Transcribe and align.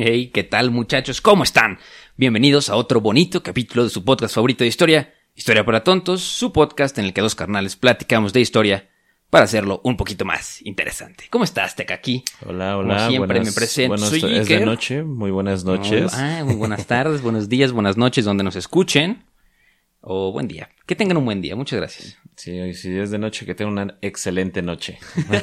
Hey, 0.00 0.30
¿qué 0.32 0.44
tal 0.44 0.70
muchachos? 0.70 1.20
¿Cómo 1.20 1.42
están? 1.42 1.78
Bienvenidos 2.16 2.68
a 2.70 2.76
otro 2.76 3.00
bonito 3.00 3.42
capítulo 3.42 3.84
de 3.84 3.90
su 3.90 4.04
podcast 4.04 4.34
favorito 4.34 4.64
de 4.64 4.68
historia, 4.68 5.12
Historia 5.34 5.64
para 5.64 5.82
Tontos, 5.84 6.22
su 6.22 6.52
podcast 6.52 6.98
en 6.98 7.04
el 7.06 7.12
que 7.12 7.20
dos 7.20 7.34
carnales 7.34 7.76
platicamos 7.76 8.32
de 8.32 8.40
historia 8.40 8.88
para 9.30 9.44
hacerlo 9.44 9.80
un 9.84 9.96
poquito 9.96 10.24
más 10.24 10.60
interesante. 10.64 11.24
¿Cómo 11.30 11.44
estás, 11.44 11.74
Aquí? 11.92 12.24
Hola, 12.46 12.76
hola. 12.76 12.96
Como 12.96 13.08
siempre 13.10 13.38
buenas, 13.38 13.46
me 13.46 13.52
presento. 13.52 13.88
buenas- 13.88 14.08
Soy 14.08 14.18
es 14.36 14.48
de 14.48 14.54
Iker. 14.54 14.66
noche, 14.66 15.02
muy 15.02 15.30
buenas 15.30 15.64
noches. 15.64 16.12
Ah, 16.14 16.42
muy 16.44 16.54
buenas 16.54 16.86
tardes, 16.86 17.20
buenos 17.22 17.48
días, 17.48 17.72
buenas 17.72 17.96
noches 17.96 18.24
donde 18.24 18.44
nos 18.44 18.56
escuchen. 18.56 19.24
O 20.10 20.32
buen 20.32 20.48
día. 20.48 20.70
Que 20.86 20.96
tengan 20.96 21.18
un 21.18 21.26
buen 21.26 21.42
día. 21.42 21.54
Muchas 21.54 21.78
gracias. 21.78 22.16
Sí, 22.34 22.58
hoy 22.58 22.72
sí 22.72 22.96
es 22.96 23.10
de 23.10 23.18
noche, 23.18 23.44
que 23.44 23.54
tenga 23.54 23.70
una 23.70 23.98
excelente 24.00 24.62
noche. 24.62 24.98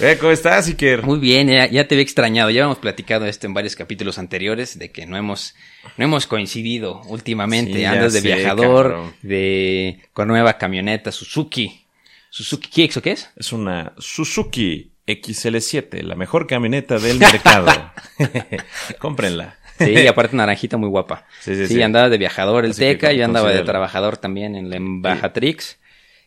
Eh, 0.00 0.16
¿Cómo 0.18 0.32
estás, 0.32 0.68
Iker? 0.68 1.02
Muy 1.02 1.18
bien, 1.18 1.48
ya, 1.48 1.66
ya 1.68 1.86
te 1.86 1.94
había 1.94 2.02
extrañado. 2.02 2.50
Ya 2.50 2.62
hemos 2.62 2.78
platicado 2.78 3.26
esto 3.26 3.46
en 3.46 3.52
varios 3.52 3.74
capítulos 3.76 4.18
anteriores 4.18 4.78
de 4.78 4.92
que 4.92 5.06
no 5.06 5.16
hemos, 5.16 5.54
no 5.98 6.04
hemos 6.04 6.26
coincidido 6.26 7.02
últimamente. 7.06 7.74
Sí, 7.74 7.84
Andas 7.84 8.12
de 8.12 8.20
sé, 8.20 8.26
viajador, 8.28 8.92
cabrón. 8.92 9.14
de 9.22 10.00
con 10.12 10.28
nueva 10.28 10.56
camioneta 10.56 11.12
Suzuki. 11.12 11.84
Suzuki 12.30 12.68
Kicks, 12.70 12.96
¿o 12.96 13.02
qué 13.02 13.12
es? 13.12 13.30
Es 13.36 13.52
una 13.52 13.92
Suzuki 13.98 14.92
XL7, 15.06 16.02
la 16.02 16.14
mejor 16.14 16.46
camioneta 16.46 16.98
del 16.98 17.18
mercado. 17.18 17.92
Cómprenla. 18.98 19.58
Sí, 19.80 19.90
y 19.92 20.06
aparte 20.06 20.36
naranjita 20.36 20.76
muy 20.76 20.88
guapa. 20.88 21.26
Sí, 21.40 21.54
Sí, 21.54 21.66
sí, 21.66 21.74
sí. 21.74 21.82
andaba 21.82 22.08
de 22.08 22.18
viajador 22.18 22.64
el 22.64 22.70
Así 22.72 22.80
Teca, 22.80 23.12
yo 23.12 23.24
andaba 23.24 23.50
de 23.50 23.62
trabajador 23.62 24.16
también 24.16 24.54
en 24.54 24.70
la 24.70 24.76
Embajatrix. 24.76 25.78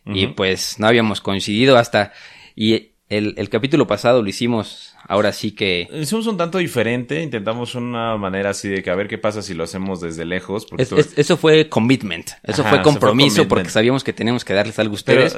Y 0.06 0.26
pues 0.28 0.78
no 0.78 0.86
habíamos 0.86 1.20
coincidido 1.20 1.78
hasta... 1.78 2.12
Y 2.54 2.90
el, 3.08 3.34
el 3.36 3.48
capítulo 3.50 3.86
pasado 3.86 4.22
lo 4.22 4.28
hicimos, 4.28 4.94
ahora 5.06 5.32
sí 5.32 5.52
que... 5.52 5.86
Hicimos 5.92 6.26
un 6.26 6.36
tanto 6.38 6.58
diferente, 6.58 7.22
intentamos 7.22 7.74
una 7.74 8.16
manera 8.16 8.50
así 8.50 8.68
de 8.68 8.82
que 8.82 8.90
a 8.90 8.94
ver 8.94 9.08
qué 9.08 9.18
pasa 9.18 9.42
si 9.42 9.52
lo 9.54 9.64
hacemos 9.64 10.00
desde 10.00 10.24
lejos. 10.24 10.64
Porque 10.66 10.82
es- 10.84 10.88
tú- 10.88 10.96
es- 10.96 11.12
eso 11.18 11.36
fue 11.36 11.68
commitment, 11.68 12.30
eso 12.42 12.62
Ajá, 12.62 12.70
fue 12.70 12.82
compromiso 12.82 13.28
commitment. 13.36 13.48
porque 13.48 13.68
sabíamos 13.70 14.02
que 14.04 14.12
teníamos 14.12 14.44
que 14.44 14.54
darles 14.54 14.78
algo 14.78 14.92
a 14.92 14.96
ustedes. 14.96 15.36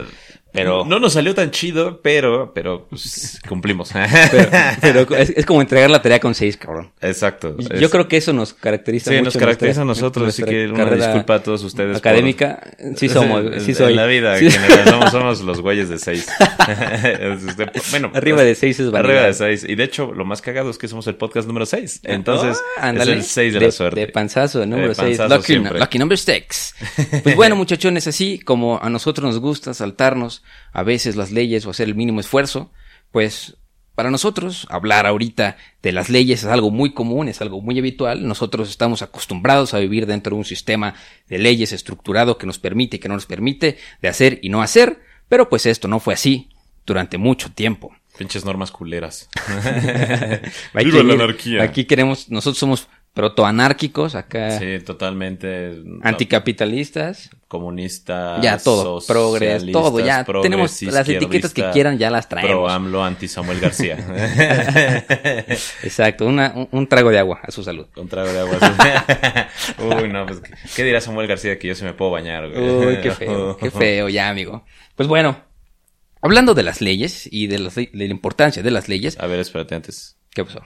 pero- 0.52 0.84
no 0.86 0.98
nos 1.00 1.12
salió 1.14 1.34
tan 1.34 1.50
chido, 1.50 2.00
pero, 2.02 2.52
pero 2.54 2.86
pues, 2.88 3.40
cumplimos. 3.48 3.90
Pero, 4.80 5.06
pero 5.06 5.16
es, 5.16 5.30
es 5.30 5.44
como 5.44 5.60
entregar 5.60 5.90
la 5.90 6.00
tarea 6.00 6.18
con 6.20 6.34
seis, 6.34 6.56
cabrón. 6.56 6.92
Exacto. 7.00 7.56
Es- 7.58 7.80
Yo 7.80 7.90
creo 7.90 8.06
que 8.08 8.16
eso 8.16 8.32
nos 8.32 8.54
caracteriza 8.54 9.10
Sí, 9.10 9.16
mucho. 9.16 9.24
nos 9.26 9.34
en 9.34 9.40
caracteriza 9.40 9.84
nuestra- 9.84 10.06
a 10.06 10.06
nosotros, 10.08 10.28
así 10.28 10.42
que 10.44 10.68
una 10.68 10.88
disculpa 10.90 11.34
a 11.34 11.42
todos 11.42 11.62
ustedes. 11.64 11.88
por- 12.00 12.08
Académica, 12.08 12.60
sí 12.96 13.08
somos, 13.08 13.44
En- 13.52 13.60
sí 13.60 13.72
en 13.72 13.76
soy. 13.76 13.94
la 13.94 14.06
vida 14.06 14.38
Sí. 14.38 14.46
en 14.46 14.52
general, 14.52 14.84
somos, 14.88 15.10
somos 15.10 15.40
los 15.42 15.60
güeyes 15.60 15.88
de 15.88 15.98
seis. 15.98 16.26
Bueno, 17.90 18.10
Arriba 18.14 18.42
de 18.42 18.54
seis 18.54 18.80
es 18.80 18.90
vanidad. 18.90 19.10
Arriba 19.10 19.26
de 19.26 19.34
seis. 19.34 19.66
Y 19.68 19.74
de 19.74 19.84
hecho, 19.84 20.12
lo 20.12 20.24
más 20.24 20.42
cagado 20.42 20.70
es 20.70 20.78
que 20.78 20.88
somos 20.88 21.06
el 21.06 21.16
podcast 21.16 21.46
número 21.46 21.66
seis. 21.66 22.00
Entonces, 22.04 22.62
Ah, 22.78 22.90
es 22.90 23.06
el 23.06 23.22
seis 23.22 23.54
de, 23.54 23.60
la 23.60 23.70
suerte. 23.70 24.00
De 24.00 24.08
panzazo, 24.08 24.64
número 24.66 24.88
De 24.88 24.94
6. 24.94 25.18
panzazo 25.18 25.36
Lucky, 25.36 25.78
lucky 25.78 25.98
number 25.98 26.18
six. 26.18 26.74
Pues 27.22 27.36
bueno, 27.36 27.56
muchachones, 27.56 28.06
así 28.06 28.38
como 28.38 28.80
a 28.82 28.90
nosotros 28.90 29.24
nos 29.24 29.40
gusta 29.40 29.74
saltarnos 29.74 30.42
a 30.72 30.82
veces 30.82 31.16
las 31.16 31.32
leyes 31.32 31.66
o 31.66 31.70
hacer 31.70 31.88
el 31.88 31.94
mínimo 31.94 32.20
esfuerzo, 32.20 32.72
pues 33.12 33.56
para 33.96 34.10
nosotros 34.10 34.66
hablar 34.68 35.06
ahorita 35.06 35.56
de 35.82 35.90
las 35.90 36.10
leyes 36.10 36.40
es 36.42 36.50
algo 36.50 36.70
muy 36.70 36.92
común, 36.92 37.28
es 37.28 37.40
algo 37.40 37.62
muy 37.62 37.78
habitual. 37.78 38.28
Nosotros 38.28 38.68
estamos 38.68 39.00
acostumbrados 39.00 39.72
a 39.72 39.78
vivir 39.78 40.06
dentro 40.06 40.34
de 40.34 40.38
un 40.38 40.44
sistema 40.44 40.94
de 41.28 41.38
leyes 41.38 41.72
estructurado 41.72 42.36
que 42.36 42.46
nos 42.46 42.58
permite 42.58 42.96
y 42.96 43.00
que 43.00 43.08
no 43.08 43.14
nos 43.14 43.24
permite 43.24 43.78
de 44.02 44.08
hacer 44.08 44.38
y 44.42 44.50
no 44.50 44.60
hacer, 44.60 45.00
pero 45.28 45.48
pues 45.48 45.64
esto 45.64 45.88
no 45.88 45.98
fue 45.98 46.12
así 46.12 46.50
durante 46.86 47.18
mucho 47.18 47.50
tiempo. 47.52 47.94
Pinches 48.16 48.44
normas 48.46 48.70
culeras. 48.70 49.28
Viva 50.74 50.98
que 50.98 51.04
la 51.04 51.14
anarquía. 51.14 51.62
Aquí 51.62 51.84
queremos, 51.84 52.30
nosotros 52.30 52.58
somos 52.58 52.88
protoanárquicos, 53.12 54.14
acá 54.14 54.58
Sí, 54.58 54.78
totalmente. 54.84 55.82
anticapitalistas, 56.02 57.30
Comunistas. 57.48 58.42
ya 58.42 58.58
todo, 58.58 59.00
progres, 59.06 59.64
todo, 59.72 60.00
ya 60.00 60.24
progres, 60.24 60.42
tenemos 60.50 60.82
las 60.82 61.08
etiquetas 61.08 61.54
que 61.54 61.70
quieran, 61.70 61.96
ya 61.98 62.10
las 62.10 62.26
Pro 62.26 62.40
traemos. 62.40 62.70
AMLO, 62.72 63.02
anti 63.04 63.26
Samuel 63.28 63.58
García. 63.60 63.96
Exacto, 65.82 66.26
una- 66.26 66.52
un, 66.54 66.68
un 66.72 66.86
trago 66.86 67.10
de 67.10 67.18
agua 67.18 67.40
a 67.42 67.50
su 67.50 67.62
salud. 67.62 67.86
Con 67.94 68.08
trago 68.08 68.32
de 68.32 68.40
agua. 68.40 68.58
Uy, 70.02 70.08
no, 70.08 70.26
pues, 70.26 70.40
¿qué- 70.40 70.52
¿qué 70.74 70.84
dirá 70.84 71.00
Samuel 71.00 71.26
García 71.26 71.58
que 71.58 71.68
yo 71.68 71.74
se 71.74 71.84
me 71.84 71.92
puedo 71.94 72.10
bañar, 72.10 72.48
güey? 72.50 72.60
Uy, 72.68 73.00
qué 73.02 73.10
feo, 73.12 73.56
qué 73.56 73.70
feo 73.70 74.08
ya, 74.08 74.28
amigo. 74.28 74.64
Pues 74.94 75.08
bueno, 75.08 75.36
hablando 76.26 76.54
de 76.54 76.62
las 76.62 76.80
leyes 76.80 77.28
y 77.30 77.46
de, 77.46 77.58
las 77.58 77.74
de 77.74 77.88
la 77.92 78.04
importancia 78.04 78.62
de 78.62 78.70
las 78.70 78.88
leyes, 78.88 79.18
A 79.18 79.26
ver, 79.26 79.40
espérate 79.40 79.74
antes. 79.74 80.16
¿qué 80.30 80.44
pasó? 80.44 80.60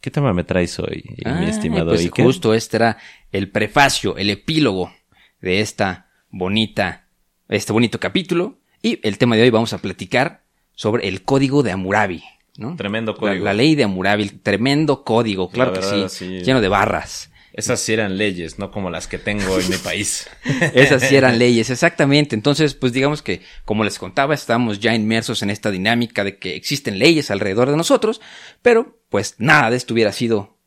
¿Qué 0.00 0.10
tema 0.10 0.32
me 0.32 0.44
traes 0.44 0.78
hoy, 0.78 1.04
mi 1.06 1.22
Ah, 1.26 1.44
estimado 1.48 1.90
pues 1.90 2.00
Iker? 2.00 2.24
justo 2.24 2.54
este 2.54 2.78
era 2.78 2.96
el 3.32 3.50
prefacio, 3.50 4.16
el 4.16 4.30
epílogo 4.30 4.92
de 5.40 5.60
esta 5.60 6.08
bonita, 6.30 7.06
este 7.48 7.72
bonito 7.72 8.00
capítulo. 8.00 8.58
Y 8.82 8.98
el 9.06 9.18
tema 9.18 9.36
de 9.36 9.42
hoy 9.42 9.50
vamos 9.50 9.72
a 9.74 9.78
platicar 9.78 10.42
sobre 10.74 11.06
el 11.08 11.22
código 11.22 11.62
de 11.62 11.72
Hammurabi, 11.72 12.22
¿no? 12.56 12.76
Tremendo 12.76 13.14
código. 13.14 13.44
la 13.44 13.52
ley 13.52 13.74
de 13.74 13.84
Hammurabi, 13.84 14.22
el 14.22 14.40
tremendo 14.40 15.04
código, 15.04 15.50
claro 15.50 15.72
La 15.74 15.80
que 15.80 16.08
sí. 16.08 16.40
lleno 16.40 16.62
de 16.62 16.68
barras. 16.68 17.29
Esas 17.52 17.80
sí 17.80 17.92
eran 17.92 18.16
leyes, 18.16 18.58
no 18.58 18.70
como 18.70 18.90
las 18.90 19.06
que 19.06 19.18
tengo 19.18 19.58
en 19.58 19.68
mi 19.68 19.76
país. 19.76 20.28
Esas 20.74 21.02
sí 21.08 21.16
eran 21.16 21.38
leyes, 21.38 21.70
exactamente. 21.70 22.36
Entonces, 22.36 22.74
pues 22.74 22.92
digamos 22.92 23.22
que, 23.22 23.42
como 23.64 23.84
les 23.84 23.98
contaba, 23.98 24.34
estamos 24.34 24.78
ya 24.78 24.94
inmersos 24.94 25.42
en 25.42 25.50
esta 25.50 25.70
dinámica 25.70 26.22
de 26.22 26.38
que 26.38 26.54
existen 26.54 26.98
leyes 26.98 27.30
alrededor 27.30 27.70
de 27.70 27.76
nosotros, 27.76 28.20
pero 28.62 29.00
pues 29.08 29.34
nada 29.38 29.70
de 29.70 29.76
esto 29.76 29.94
hubiera 29.94 30.12
sido 30.12 30.58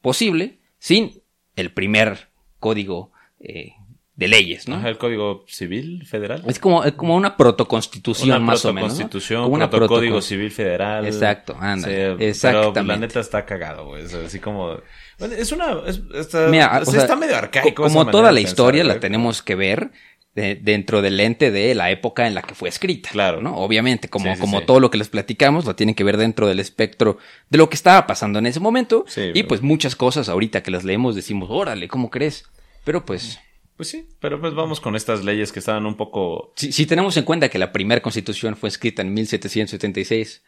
posible 0.00 0.58
sin 0.78 1.22
el 1.56 1.72
primer 1.72 2.28
código 2.58 3.12
eh, 3.38 3.74
de 4.16 4.28
leyes, 4.28 4.68
¿no? 4.68 4.76
Ajá, 4.76 4.88
el 4.90 4.98
Código 4.98 5.44
Civil 5.48 6.06
Federal. 6.06 6.42
Es 6.46 6.58
como, 6.60 6.84
es 6.84 6.92
como 6.92 7.16
una 7.16 7.36
protoconstitución 7.36 8.28
una 8.30 8.38
más 8.38 8.64
o 8.64 8.72
menos. 8.72 8.90
¿no? 8.92 8.96
protoconstitución, 8.96 9.42
Como 9.42 9.54
una 9.56 9.68
protocódigo 9.70 10.18
protocon- 10.18 10.22
Civil 10.22 10.50
Federal. 10.52 11.04
Exacto, 11.06 11.56
ándale, 11.58 11.94
Pero 11.94 12.16
pues, 12.18 12.28
exactamente. 12.28 12.82
la 12.84 12.96
neta 12.96 13.20
está 13.20 13.44
cagado, 13.44 13.86
güey. 13.86 14.04
Así 14.24 14.38
como... 14.38 14.76
Bueno, 15.18 15.34
es 15.34 15.50
una... 15.52 15.80
es- 15.86 16.00
está, 16.14 16.46
Mira, 16.48 16.80
o 16.80 16.90
sea, 16.90 17.00
está 17.02 17.16
medio 17.16 17.36
arcaico. 17.36 17.74
co- 17.74 17.82
Como 17.88 18.06
toda 18.06 18.24
la 18.30 18.36
pensar, 18.36 18.48
historia 18.50 18.84
la 18.84 19.00
tenemos 19.00 19.42
que 19.42 19.54
ver 19.56 19.90
de- 20.36 20.54
dentro 20.56 21.02
del 21.02 21.16
lente 21.16 21.50
de 21.50 21.74
la 21.74 21.90
época 21.90 22.26
en 22.28 22.34
la 22.34 22.42
que 22.42 22.54
fue 22.54 22.68
escrita. 22.68 23.10
Claro. 23.10 23.40
¿no? 23.42 23.56
Obviamente, 23.56 24.08
como, 24.08 24.26
Sí, 24.30 24.34
sí, 24.36 24.40
como 24.40 24.60
sí. 24.60 24.66
todo 24.66 24.78
lo 24.78 24.90
que 24.92 24.98
les 24.98 25.08
platicamos, 25.08 25.64
lo 25.64 25.74
tienen 25.74 25.96
que 25.96 26.04
ver 26.04 26.18
dentro 26.18 26.46
del 26.46 26.60
espectro 26.60 27.18
de 27.50 27.58
lo 27.58 27.68
que 27.68 27.74
estaba 27.74 28.06
pasando 28.06 28.38
en 28.38 28.46
ese 28.46 28.60
momento. 28.60 29.04
Sí, 29.08 29.22
y 29.22 29.32
pero- 29.32 29.48
pues 29.48 29.62
muchas 29.62 29.96
cosas 29.96 30.28
ahorita 30.28 30.62
que 30.62 30.70
las 30.70 30.84
leemos 30.84 31.16
decimos, 31.16 31.48
órale, 31.50 31.88
¿cómo 31.88 32.10
crees? 32.10 32.44
Pero 32.84 33.04
pues, 33.04 33.40
Pues 33.76 33.88
sí, 33.88 34.06
pero 34.20 34.40
pues 34.40 34.54
vamos 34.54 34.80
con 34.80 34.94
estas 34.94 35.24
leyes 35.24 35.50
que 35.50 35.58
estaban 35.58 35.84
un 35.86 35.96
poco... 35.96 36.52
si, 36.56 36.70
si 36.70 36.86
tenemos 36.86 37.16
en 37.16 37.24
cuenta 37.24 37.48
que 37.48 37.58
la 37.58 37.72
primera 37.72 38.00
constitución 38.00 38.56
fue 38.56 38.68
escrita 38.68 39.02
en 39.02 39.12
1776, 39.12 40.42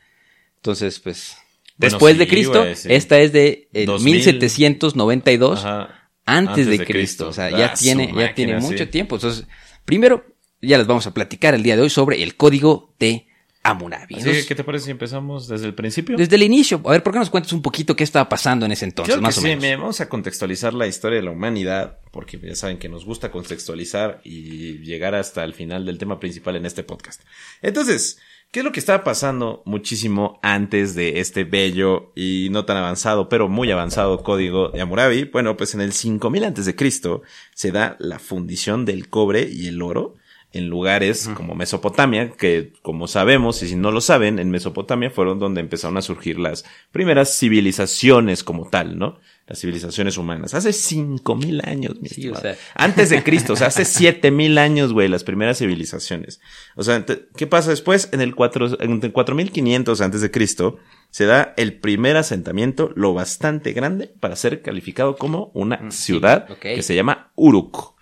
entonces 0.57 1.01
pues... 1.01 1.37
Bueno, 1.79 1.93
Después 1.93 2.15
sí, 2.15 2.19
de 2.21 2.29
Cristo, 2.29 2.65
sí. 2.75 2.89
esta 2.91 3.19
es 3.19 3.33
de 3.33 3.69
eh, 3.75 3.85
2000. 3.85 4.15
1792 4.15 5.59
Ajá, 5.63 6.09
antes, 6.25 6.67
de, 6.67 6.79
Cristo. 6.87 7.29
O 7.29 7.33
sea, 7.35 7.51
ya 7.51 7.67
Ah, 7.67 7.77
su 7.77 7.85
tiene, 7.85 8.13
ya 8.17 8.35
tiene 8.35 8.61
sí. 8.61 8.67
mucho 8.67 8.89
tiempo. 8.89 9.17
Entonces, 9.17 9.47
primero, 9.85 10.25
ya 10.63 10.79
les 10.79 10.87
vamos 10.87 11.07
a 11.07 11.13
platicar 11.13 11.55
el 11.55 11.63
día 11.63 11.77
de 11.77 11.83
hoy 11.83 11.91
sobre 11.91 12.23
el 12.23 12.35
código 12.37 12.95
de 12.99 13.27
Hammurabi. 13.71 14.17
Así 14.17 14.25
que, 14.25 14.47
¿qué 14.47 14.55
te 14.55 14.65
parece 14.65 14.87
si 14.87 14.91
empezamos 14.91 15.49
desde 15.49 15.67
el 15.67 15.75
principio? 15.75 16.17
desde 16.17 16.37
el 16.37 16.43
inicio, 16.43 16.81
a 16.85 16.91
ver, 16.91 17.03
¿por 17.03 17.13
qué 17.13 17.19
nos 17.19 17.31
cuentas 17.31 17.53
un 17.53 17.63
poquito 17.63 17.97
qué 17.97 18.05
estaba 18.05 18.29
pasando 18.29 18.67
en 18.67 18.73
ese 18.73 18.85
entonces, 18.85 19.15
que 19.15 19.21
más 19.21 19.37
o 19.39 19.41
sí, 19.41 19.49
menos? 19.49 19.63
mire, 19.63 19.77
vamos 19.77 20.01
a 20.01 20.09
contextualizar 20.09 20.75
la 20.75 20.87
historia 20.87 21.19
de 21.19 21.25
la 21.25 21.31
humanidad, 21.31 21.99
porque 22.11 22.39
ya 22.39 22.55
saben 22.55 22.79
que 22.79 22.89
nos 22.89 23.05
gusta 23.05 23.31
contextualizar 23.31 24.21
y 24.25 24.79
llegar 24.79 25.15
hasta 25.15 25.45
el 25.45 25.55
final 25.55 25.85
del 25.85 25.99
tema 25.99 26.19
principal 26.21 26.57
en 26.57 26.67
este 26.67 26.83
podcast. 26.83 27.23
Entonces, 27.63 28.19
¿qué 28.51 28.61
es 28.61 28.65
lo 28.65 28.73
que 28.73 28.81
estaba 28.81 29.05
pasando 29.05 29.63
muchísimo 29.67 30.39
antes 30.43 30.95
de 30.95 31.21
este 31.21 31.45
bello 31.45 32.13
y 32.15 32.49
no 32.51 32.65
tan 32.65 32.77
avanzado, 32.77 33.29
pero 33.29 33.49
muy 33.49 33.71
avanzado 33.71 34.23
código 34.23 34.71
de 34.71 34.81
Hammurabi? 34.81 35.25
Bueno, 35.25 35.57
pues 35.57 35.75
en 35.75 35.81
el 35.81 35.93
5000 35.93 36.45
antes 36.45 36.67
de 36.67 36.77
Cristo 36.77 37.23
se 37.55 37.73
da 37.73 37.97
la 37.99 38.19
fundición 38.19 38.85
del 38.85 39.09
cobre 39.09 39.49
y 39.51 39.69
el 39.69 39.83
oro 39.83 40.15
en 40.57 40.69
lugares 40.69 41.29
como 41.35 41.55
Mesopotamia, 41.55 42.31
que 42.33 42.73
como 42.83 43.09
sabemos, 43.09 43.63
y 43.63 43.69
si 43.69 43.77
no 43.77 43.91
lo 43.91 44.01
saben, 44.01 44.39
en 44.39 44.51
Mesopotamia 44.51 45.11
fueron 45.11 45.39
donde 45.39 45.61
empezaron 45.61 45.97
a 45.97 46.03
surgir 46.03 46.39
las 46.39 46.65
primeras 46.93 47.39
civilizaciones 47.39 48.43
como 48.45 48.69
tal, 48.69 48.99
¿no? 48.99 49.19
Las 49.47 49.61
civilizaciones 49.61 50.19
humanas. 50.19 50.55
Hace 50.55 50.73
cinco 50.73 51.37
mil 51.37 51.61
años, 51.65 52.01
mi 52.01 52.09
Sí, 52.09 52.15
estimado. 52.23 52.39
o 52.41 52.43
sea. 52.43 52.57
Antes 52.75 53.11
de 53.11 53.23
Cristo, 53.23 53.53
o 53.53 53.57
sea, 53.57 53.69
hace 53.69 53.85
siete 53.85 54.31
mil 54.33 54.59
años, 54.59 54.93
güey, 54.93 55.09
las 55.09 55.23
primeras 55.23 55.59
civilizaciones. 55.59 56.41
O 56.75 56.83
sea, 56.83 57.05
¿qué 57.37 57.47
pasa 57.47 57.71
después? 57.71 58.09
En 58.13 58.21
el 58.21 58.35
cuatro, 58.35 58.81
en 58.83 59.01
el 59.03 59.13
4500 59.13 60.01
antes 60.01 60.21
de 60.21 60.31
Cristo, 60.33 60.79
se 61.11 61.27
da 61.27 61.55
el 61.57 61.79
primer 61.79 62.17
asentamiento 62.17 62.91
lo 62.97 63.15
bastante 63.15 63.73
grande 63.73 64.13
para 64.19 64.35
ser 64.35 64.63
calificado 64.63 65.17
como 65.17 65.53
una 65.55 65.77
Mm, 65.77 65.91
sí, 65.93 66.03
ciudad 66.07 66.49
que 66.59 66.83
se 66.83 66.95
llama 66.97 67.31
Uruk, 67.37 67.95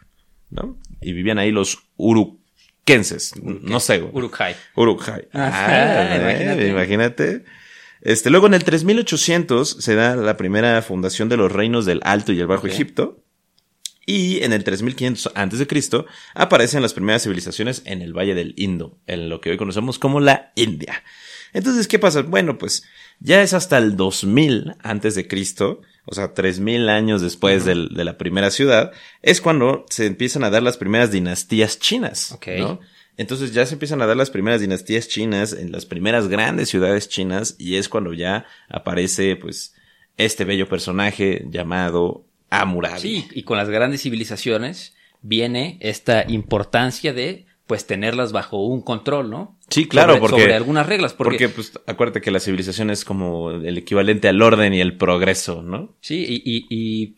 ¿no? 0.50 0.78
Y 1.02 1.12
vivían 1.12 1.38
ahí 1.38 1.50
los 1.52 1.78
uruquenses, 2.86 3.32
no 3.42 3.81
sé, 3.81 3.98
güey. 3.98 4.12
Uruk-hai. 4.12 4.54
Uruk-hai. 4.76 5.28
Ah, 5.32 6.10
Ah, 6.12 6.16
imagínate. 6.16 6.69
imagínate. 6.69 7.44
Este, 8.02 8.28
luego 8.31 8.46
en 8.46 8.54
el 8.54 8.64
3800 8.64 9.76
se 9.81 9.94
da 9.94 10.14
la 10.16 10.36
primera 10.36 10.81
fundación 10.82 11.28
de 11.31 11.38
los 11.38 11.50
reinos 11.50 11.86
del 11.86 12.00
Alto 12.04 12.32
y 12.32 12.40
el 12.40 12.46
Bajo. 12.46 12.66
Egipto. 12.66 13.20
Y 14.06 14.42
en 14.44 14.52
el 14.52 14.64
3500 14.64 15.32
antes 15.34 15.58
de 15.58 15.66
Cristo 15.66 16.04
aparecen 16.34 16.82
las 16.82 16.92
primeras 16.92 17.22
civilizaciones 17.22 17.81
en 17.86 18.02
el 18.02 18.12
Valle 18.12 18.34
del 18.34 18.52
Indo, 18.58 18.98
en 19.06 19.31
lo 19.31 19.40
que 19.40 19.48
hoy 19.50 19.56
conocemos 19.56 19.98
como 19.98 20.20
la 20.20 20.52
India. 20.56 21.02
Entonces, 21.54 21.88
¿qué 21.88 21.98
pasa? 21.98 22.20
Bueno, 22.20 22.58
pues 22.58 22.82
ya 23.20 23.40
es 23.40 23.54
hasta 23.54 23.78
el 23.78 23.96
2000 23.96 24.75
antes 24.82 25.14
de 25.14 25.26
Cristo, 25.26 25.81
o 26.06 26.14
sea, 26.14 26.34
3000 26.34 26.88
años 26.88 27.22
después 27.22 27.64
de 27.64 27.74
la 27.74 28.18
primera 28.18 28.50
ciudad, 28.50 28.92
es 29.22 29.40
cuando 29.40 29.86
se 29.90 30.06
empiezan 30.06 30.44
a 30.44 30.50
dar 30.50 30.62
las 30.62 30.76
primeras 30.76 31.10
dinastías 31.10 31.78
chinas, 31.78 32.32
Ok. 32.32 32.48
¿no? 32.58 32.80
Entonces 33.16 33.54
ya 33.54 33.64
se 33.64 33.74
empiezan 33.74 34.02
a 34.02 34.06
dar 34.06 34.16
las 34.16 34.30
primeras 34.30 34.60
dinastías 34.60 35.06
chinas 35.08 35.52
en 35.52 35.70
las 35.70 35.86
primeras 35.86 36.26
grandes 36.26 36.68
ciudades 36.68 37.08
chinas 37.08 37.54
y 37.58 37.76
es 37.76 37.88
cuando 37.88 38.12
ya 38.12 38.44
aparece, 38.68 39.36
pues, 39.36 39.74
este 40.16 40.44
bello 40.44 40.68
personaje 40.68 41.44
llamado 41.48 42.24
Hammurabi. 42.50 43.00
Sí, 43.00 43.28
y 43.32 43.44
con 43.44 43.56
las 43.56 43.68
grandes 43.68 44.02
civilizaciones 44.02 44.94
viene 45.22 45.78
esta 45.80 46.24
importancia 46.28 47.12
de 47.12 47.46
pues 47.66 47.87
tenerlas 47.87 48.32
bajo 48.32 48.64
un 48.66 48.82
control, 48.82 49.31
¿no? 49.31 49.56
Sí, 49.70 49.87
claro, 49.88 50.12
Sobre- 50.14 50.20
porque- 50.20 50.40
sobre 50.43 50.55
algunas 50.55 50.87
reglas, 50.87 51.14
porque, 51.14 51.31
Porque, 51.32 51.49
pues, 51.49 51.72
acuérdate 51.87 52.20
que 52.20 52.31
la 52.31 52.40
civilización 52.40 52.90
es 52.90 53.05
como 53.05 53.50
el 53.52 53.78
equivalente 53.78 54.28
al 54.28 54.43
orden 54.43 54.75
y 54.75 54.81
el 54.81 54.96
progreso, 54.96 55.62
¿no? 55.62 55.94
sí, 56.00 56.25
y, 56.28 56.43
y- 56.44 56.66
y 56.69 57.14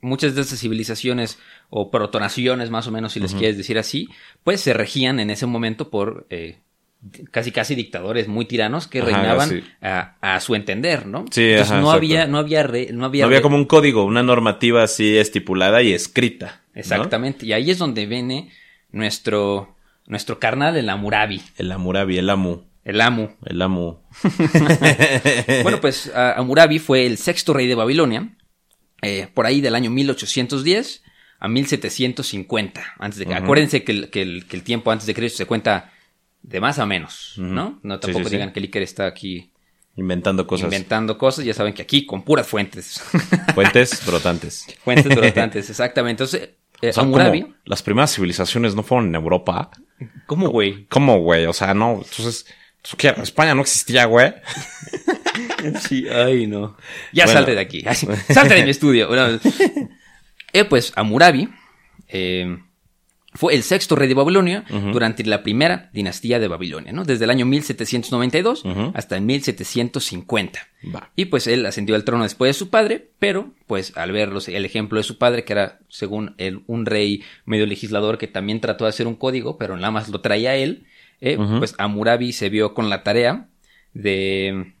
muchas 0.00 0.34
de 0.34 0.40
estas 0.42 0.58
civilizaciones 0.58 1.38
o 1.70 1.90
protonaciones, 1.90 2.70
más 2.70 2.86
o 2.88 2.90
menos, 2.90 3.12
si 3.12 3.20
les 3.20 3.34
quieres 3.34 3.56
decir 3.56 3.78
así, 3.78 4.08
pues 4.42 4.60
se 4.60 4.72
regían 4.74 5.18
en 5.20 5.30
ese 5.30 5.46
momento 5.46 5.88
por 5.90 6.26
eh, 6.28 6.58
casi 7.30 7.52
casi 7.52 7.74
dictadores 7.74 8.28
muy 8.28 8.44
tiranos 8.46 8.86
que 8.86 8.98
Ajá, 9.00 9.06
reinaban 9.08 9.48
sí. 9.48 9.62
a, 9.80 10.16
a 10.20 10.40
su 10.40 10.54
entender, 10.54 11.06
¿no? 11.06 11.24
Sí, 11.30 11.42
Entonces 11.50 11.72
ajá, 11.72 11.80
no 11.80 11.90
había, 11.90 12.26
no 12.26 12.38
había, 12.38 12.62
re- 12.64 12.90
no 12.92 13.04
había, 13.04 13.22
No 13.24 13.26
había 13.28 13.38
re- 13.38 13.42
como 13.42 13.56
un 13.56 13.64
código, 13.66 14.04
una 14.04 14.22
normativa 14.22 14.82
así 14.82 15.16
estipulada 15.16 15.82
y 15.82 15.92
escrita. 15.92 16.62
¿no? 16.74 16.80
Exactamente. 16.80 17.46
Y 17.46 17.52
ahí 17.52 17.70
es 17.70 17.78
donde 17.78 18.06
viene 18.06 18.50
nuestro, 18.92 19.74
nuestro 20.06 20.38
carnal, 20.38 20.76
el 20.76 20.88
Amurabi, 20.90 21.42
El 21.56 21.72
Hammurabi, 21.72 22.18
el 22.18 22.28
Amu, 22.30 22.62
el 22.84 23.00
Amu. 23.00 23.28
el 23.46 23.62
Amu. 23.62 23.96
Bueno, 25.62 25.80
pues 25.80 26.10
a- 26.14 26.34
Hammurabi 26.38 26.78
fue 26.78 27.06
el 27.06 27.16
sexto 27.18 27.52
rey 27.54 27.66
de 27.66 27.74
Babilonia, 27.74 28.36
eh, 29.02 29.28
por 29.32 29.46
ahí 29.46 29.60
del 29.60 29.74
año 29.74 29.90
1810 29.90 31.02
a 31.40 31.48
1750. 31.48 32.82
Antes 32.98 33.18
de, 33.26 33.34
Acuérdense 33.34 33.84
que 33.84 33.92
el, 33.92 34.10
que, 34.10 34.22
el, 34.22 34.46
que 34.46 34.56
el 34.56 34.62
tiempo 34.62 34.90
antes 34.90 35.06
de 35.06 35.14
Cristo 35.14 35.38
se 35.38 35.46
cuenta 35.46 35.92
de 36.42 36.60
más 36.60 36.78
a 36.78 36.86
menos, 36.86 37.34
¿no? 37.38 37.80
No 37.82 38.00
tampoco 38.00 38.24
sí, 38.24 38.30
sí. 38.30 38.36
digan 38.36 38.52
que 38.52 38.60
el 38.60 38.66
Iker 38.66 38.82
está 38.82 39.06
aquí 39.06 39.50
Inventando 39.96 40.46
cosas. 40.46 40.64
inventando 40.64 41.16
cosas. 41.16 41.44
Ya 41.44 41.54
saben 41.54 41.72
que 41.72 41.80
aquí 41.82 42.04
con 42.04 42.22
puras 42.22 42.46
fuentes. 42.48 43.00
Fuentes 43.54 44.04
brotantes. 44.04 44.66
fuentes 44.82 45.14
brotantes, 45.14 45.70
exactamente. 45.70 46.24
Entonces, 46.24 46.50
eh, 46.82 46.90
¿cómo? 46.94 47.16
Las 47.64 47.82
primeras 47.84 48.12
civilizaciones 48.12 48.74
no 48.74 48.82
fueron 48.82 49.06
en 49.08 49.14
Europa. 49.14 49.70
¿Cómo, 50.26 50.48
güey? 50.48 50.86
¿Cómo, 50.86 51.18
güey? 51.20 51.46
O 51.46 51.52
sea, 51.52 51.74
no. 51.74 51.94
Entonces, 52.04 52.46
¿tú 52.82 52.96
qué? 52.96 53.08
España 53.22 53.54
no 53.54 53.62
existía, 53.62 54.04
güey. 54.06 54.34
Sí, 55.88 56.06
ay, 56.08 56.46
no. 56.46 56.76
Ya 57.12 57.24
Bueno. 57.24 57.38
salte 57.40 57.54
de 57.54 57.60
aquí. 57.60 57.82
Salte 58.28 58.54
de 58.54 58.64
mi 58.64 58.70
estudio. 58.70 59.08
Bueno, 59.08 59.40
eh, 60.52 60.64
pues 60.66 60.92
Hammurabi 60.94 61.48
eh, 62.06 62.58
fue 63.36 63.54
el 63.54 63.62
sexto 63.64 63.96
rey 63.96 64.06
de 64.06 64.14
Babilonia 64.14 64.64
durante 64.92 65.24
la 65.24 65.42
primera 65.42 65.90
dinastía 65.92 66.38
de 66.38 66.46
Babilonia, 66.48 66.92
¿no? 66.92 67.04
Desde 67.04 67.24
el 67.24 67.30
año 67.30 67.44
1792 67.46 68.64
Ujú. 68.64 68.92
hasta 68.94 69.16
el 69.16 69.22
1750. 69.22 70.60
Va. 70.94 71.10
Y 71.16 71.24
pues 71.26 71.46
él 71.46 71.66
ascendió 71.66 71.94
al 71.96 72.04
trono 72.04 72.22
después 72.22 72.50
de 72.50 72.54
su 72.58 72.70
padre, 72.70 73.10
pero 73.18 73.52
pues 73.66 73.96
al 73.96 74.12
ver 74.12 74.28
los- 74.28 74.48
el 74.48 74.64
ejemplo 74.64 74.98
de 74.98 75.02
su 75.04 75.18
padre, 75.18 75.44
que 75.44 75.52
era 75.52 75.80
según 75.88 76.34
él 76.38 76.62
un 76.66 76.86
rey 76.86 77.22
medio 77.44 77.66
legislador 77.66 78.18
que 78.18 78.28
también 78.28 78.60
trató 78.60 78.84
de 78.84 78.90
hacer 78.90 79.06
un 79.06 79.16
código, 79.16 79.58
pero 79.58 79.76
nada 79.76 79.90
más 79.90 80.08
lo 80.08 80.20
traía 80.20 80.54
él, 80.56 80.86
eh, 81.20 81.36
pues 81.58 81.74
Hammurabi 81.78 82.32
se 82.32 82.48
vio 82.50 82.74
con 82.74 82.88
la 82.90 83.02
tarea 83.02 83.48
de 83.94 84.74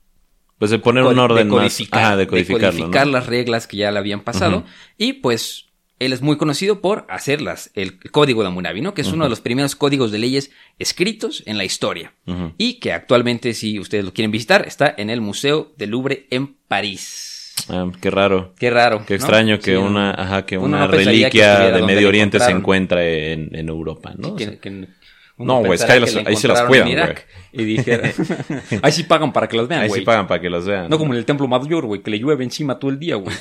Pues 0.58 0.70
de 0.70 0.78
poner 0.78 1.04
un 1.04 1.18
orden 1.18 1.48
de 1.48 1.54
más. 1.54 1.60
codificar, 1.62 2.02
Ajá, 2.02 2.10
de 2.16 2.22
de 2.22 2.26
codificarlo, 2.28 2.70
codificar 2.78 3.06
¿no? 3.06 3.12
las 3.12 3.26
reglas 3.26 3.66
que 3.66 3.78
ya 3.78 3.90
le 3.90 3.98
habían 3.98 4.20
pasado. 4.20 4.64
Y 4.98 5.14
pues 5.14 5.63
él 5.98 6.12
es 6.12 6.22
muy 6.22 6.36
conocido 6.36 6.80
por 6.80 7.06
hacerlas, 7.08 7.70
el 7.74 7.98
código 8.10 8.42
de 8.42 8.48
Hammurabi, 8.48 8.80
¿no? 8.80 8.94
Que 8.94 9.02
es 9.02 9.12
uno 9.12 9.24
de 9.24 9.30
los 9.30 9.40
primeros 9.40 9.76
códigos 9.76 10.10
de 10.12 10.18
leyes 10.18 10.50
escritos 10.78 11.42
en 11.46 11.56
la 11.56 11.64
historia. 11.64 12.12
Y 12.58 12.74
que 12.74 12.92
actualmente, 12.92 13.54
si 13.54 13.78
ustedes 13.78 14.04
lo 14.04 14.12
quieren 14.12 14.30
visitar, 14.30 14.66
está 14.66 14.92
en 14.96 15.10
el 15.10 15.20
Museo 15.20 15.72
del 15.76 15.90
Louvre 15.90 16.26
en 16.30 16.54
París. 16.68 17.54
Ah, 17.68 17.90
qué 18.00 18.10
raro. 18.10 18.52
Qué 18.58 18.70
raro. 18.70 19.04
Qué 19.06 19.14
¿no? 19.14 19.16
extraño 19.16 19.58
que 19.58 19.72
Sí, 19.72 19.76
una, 19.76 20.10
ajá, 20.10 20.44
que 20.44 20.58
una 20.58 20.88
que 20.90 20.96
reliquia 20.96 21.70
de 21.70 21.82
Medio 21.82 22.08
Oriente 22.08 22.40
se 22.40 22.50
encuentre 22.50 23.32
en, 23.32 23.54
en 23.54 23.68
Europa, 23.68 24.12
¿no? 24.16 24.36
Sí, 24.38 24.46
que- 24.60 24.88
No, 25.36 25.58
güey, 25.60 25.74
es 25.74 25.84
que 25.84 25.92
ahí 25.92 26.00
los- 26.00 26.14
la 26.14 26.22
ahí 26.26 26.36
se 26.36 26.46
las 26.46 26.62
cuidan, 26.62 26.88
en 26.88 26.98
güey. 27.00 27.14
Y 27.52 27.64
dijera, 27.64 28.08
ahí 28.82 28.92
sí 28.92 29.02
pagan 29.02 29.32
para 29.32 29.48
que 29.48 29.56
las 29.56 29.66
vean, 29.66 29.82
ahí 29.82 29.90
sí 29.90 30.00
pagan 30.02 30.26
para 30.28 30.40
que 30.40 30.48
los 30.48 30.64
vean. 30.64 30.88
No 30.88 30.96
como 30.98 31.12
en 31.12 31.18
el 31.18 31.24
Templo 31.24 31.48
Mayor, 31.48 31.86
güey, 31.86 32.02
que 32.02 32.10
le 32.10 32.18
llueve 32.18 32.44
encima 32.44 32.78
todo 32.78 32.90
el 32.90 32.98
día, 33.00 33.16
güey. 33.16 33.34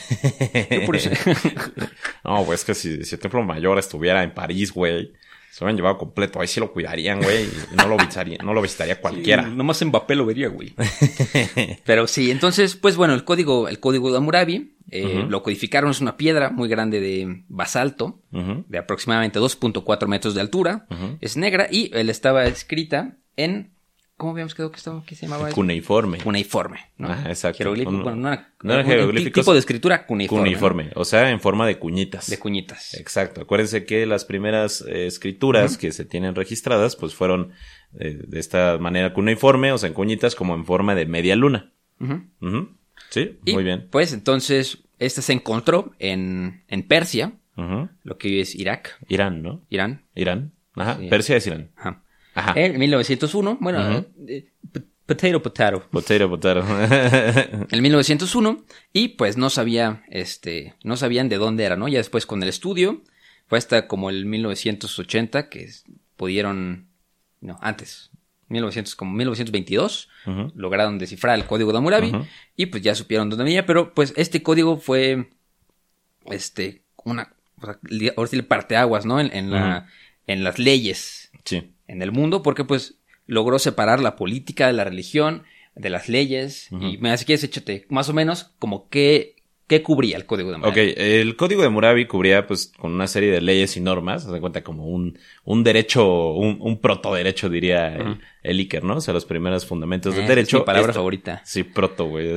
Eso- 0.54 1.10
No, 2.24 2.44
güey, 2.46 2.56
es 2.56 2.64
que 2.66 2.74
si, 2.74 3.04
si 3.04 3.16
el 3.16 3.22
Templo 3.22 3.44
Mayor 3.44 3.78
estuviera 3.78 4.24
en 4.24 4.34
París, 4.34 4.72
güey, 4.74 5.14
se 5.52 5.64
lo 5.64 5.70
han 5.70 5.76
llevado 5.76 5.98
completo. 6.00 6.42
Ahí 6.42 6.48
sí 6.48 6.60
lo 6.60 6.72
cuidarían, 6.74 7.22
güey, 7.22 7.48
no 7.76 7.88
lo 7.88 7.96
visitaría, 7.98 8.38
no 8.44 8.54
lo 8.56 8.62
visitaría 8.62 9.00
cualquiera. 9.00 9.44
Sí, 9.44 9.52
nomás 9.56 9.84
Mbappé 9.86 10.16
lo 10.16 10.26
vería, 10.26 10.48
güey. 10.48 10.74
Pero 11.86 12.08
sí, 12.08 12.32
entonces, 12.32 12.76
pues 12.76 12.96
bueno, 12.96 13.14
el 13.14 13.24
código, 13.24 13.68
el 13.68 13.80
código 13.80 14.10
de 14.12 14.18
Hammurabi, 14.18 14.73
eh, 14.94 15.26
lo 15.28 15.42
codificaron, 15.44 15.90
es 15.92 16.02
una 16.02 16.18
piedra 16.18 16.50
muy 16.52 16.70
grande 16.70 17.00
de 17.00 17.44
basalto, 17.50 18.22
de 18.32 18.78
aproximadamente 18.78 19.40
2.4 19.40 20.08
metros 20.08 20.36
de 20.36 20.42
altura, 20.42 20.86
es 21.22 21.36
negra 21.38 21.68
y 21.72 21.90
él 21.94 22.10
estaba 22.10 22.46
escrita 22.46 23.18
en, 23.36 23.74
¿cómo 24.18 24.34
habíamos 24.34 24.54
quedado 24.54 24.72
que 24.72 24.78
estaba, 24.78 25.04
qué 25.06 25.16
se 25.16 25.26
llamaba? 25.26 25.48
eso? 25.48 25.56
Cuneiforme. 25.56 26.20
Cuneiforme, 26.20 26.80
¿no? 26.98 27.08
Ajá, 27.10 27.30
exacto. 27.30 27.58
Jeroglífico, 27.58 27.92
Un- 27.98 28.04
bueno, 28.04 28.18
no 28.18 28.32
era, 28.34 28.54
no 28.62 28.74
era 28.76 28.84
tipo 29.32 29.54
de 29.54 29.60
escritura 29.60 30.06
cuneiforme. 30.06 30.42
Cuneiforme, 30.44 30.92
o 30.96 31.04
sea, 31.06 31.32
en 31.32 31.40
forma 31.42 31.66
de 31.66 31.80
cuñitas. 31.80 32.30
De 32.30 32.38
cuñitas. 32.38 32.94
Exacto. 32.94 33.42
Acuérdense 33.42 33.86
que 33.86 34.06
las 34.06 34.26
primeras 34.26 34.82
eh, 34.88 35.08
escrituras 35.08 35.78
que 35.78 35.92
se 35.92 36.06
tienen 36.06 36.36
registradas, 36.36 36.96
pues 36.96 37.16
fueron 37.16 37.52
eh, 38.00 38.20
de 38.28 38.40
esta 38.40 38.78
manera 38.78 39.14
cuneiforme, 39.14 39.72
o 39.72 39.78
sea, 39.80 39.88
en 39.88 39.94
cuñitas 39.96 40.36
como 40.36 40.54
en 40.56 40.66
forma 40.66 40.94
de 40.96 41.06
media 41.08 41.36
luna. 41.36 41.72
Sí, 43.14 43.38
Y, 43.46 43.54
muy 43.54 43.64
bien. 43.64 43.88
Pues 43.92 44.12
entonces, 44.12 44.80
este 44.98 45.22
se 45.22 45.34
encontró 45.34 45.94
en, 46.00 46.64
en 46.68 46.82
Persia, 46.88 47.34
lo 47.56 48.18
que 48.18 48.28
hoy 48.30 48.40
es 48.40 48.56
Irak, 48.56 48.98
Irán, 49.08 49.44
¿no? 49.44 49.62
Irán. 49.70 50.02
Irán. 50.16 50.52
Ajá. 50.76 50.98
Sí. 51.00 51.08
Persia 51.10 51.38
es 51.38 51.46
Irán. 51.46 51.70
Ajá. 51.76 52.02
Ajá. 52.34 52.54
En 52.60 52.80
1901, 52.80 53.60
bueno, 53.62 53.80
Ujú. 54.00 54.08
eh, 54.28 54.50
p- 54.72 54.82
potato, 55.06 55.44
potato. 55.44 55.88
Potato, 55.92 56.28
potato. 56.28 56.66
En 57.72 57.82
1901, 57.84 58.66
y 58.94 59.10
pues 59.10 59.38
no 59.38 59.52
sabía, 59.52 60.04
este, 60.10 60.74
no 60.84 60.98
sabían 60.98 61.30
de 61.30 61.38
dónde 61.38 61.66
era, 61.66 61.76
¿no? 61.76 61.88
Ya 61.88 62.00
después 62.00 62.26
con 62.26 62.42
el 62.42 62.50
estudio, 62.50 63.04
fue 63.46 63.60
hasta 63.60 63.88
como 63.88 64.10
el 64.10 64.26
1980 64.26 65.50
que 65.50 65.70
pudieron, 66.18 66.88
no, 67.42 67.60
antes, 67.62 68.10
1900, 68.50 68.96
como 68.96 69.12
1922, 69.14 70.10
Ujú. 70.28 70.52
lograron 70.56 70.98
descifrar 71.00 71.38
el 71.38 71.46
código 71.46 71.72
de 71.72 71.78
Hammurabi, 71.80 72.12
y 72.56 72.66
pues 72.68 72.84
ya 72.84 72.94
supieron 72.96 73.30
dónde 73.30 73.44
venía, 73.46 73.66
pero 73.66 73.94
pues 73.94 74.14
este 74.18 74.44
código 74.44 74.78
fue, 74.78 75.30
este, 76.26 76.82
una, 77.04 77.34
o 77.62 77.66
sea, 77.66 77.80
ahora 78.16 78.28
sí 78.30 78.36
le 78.36 78.44
parteaguas, 78.44 79.06
¿no? 79.06 79.20
En, 79.20 79.34
en 79.36 79.52
la, 79.52 79.88
en 80.28 80.44
las 80.44 80.60
leyes 80.60 81.32
Sí. 81.46 81.72
en 81.88 82.02
el 82.02 82.12
mundo 82.14 82.42
porque 82.42 82.64
pues 82.64 82.96
logró 83.28 83.60
separar 83.60 84.00
la 84.00 84.16
política 84.16 84.68
de 84.68 84.74
la 84.74 84.84
religión, 84.86 85.44
de 85.76 85.90
las 85.90 86.08
leyes 86.08 86.70
y 86.72 86.98
me 87.00 87.12
hace 87.12 87.26
que 87.26 87.34
échate 87.34 87.86
más 87.90 88.08
o 88.08 88.14
menos 88.14 88.52
como 88.60 88.88
qué, 88.90 89.36
qué 89.74 89.80
¿Qué 89.80 89.84
cubría 89.84 90.18
el 90.18 90.26
código 90.26 90.52
de 90.52 90.58
Murabi? 90.58 90.72
Ok, 90.92 90.94
el 90.98 91.36
código 91.36 91.62
de 91.64 91.70
Murabi 91.70 92.06
cubría 92.06 92.46
pues 92.48 92.72
con 92.78 92.92
una 92.94 93.08
serie 93.08 93.32
de 93.32 93.42
leyes 93.42 93.76
y 93.78 93.82
normas, 93.82 94.24
se 94.24 94.40
cuenta 94.40 94.64
como 94.64 94.86
un, 94.88 95.18
un 95.46 95.64
derecho, 95.64 96.32
un, 96.34 96.58
un 96.62 96.80
protoderecho 96.80 97.50
diría 97.50 97.96
el, 97.96 98.20
el 98.44 98.60
Iker, 98.60 98.84
¿no? 98.84 98.98
O 98.98 99.02
sea, 99.02 99.14
los 99.14 99.26
primeros 99.26 99.66
fundamentos 99.66 100.16
del 100.16 100.26
Eh, 100.26 100.28
derecho. 100.28 100.58
es 100.58 100.62
mi 100.62 100.66
palabra 100.66 100.92
Esto- 100.92 101.00
favorita. 101.00 101.42
Sí, 101.44 101.64
proto, 101.64 102.06
güey. 102.06 102.28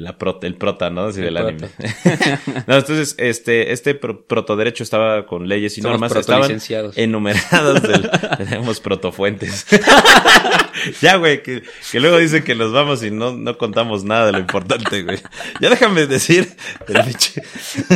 La 0.00 0.16
prota, 0.16 0.46
el 0.46 0.54
prota, 0.56 0.88
¿no? 0.88 1.04
Así 1.04 1.18
El 1.20 1.26
del 1.26 1.36
anime. 1.36 1.68
no, 2.66 2.76
entonces, 2.76 3.14
este, 3.18 3.72
este 3.72 3.94
pro- 3.94 4.26
protoderecho 4.26 4.82
estaba 4.82 5.26
con 5.26 5.48
leyes 5.48 5.76
y 5.76 5.82
Somos 5.82 6.00
normas. 6.00 6.16
Estaban 6.16 6.58
enumeradas 6.96 7.82
del, 7.88 8.10
tenemos 8.38 8.80
protofuentes. 8.80 9.66
ya, 11.02 11.16
güey, 11.16 11.42
que, 11.42 11.62
que 11.90 12.00
luego 12.00 12.16
dicen 12.18 12.42
que 12.42 12.54
nos 12.54 12.72
vamos 12.72 13.02
y 13.04 13.10
no, 13.10 13.32
no 13.36 13.58
contamos 13.58 14.04
nada 14.04 14.26
de 14.26 14.32
lo 14.32 14.38
importante, 14.38 15.02
güey. 15.02 15.18
Ya 15.60 15.68
déjame 15.68 16.06
decir, 16.06 16.48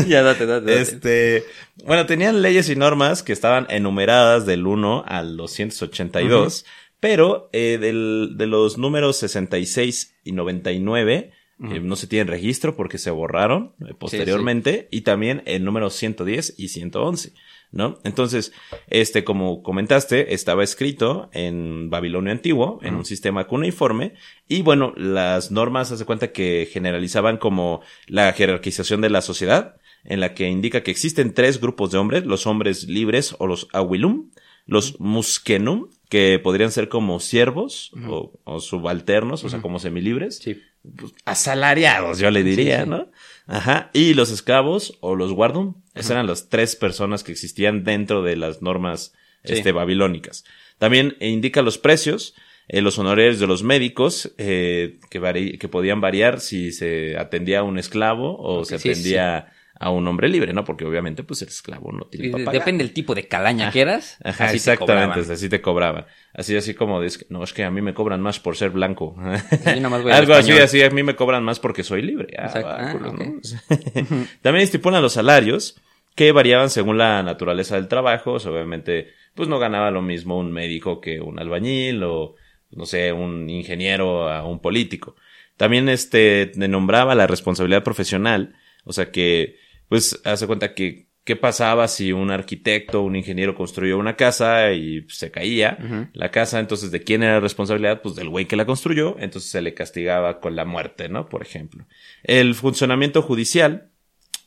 ya, 0.06 0.22
date, 0.22 0.46
date, 0.46 0.66
date. 0.66 0.80
este, 0.80 1.44
bueno, 1.84 2.06
tenían 2.06 2.42
leyes 2.42 2.68
y 2.68 2.76
normas 2.76 3.22
que 3.22 3.32
estaban 3.32 3.66
enumeradas 3.70 4.44
del 4.46 4.66
1 4.66 5.04
al 5.06 5.36
282, 5.36 6.66
pero 7.00 7.48
eh, 7.52 7.78
del, 7.80 8.34
de 8.36 8.46
los 8.46 8.78
números 8.78 9.16
66 9.18 10.16
y 10.24 10.32
99 10.32 11.32
eh, 11.58 11.80
no 11.80 11.96
se 11.96 12.06
tienen 12.06 12.28
registro 12.28 12.76
porque 12.76 12.98
se 12.98 13.10
borraron 13.10 13.72
eh, 13.80 13.94
posteriormente 13.98 14.88
y 14.90 15.02
también 15.02 15.42
el 15.46 15.64
número 15.64 15.88
110 15.88 16.54
y 16.58 16.68
111. 16.68 17.32
¿No? 17.72 17.98
Entonces, 18.04 18.52
este, 18.86 19.24
como 19.24 19.62
comentaste, 19.62 20.34
estaba 20.34 20.62
escrito 20.62 21.28
en 21.32 21.90
Babilonio 21.90 22.30
antiguo, 22.30 22.78
en 22.82 22.94
un 22.94 23.04
sistema 23.04 23.48
cuneiforme, 23.48 24.14
y 24.48 24.62
bueno, 24.62 24.94
las 24.96 25.50
normas, 25.50 25.90
hace 25.90 26.04
cuenta 26.04 26.30
que 26.30 26.68
generalizaban 26.72 27.38
como 27.38 27.82
la 28.06 28.32
jerarquización 28.32 29.00
de 29.00 29.10
la 29.10 29.20
sociedad, 29.20 29.76
en 30.04 30.20
la 30.20 30.32
que 30.32 30.48
indica 30.48 30.84
que 30.84 30.92
existen 30.92 31.34
tres 31.34 31.60
grupos 31.60 31.90
de 31.90 31.98
hombres, 31.98 32.24
los 32.24 32.46
hombres 32.46 32.84
libres 32.84 33.34
o 33.38 33.48
los 33.48 33.68
awilum, 33.72 34.30
los 34.66 35.00
muskenum, 35.00 35.88
que 36.08 36.38
podrían 36.42 36.70
ser 36.70 36.88
como 36.88 37.18
siervos 37.20 37.90
o, 38.08 38.32
o 38.44 38.60
subalternos, 38.60 39.42
o 39.44 39.48
sea, 39.48 39.60
como 39.60 39.78
semilibres, 39.80 40.38
Sí. 40.38 40.60
pues, 40.96 41.12
asalariados, 41.24 42.18
yo 42.18 42.30
le 42.30 42.42
diría, 42.44 42.78
Sí, 42.78 42.84
sí. 42.84 42.90
¿no? 42.90 43.10
Ajá. 43.46 43.90
Y 43.92 44.14
los 44.14 44.30
esclavos 44.30 44.98
o 45.00 45.16
los 45.16 45.32
guardum, 45.32 45.74
esas 45.94 46.12
eran 46.12 46.26
las 46.26 46.48
tres 46.48 46.76
personas 46.76 47.24
que 47.24 47.32
existían 47.32 47.82
dentro 47.84 48.22
de 48.22 48.36
las 48.36 48.62
normas 48.62 49.14
este, 49.42 49.72
babilónicas. 49.72 50.44
También 50.78 51.16
indica 51.20 51.62
los 51.62 51.78
precios, 51.78 52.34
eh, 52.68 52.82
los 52.82 52.98
honorarios 52.98 53.38
de 53.38 53.46
los 53.46 53.62
médicos, 53.62 54.32
eh, 54.38 54.98
que, 55.10 55.56
que 55.58 55.68
podían 55.68 56.00
variar 56.00 56.40
si 56.40 56.72
se 56.72 57.16
atendía 57.16 57.60
a 57.60 57.62
un 57.62 57.78
esclavo 57.78 58.36
o 58.38 58.64
se 58.64 58.74
atendía 58.76 59.52
a 59.78 59.90
un 59.90 60.06
hombre 60.08 60.28
libre, 60.28 60.52
¿no? 60.52 60.64
Porque 60.64 60.84
obviamente, 60.84 61.22
pues 61.22 61.42
el 61.42 61.48
esclavo 61.48 61.92
no 61.92 62.06
tiene 62.06 62.30
pagar. 62.30 62.52
Depende 62.52 62.82
del 62.84 62.94
tipo 62.94 63.14
de 63.14 63.28
calaña 63.28 63.70
que 63.70 63.82
eras. 63.82 64.16
Ajá, 64.24 64.46
así 64.46 64.56
exactamente, 64.56 65.20
así 65.32 65.48
te 65.48 65.60
cobraban. 65.60 66.06
Así, 66.32 66.56
así 66.56 66.74
como, 66.74 67.00
de, 67.00 67.12
no, 67.28 67.44
es 67.44 67.52
que 67.52 67.64
a 67.64 67.70
mí 67.70 67.82
me 67.82 67.94
cobran 67.94 68.20
más 68.22 68.40
por 68.40 68.56
ser 68.56 68.70
blanco. 68.70 69.14
Voy 69.16 69.34
al 69.66 70.10
Algo 70.12 70.34
así, 70.34 70.52
así, 70.52 70.82
a 70.82 70.90
mí 70.90 71.02
me 71.02 71.14
cobran 71.14 71.44
más 71.44 71.60
porque 71.60 71.82
soy 71.82 72.02
libre. 72.02 72.34
Ah, 72.38 72.52
Ah, 72.54 72.92
culo, 72.92 73.10
ok. 73.10 73.18
¿no? 73.18 73.40
También 74.42 74.64
estipulan 74.64 75.02
los 75.02 75.12
salarios 75.12 75.76
que 76.14 76.32
variaban 76.32 76.70
según 76.70 76.98
la 76.98 77.22
naturaleza 77.22 77.76
del 77.76 77.88
trabajo. 77.88 78.32
O 78.32 78.40
sea, 78.40 78.52
obviamente, 78.52 79.12
pues 79.34 79.48
no 79.48 79.58
ganaba 79.58 79.90
lo 79.90 80.00
mismo 80.02 80.38
un 80.38 80.52
médico 80.52 81.00
que 81.00 81.20
un 81.20 81.38
albañil 81.38 82.02
o, 82.02 82.34
no 82.70 82.86
sé, 82.86 83.12
un 83.12 83.50
ingeniero 83.50 84.28
a 84.30 84.44
un 84.44 84.60
político. 84.60 85.16
También 85.58 85.88
este, 85.88 86.52
nombraba 86.56 87.14
la 87.14 87.26
responsabilidad 87.26 87.82
profesional. 87.82 88.54
O 88.84 88.92
sea 88.92 89.10
que, 89.10 89.56
pues, 89.88 90.20
hace 90.24 90.46
cuenta 90.46 90.74
que, 90.74 91.06
¿qué 91.24 91.36
pasaba 91.36 91.88
si 91.88 92.12
un 92.12 92.30
arquitecto, 92.30 93.02
un 93.02 93.16
ingeniero 93.16 93.54
construyó 93.54 93.98
una 93.98 94.16
casa 94.16 94.72
y 94.72 95.04
se 95.08 95.30
caía 95.30 96.08
la 96.12 96.30
casa? 96.30 96.60
Entonces, 96.60 96.90
¿de 96.90 97.02
quién 97.02 97.22
era 97.22 97.34
la 97.34 97.40
responsabilidad? 97.40 98.00
Pues 98.02 98.14
del 98.14 98.28
güey 98.28 98.46
que 98.46 98.56
la 98.56 98.64
construyó. 98.66 99.16
Entonces 99.18 99.50
se 99.50 99.60
le 99.60 99.74
castigaba 99.74 100.40
con 100.40 100.54
la 100.54 100.64
muerte, 100.64 101.08
¿no? 101.08 101.28
Por 101.28 101.42
ejemplo. 101.42 101.86
El 102.22 102.54
funcionamiento 102.54 103.22
judicial, 103.22 103.90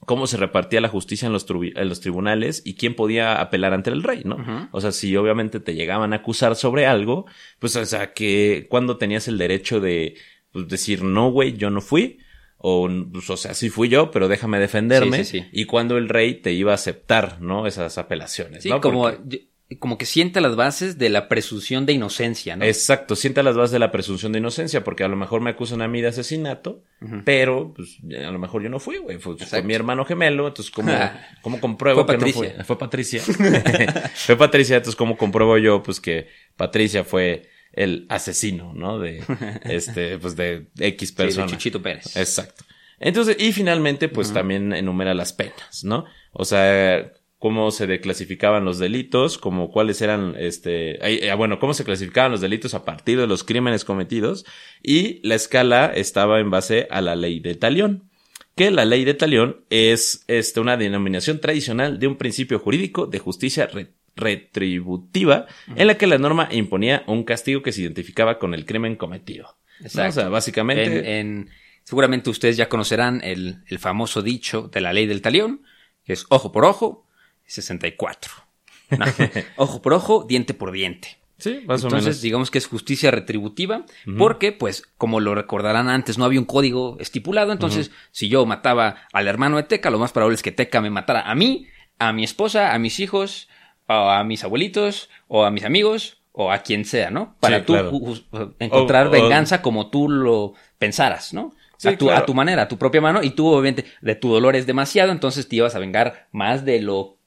cómo 0.05 0.25
se 0.27 0.37
repartía 0.37 0.79
la 0.79 0.87
justicia 0.87 1.25
en 1.25 1.33
los, 1.33 1.45
trubi- 1.45 1.73
en 1.75 1.89
los 1.89 1.99
tribunales 1.99 2.61
y 2.65 2.75
quién 2.75 2.95
podía 2.95 3.41
apelar 3.41 3.73
ante 3.73 3.89
el 3.89 4.01
rey, 4.01 4.21
¿no? 4.23 4.37
O 4.71 4.79
sea, 4.79 4.93
si 4.93 5.15
obviamente 5.17 5.59
te 5.59 5.75
llegaban 5.75 6.13
a 6.13 6.17
acusar 6.17 6.55
sobre 6.55 6.85
algo, 6.85 7.25
pues, 7.59 7.75
o 7.75 7.85
sea, 7.85 8.13
que 8.13 8.67
cuando 8.69 8.95
tenías 8.97 9.27
el 9.27 9.37
derecho 9.37 9.81
de 9.81 10.15
pues, 10.53 10.69
decir, 10.69 11.03
no, 11.03 11.29
güey, 11.31 11.57
yo 11.57 11.69
no 11.69 11.81
fui, 11.81 12.19
o, 12.61 12.89
pues, 13.11 13.29
o 13.29 13.37
sea, 13.37 13.53
sí 13.53 13.69
fui 13.69 13.87
yo, 13.89 14.11
pero 14.11 14.27
déjame 14.27 14.59
defenderme, 14.59 15.23
Sí, 15.23 15.23
sí, 15.25 15.39
sí. 15.39 15.49
y 15.53 15.65
cuando 15.65 15.97
el 15.97 16.09
rey 16.09 16.35
te 16.35 16.51
iba 16.51 16.73
a 16.73 16.75
aceptar, 16.75 17.41
¿no? 17.41 17.65
Esas 17.67 17.97
apelaciones, 17.97 18.63
Sí, 18.63 18.69
¿no? 18.69 18.81
como, 18.81 19.03
Porque- 19.03 19.47
como 19.79 19.97
que 19.99 20.05
sienta 20.07 20.41
las 20.41 20.55
bases 20.55 20.97
de 20.97 21.09
la 21.09 21.29
presunción 21.29 21.85
de 21.85 21.93
inocencia, 21.93 22.55
¿no? 22.55 22.65
Exacto, 22.65 23.15
sienta 23.15 23.43
las 23.43 23.55
bases 23.55 23.71
de 23.71 23.77
la 23.79 23.91
presunción 23.91 24.31
de 24.31 24.39
inocencia, 24.39 24.83
porque 24.83 25.03
a 25.03 25.07
lo 25.07 25.15
mejor 25.15 25.41
me 25.41 25.51
acusan 25.51 25.81
a 25.83 25.87
mí 25.87 26.01
de 26.01 26.07
asesinato, 26.07 26.83
pero 27.23 27.71
pues, 27.75 27.99
a 28.27 28.31
lo 28.31 28.39
mejor 28.39 28.63
yo 28.63 28.69
no 28.69 28.79
fui, 28.79 28.97
güey. 28.97 29.19
Fue, 29.19 29.37
fue 29.37 29.61
mi 29.61 29.75
hermano 29.75 30.05
gemelo, 30.05 30.47
entonces, 30.47 30.71
¿cómo, 30.73 30.91
cómo 31.43 31.59
compruebo 31.61 32.03
Fue 32.05 32.17
que 32.17 32.25
no 32.25 32.33
fue? 32.33 32.55
Fue 32.65 32.77
Patricia. 32.79 33.21
fue 34.15 34.35
Patricia, 34.37 34.77
entonces, 34.77 34.95
¿cómo 34.97 35.15
compruebo 35.17 35.57
yo, 35.59 35.83
pues, 35.83 35.99
que 36.01 36.27
Patricia 36.57 37.03
fue 37.03 37.47
el 37.79 38.05
asesino, 38.09 38.73
¿no? 38.75 38.99
De, 38.99 39.23
este, 39.63 40.17
pues, 40.19 40.35
de 40.35 40.67
X 40.77 41.09
Sí, 41.09 41.15
de 41.15 41.23
persona. 41.23 41.47
Chuchito 41.47 41.81
Pérez. 41.81 42.15
Exacto. 42.15 42.63
Entonces, 42.99 43.37
y 43.39 43.53
finalmente, 43.53 44.09
pues 44.09 44.33
también 44.33 44.73
enumera 44.73 45.13
las 45.13 45.31
penas, 45.33 45.83
¿no? 45.85 46.03
O 46.33 46.43
sea, 46.43 47.13
cómo 47.37 47.71
se 47.71 47.87
declasificaban 47.87 48.65
los 48.65 48.77
delitos, 48.79 49.37
como 49.37 49.71
cuáles 49.71 50.01
eran, 50.01 50.35
este, 50.37 50.99
eh, 51.29 51.33
bueno, 51.35 51.59
cómo 51.59 51.73
se 51.73 51.85
clasificaban 51.85 52.31
los 52.33 52.41
delitos 52.41 52.73
a 52.73 52.83
partir 52.83 53.17
de 53.17 53.27
los 53.27 53.45
crímenes 53.45 53.85
cometidos, 53.85 54.45
y 54.83 55.25
la 55.25 55.35
escala 55.35 55.85
estaba 55.95 56.41
en 56.41 56.49
base 56.51 56.87
a 56.91 56.99
la 57.01 57.15
ley 57.15 57.39
de 57.39 57.55
talión. 57.55 58.09
Que 58.55 58.71
la 58.71 58.83
ley 58.83 59.05
de 59.05 59.13
talión 59.13 59.63
es, 59.69 60.25
este, 60.27 60.59
una 60.59 60.75
denominación 60.75 61.39
tradicional 61.39 61.97
de 61.99 62.07
un 62.07 62.17
principio 62.17 62.59
jurídico 62.59 63.05
de 63.07 63.19
justicia 63.19 63.67
re- 63.67 63.93
retributiva, 64.19 65.47
en 65.75 65.87
la 65.87 65.97
que 65.97 66.07
la 66.07 66.17
norma 66.17 66.47
imponía 66.51 67.03
un 67.07 67.23
castigo 67.23 67.61
que 67.61 67.71
se 67.71 67.81
identificaba 67.81 68.39
con 68.39 68.53
el 68.53 68.65
crimen 68.65 68.95
cometido. 68.95 69.57
¿no? 69.79 69.85
O 69.85 69.89
sea, 69.89 70.05
Exacto. 70.07 70.31
básicamente. 70.31 70.83
En, 70.99 71.05
en- 71.05 71.49
seguramente 71.83 72.29
ustedes 72.29 72.55
ya 72.57 72.69
conocerán 72.69 73.21
el, 73.23 73.63
el 73.67 73.79
famoso 73.79 74.21
dicho 74.21 74.69
de 74.71 74.81
la 74.81 74.93
ley 74.93 75.07
del 75.07 75.21
talión, 75.23 75.63
que 76.05 76.13
es 76.13 76.25
ojo 76.29 76.51
por 76.51 76.65
ojo, 76.65 77.07
64. 77.45 78.31
No, 78.91 79.05
ojo 79.57 79.81
por 79.81 79.93
ojo, 79.93 80.25
diente 80.27 80.53
por 80.53 80.71
diente. 80.71 81.17
Sí, 81.37 81.61
más 81.65 81.83
o 81.83 81.87
Entonces, 81.87 82.07
menos. 82.07 82.21
digamos 82.21 82.51
que 82.51 82.57
es 82.57 82.67
justicia 82.67 83.11
retributiva, 83.11 83.85
porque, 84.17 84.51
pues, 84.51 84.83
como 84.97 85.21
lo 85.21 85.35
recordarán 85.35 85.87
antes, 85.87 86.17
no 86.17 86.25
había 86.25 86.39
un 86.41 86.45
código 86.45 86.97
estipulado. 86.99 87.53
Entonces, 87.53 87.91
si 88.11 88.27
yo 88.27 88.45
mataba 88.45 89.07
al 89.13 89.27
hermano 89.29 89.55
de 89.55 89.63
Teca, 89.63 89.89
lo 89.89 89.99
más 89.99 90.11
probable 90.11 90.35
es 90.35 90.43
que 90.43 90.51
Teca 90.51 90.81
me 90.81 90.89
matara 90.89 91.21
a 91.21 91.35
mí, 91.35 91.67
a 91.97 92.11
mi 92.11 92.25
esposa, 92.25 92.73
a 92.73 92.79
mis 92.79 92.99
hijos, 92.99 93.47
a 93.89 94.23
mis 94.23 94.43
abuelitos, 94.43 95.09
o 95.27 95.43
a 95.45 95.51
mis 95.51 95.63
amigos, 95.63 96.17
o 96.31 96.51
a 96.51 96.59
quien 96.59 96.85
sea, 96.85 97.09
¿no? 97.09 97.35
Para 97.39 97.59
Sí, 97.59 97.63
tú 97.65 97.73
claro. 97.73 97.91
encontrar 98.59 99.07
O- 99.07 99.09
o- 99.09 99.11
venganza 99.11 99.61
como 99.61 99.89
tú 99.89 100.07
lo 100.09 100.53
pensaras, 100.77 101.33
¿no? 101.33 101.53
Sí, 101.77 101.87
a, 101.89 101.97
tu, 101.97 102.05
claro. 102.05 102.23
a 102.23 102.25
tu 102.25 102.33
manera, 102.33 102.63
a 102.63 102.67
tu 102.67 102.77
propia 102.77 103.01
mano, 103.01 103.23
y 103.23 103.31
tú, 103.31 103.47
obviamente, 103.47 103.85
de 104.01 104.15
tu 104.15 104.31
dolor 104.31 104.55
es 104.55 104.65
demasiado, 104.67 105.11
entonces 105.11 105.47
te 105.47 105.55
ibas 105.55 105.75
a 105.75 105.79
vengar 105.79 106.27
más 106.31 106.65
de 106.65 106.81
lo 106.81 107.17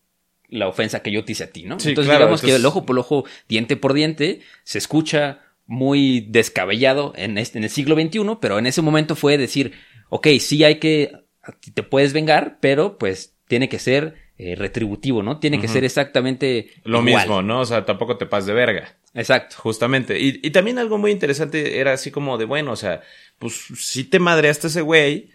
la 0.48 0.68
ofensa 0.68 1.00
que 1.00 1.10
yo 1.10 1.24
te 1.24 1.32
hice 1.32 1.44
a 1.44 1.50
ti, 1.50 1.62
¿no? 1.64 1.80
Sí, 1.80 1.88
entonces, 1.90 2.10
claro, 2.10 2.26
digamos 2.26 2.42
que 2.42 2.54
el 2.54 2.66
ojo 2.66 2.84
por 2.84 2.98
ojo, 2.98 3.24
diente 3.48 3.76
por 3.78 3.94
diente, 3.94 4.42
se 4.64 4.76
escucha 4.76 5.40
muy 5.66 6.26
descabellado 6.28 7.14
en, 7.16 7.38
este, 7.38 7.56
en 7.56 7.64
el 7.64 7.70
siglo 7.70 7.94
XXI, 7.94 8.38
pero 8.38 8.58
en 8.58 8.66
ese 8.66 8.82
momento 8.82 9.16
fue 9.16 9.38
decir, 9.38 9.72
ok, 10.10 10.28
sí 10.40 10.62
hay 10.62 10.74
que, 10.78 11.12
te 11.72 11.82
puedes 11.82 12.12
vengar, 12.12 12.58
pero 12.60 12.98
pues 12.98 13.34
tiene 13.48 13.70
que 13.70 13.78
ser 13.78 14.16
eh, 14.44 14.54
retributivo, 14.56 15.22
¿no? 15.22 15.38
Tiene 15.38 15.60
que 15.60 15.68
ser 15.68 15.84
exactamente 15.84 16.70
Lo 16.84 16.98
igual. 17.06 17.22
mismo, 17.26 17.42
¿no? 17.42 17.60
O 17.60 17.64
sea, 17.64 17.84
tampoco 17.84 18.16
te 18.16 18.26
pases 18.26 18.46
de 18.46 18.54
verga. 18.54 18.96
Exacto. 19.14 19.56
Justamente. 19.58 20.18
Y, 20.20 20.40
y 20.42 20.50
también 20.50 20.78
algo 20.78 20.98
muy 20.98 21.10
interesante 21.10 21.78
era 21.78 21.92
así 21.92 22.10
como 22.10 22.38
de, 22.38 22.44
bueno, 22.46 22.72
o 22.72 22.76
sea, 22.76 23.02
pues 23.38 23.54
si 23.76 24.04
te 24.04 24.18
madreaste 24.18 24.66
ese 24.68 24.80
güey 24.80 25.30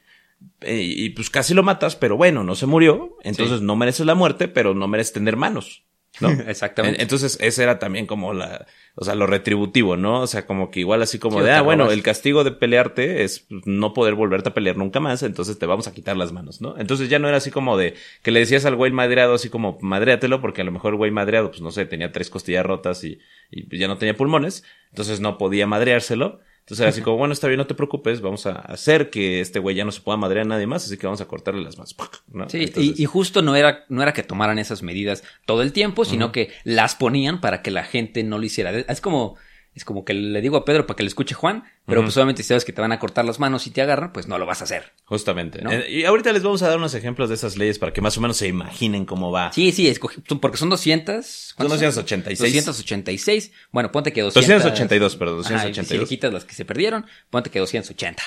eh, 0.61 0.81
y 0.81 1.09
pues 1.11 1.29
casi 1.29 1.53
lo 1.53 1.63
matas, 1.63 1.95
pero 1.95 2.17
bueno, 2.17 2.43
no 2.43 2.55
se 2.55 2.65
murió, 2.65 3.17
entonces 3.23 3.59
Sí. 3.59 3.65
no 3.65 3.75
mereces 3.75 4.05
la 4.05 4.15
muerte, 4.15 4.47
pero 4.47 4.73
no 4.73 4.87
mereces 4.87 5.13
tener 5.13 5.35
manos, 5.35 5.83
¿no? 6.19 6.29
Exactamente. 6.47 6.97
En- 6.97 7.01
Entonces, 7.03 7.37
ese 7.41 7.63
era 7.63 7.79
también 7.79 8.05
como 8.05 8.33
la, 8.33 8.65
o 8.95 9.03
sea, 9.05 9.15
lo 9.15 9.27
retributivo, 9.27 9.97
¿no? 9.97 10.21
O 10.21 10.27
sea, 10.27 10.45
como 10.45 10.71
que 10.71 10.79
igual 10.79 11.01
así 11.01 11.19
como 11.19 11.41
de, 11.43 11.51
ah, 11.51 11.61
bueno, 11.61 11.91
el 11.91 12.03
castigo 12.03 12.43
de 12.43 12.51
pelearte 12.51 13.23
es 13.23 13.45
no 13.49 13.93
poder 13.93 14.15
volverte 14.15 14.49
a 14.49 14.53
pelear 14.53 14.77
nunca 14.77 14.99
más, 14.99 15.23
entonces 15.23 15.59
te 15.59 15.65
vamos 15.65 15.87
a 15.87 15.93
quitar 15.93 16.17
las 16.17 16.31
manos, 16.31 16.61
¿no? 16.61 16.75
Entonces 16.77 17.09
ya 17.09 17.19
no 17.19 17.27
era 17.27 17.37
así 17.37 17.51
como 17.51 17.77
de 17.77 17.95
que 18.23 18.31
le 18.31 18.39
decías 18.39 18.65
al 18.65 18.75
güey 18.75 18.91
madreado 18.91 19.33
así 19.35 19.49
como, 19.49 19.77
madréatelo, 19.81 20.41
porque 20.41 20.61
a 20.61 20.65
lo 20.65 20.71
mejor 20.71 20.93
el 20.93 20.97
güey 20.97 21.11
madreado, 21.11 21.49
pues 21.51 21.61
no 21.61 21.71
sé, 21.71 21.85
tenía 21.85 22.11
tres 22.11 22.29
costillas 22.29 22.65
rotas 22.65 23.03
y, 23.03 23.19
y 23.51 23.77
ya 23.77 23.87
no 23.87 23.97
tenía 23.97 24.15
pulmones, 24.15 24.63
entonces 24.89 25.19
no 25.19 25.37
podía 25.37 25.67
madreárselo, 25.67 26.39
Entonces 26.67 26.81
era 26.81 26.89
así 26.89 27.01
como, 27.01 27.15
bueno, 27.15 27.31
está 27.31 27.47
bien, 27.47 27.59
no 27.59 27.65
te 27.65 27.75
preocupes, 27.75 28.19
vamos 28.19 28.45
a 28.45 28.51
hacer 28.51 29.09
que 29.09 29.39
este 29.39 29.57
güey 29.57 29.73
ya 29.73 29.85
no 29.85 29.93
se 29.93 30.01
pueda 30.01 30.17
madrear 30.17 30.45
a 30.45 30.49
nadie 30.49 30.67
más, 30.67 30.83
así 30.83 30.97
que 30.97 31.07
vamos 31.07 31.21
a 31.21 31.25
cortarle 31.25 31.61
las 31.63 31.77
manos. 31.77 31.95
¿no? 32.33 32.49
Sí, 32.49 32.63
Entonces- 32.65 32.99
y, 32.99 33.03
y 33.03 33.05
justo 33.05 33.41
no 33.41 33.55
era, 33.55 33.85
no 33.87 34.03
era 34.03 34.11
que 34.11 34.21
tomaran 34.21 34.59
esas 34.59 34.83
medidas 34.83 35.23
todo 35.45 35.61
el 35.61 35.71
tiempo, 35.71 36.03
sino 36.03 36.33
que 36.33 36.49
las 36.65 36.95
ponían 36.95 37.39
para 37.39 37.61
que 37.61 37.71
la 37.71 37.85
gente 37.85 38.21
no 38.25 38.37
lo 38.37 38.43
hiciera. 38.43 38.77
Es 38.77 38.99
como, 38.99 39.37
es 39.77 39.85
como 39.85 40.03
que 40.03 40.13
le 40.13 40.41
digo 40.41 40.57
a 40.57 40.65
Pedro 40.65 40.85
para 40.85 40.97
que 40.97 41.03
le 41.03 41.07
escuche 41.07 41.35
Juan, 41.35 41.63
pero 41.85 42.01
pues 42.01 42.17
obviamente 42.17 42.43
si 42.43 42.49
sabes 42.49 42.65
que 42.65 42.73
te 42.73 42.81
van 42.81 42.91
a 42.91 42.99
cortar 42.99 43.25
las 43.25 43.39
manos 43.39 43.65
y 43.67 43.71
te 43.71 43.81
agarran, 43.81 44.11
pues 44.11 44.27
no 44.27 44.37
lo 44.37 44.45
vas 44.45 44.61
a 44.61 44.65
hacer. 44.65 44.93
Justamente. 45.05 45.61
¿No? 45.61 45.71
Eh, 45.71 45.89
y 45.89 46.03
ahorita 46.05 46.33
les 46.33 46.43
vamos 46.43 46.61
a 46.63 46.67
dar 46.67 46.77
unos 46.77 46.93
ejemplos 46.93 47.29
de 47.29 47.35
esas 47.35 47.57
leyes 47.57 47.79
para 47.79 47.93
que 47.93 48.01
más 48.01 48.17
o 48.17 48.21
menos 48.21 48.37
se 48.37 48.47
imaginen 48.47 49.05
cómo 49.05 49.31
va. 49.31 49.51
Sí, 49.53 49.71
sí, 49.71 49.87
escogí, 49.87 50.21
porque 50.21 50.57
son 50.57 50.69
200. 50.69 51.25
Son 51.25 51.55
¿cuántos 51.55 51.79
286. 51.79 52.65
286. 52.65 53.51
Bueno, 53.71 53.91
ponte 53.91 54.11
que 54.11 54.21
200. 54.21 54.63
282, 54.63 55.15
perdón, 55.15 55.39
Ajá, 55.39 55.69
y 55.69 55.73
si 55.73 55.79
282. 55.79 56.01
le 56.01 56.07
quitas 56.09 56.33
las 56.33 56.45
que 56.45 56.55
se 56.55 56.65
perdieron, 56.65 57.05
ponte 57.29 57.49
que 57.49 57.59
280. 57.59 58.23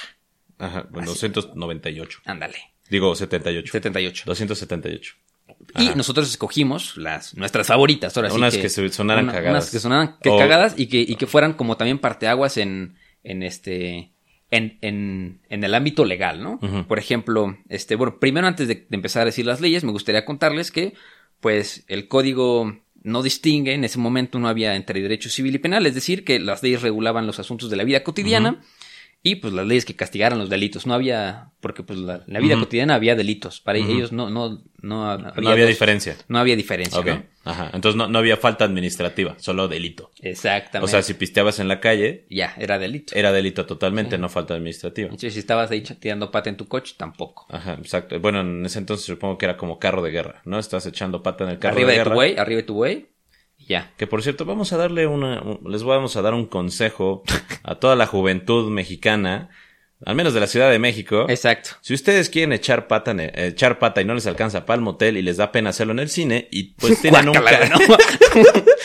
Ajá, 0.58 0.86
bueno, 0.90 1.08
298. 1.08 2.20
Ándale. 2.24 2.58
Digo, 2.88 3.14
78. 3.14 3.72
78. 3.72 4.24
278. 4.26 5.14
Y 5.78 5.88
Ajá. 5.88 5.94
nosotros 5.94 6.28
escogimos 6.28 6.96
las 6.96 7.36
nuestras 7.36 7.66
favoritas. 7.66 8.16
Ahora 8.16 8.30
sí 8.30 8.36
Unas 8.36 8.56
que 8.56 8.68
se 8.68 8.88
sonaran 8.88 9.26
cagadas. 9.26 9.50
Unas 9.50 9.70
que 9.70 9.78
sonaran 9.78 10.16
que 10.22 10.30
cagadas 10.36 10.74
y 10.76 10.86
que, 10.86 11.00
y 11.00 11.16
que 11.16 11.26
fueran 11.26 11.52
como 11.52 11.76
también 11.76 11.98
parteaguas 11.98 12.56
en, 12.56 12.96
en 13.22 13.42
este. 13.42 14.12
En, 14.52 14.78
en, 14.80 15.40
en 15.48 15.62
el 15.62 15.74
ámbito 15.76 16.04
legal, 16.04 16.42
¿no? 16.42 16.58
Por 16.88 16.98
ejemplo, 16.98 17.56
este, 17.68 17.94
bueno, 17.94 18.18
primero 18.18 18.48
antes 18.48 18.66
de, 18.66 18.74
de 18.74 18.96
empezar 18.96 19.22
a 19.22 19.26
decir 19.26 19.46
las 19.46 19.60
leyes, 19.60 19.84
me 19.84 19.92
gustaría 19.92 20.24
contarles 20.24 20.72
que, 20.72 20.94
pues, 21.38 21.84
el 21.86 22.08
código 22.08 22.76
no 23.02 23.22
distingue, 23.22 23.74
en 23.74 23.84
ese 23.84 23.98
momento 23.98 24.40
no 24.40 24.48
había 24.48 24.74
entre 24.74 25.00
derecho 25.00 25.30
civil 25.30 25.54
y 25.54 25.58
penal, 25.58 25.86
es 25.86 25.94
decir, 25.94 26.24
que 26.24 26.40
las 26.40 26.64
leyes 26.64 26.82
regulaban 26.82 27.28
los 27.28 27.38
asuntos 27.38 27.70
de 27.70 27.76
la 27.76 27.84
vida 27.84 28.02
cotidiana 28.02 28.60
y 29.22 29.36
pues 29.36 29.52
las 29.52 29.66
leyes 29.66 29.84
que 29.84 29.94
castigaran 29.96 30.38
los 30.38 30.48
delitos. 30.48 30.86
No 30.86 30.94
había, 30.94 31.50
porque 31.60 31.82
pues 31.82 31.98
la, 31.98 32.22
vida 32.26 32.58
cotidiana 32.58 32.94
había 32.94 33.14
delitos, 33.14 33.60
para 33.60 33.78
ellos 33.78 34.12
no, 34.12 34.30
no, 34.30 34.62
no, 34.80 35.18
No 35.18 35.50
había 35.50 35.64
dos- 35.64 35.68
diferencia. 35.68 36.16
No 36.28 36.38
había 36.38 36.56
diferencia, 36.56 36.98
Ok. 36.98 37.06
¿no? 37.06 37.22
Ajá. 37.44 37.70
Entonces 37.72 37.96
no, 37.96 38.06
no 38.08 38.18
había 38.18 38.36
falta 38.36 38.64
administrativa, 38.64 39.34
solo 39.38 39.66
delito. 39.68 40.10
Exactamente. 40.20 40.84
O 40.84 40.88
sea, 40.88 41.02
si 41.02 41.14
pisteabas 41.14 41.58
en 41.58 41.68
la 41.68 41.80
calle, 41.80 42.26
ya, 42.30 42.54
era 42.58 42.78
delito. 42.78 43.14
era 43.14 43.32
delito 43.32 43.66
totalmente, 43.66 44.18
no 44.18 44.28
falta 44.28 44.54
administrativa. 44.54 45.06
Entonces, 45.08 45.34
si 45.34 45.40
estabas 45.40 45.70
ahí 45.70 45.82
tirando 45.82 46.30
pata 46.30 46.50
en 46.50 46.56
tu 46.56 46.66
coche, 46.68 46.94
tampoco. 46.96 47.46
Ajá, 47.50 47.74
exacto. 47.74 48.18
Bueno, 48.20 48.40
en 48.40 48.64
ese 48.66 48.78
entonces 48.78 49.06
supongo 49.06 49.36
que 49.38 49.46
era 49.46 49.56
como 49.56 49.78
carro 49.78 50.02
de 50.02 50.10
guerra, 50.10 50.42
¿no? 50.44 50.58
Estás 50.58 50.84
echando 50.86 51.22
pata 51.22 51.44
en 51.44 51.50
el 51.50 51.58
carro 51.58 51.74
arriba 51.76 51.90
de 51.92 51.98
de, 51.98 51.98
tu 51.98 52.04
guerra. 52.04 52.14
güey, 52.14 52.36
arriba 52.38 52.56
de 52.60 52.66
tu 52.66 52.74
güey, 52.74 53.08
ya. 53.70 53.92
Que 53.96 54.06
por 54.06 54.22
cierto, 54.22 54.44
vamos 54.44 54.72
a 54.72 54.76
darle 54.76 55.06
una, 55.06 55.40
un- 55.40 55.60
les 55.72 55.82
vamos 55.84 56.16
a 56.16 56.22
dar 56.22 56.34
un 56.34 56.46
consejo 56.46 57.22
a 57.62 57.76
toda 57.76 57.94
la 57.96 58.06
juventud 58.06 58.68
mexicana, 58.70 59.48
al 60.06 60.14
menos 60.14 60.32
de 60.32 60.40
la 60.40 60.46
Ciudad 60.46 60.70
de 60.70 60.78
México. 60.78 61.26
Exacto. 61.28 61.70
Si 61.82 61.92
ustedes 61.92 62.30
quieren 62.30 62.52
echar 62.52 62.86
pata, 62.86 63.10
el- 63.10 63.20
eh, 63.20 63.32
echar 63.48 63.78
pata 63.78 64.00
y 64.00 64.04
no 64.04 64.14
les 64.14 64.26
alcanza 64.26 64.64
para 64.64 64.76
el 64.76 64.80
motel 64.82 65.16
y 65.18 65.22
les 65.22 65.36
da 65.36 65.52
pena 65.52 65.70
hacerlo 65.70 65.92
en 65.92 65.98
el 65.98 66.08
cine 66.08 66.48
y 66.50 66.74
pues 66.74 66.98
tienen 67.02 67.28
un 67.28 67.34
Guácala, 67.34 67.68
ca- 67.68 67.78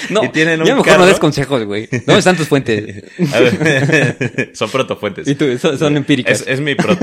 no. 0.09 0.23
Y 0.25 0.29
tienen 0.29 0.59
un 0.61 0.67
ya 0.67 0.73
mejor 0.75 0.85
carro. 0.87 0.99
no 1.01 1.05
des 1.07 1.19
consejos, 1.19 1.63
güey. 1.63 1.87
¿Dónde 1.91 2.17
están 2.19 2.35
tus 2.35 2.47
fuentes? 2.47 3.03
A 3.33 3.39
ver, 3.39 4.51
son 4.53 4.69
protofuentes. 4.69 5.27
Y 5.27 5.35
tú, 5.35 5.57
son, 5.57 5.77
son 5.79 5.95
empíricas. 5.97 6.41
Es, 6.41 6.47
es 6.47 6.59
mi 6.61 6.75
pro- 6.75 6.97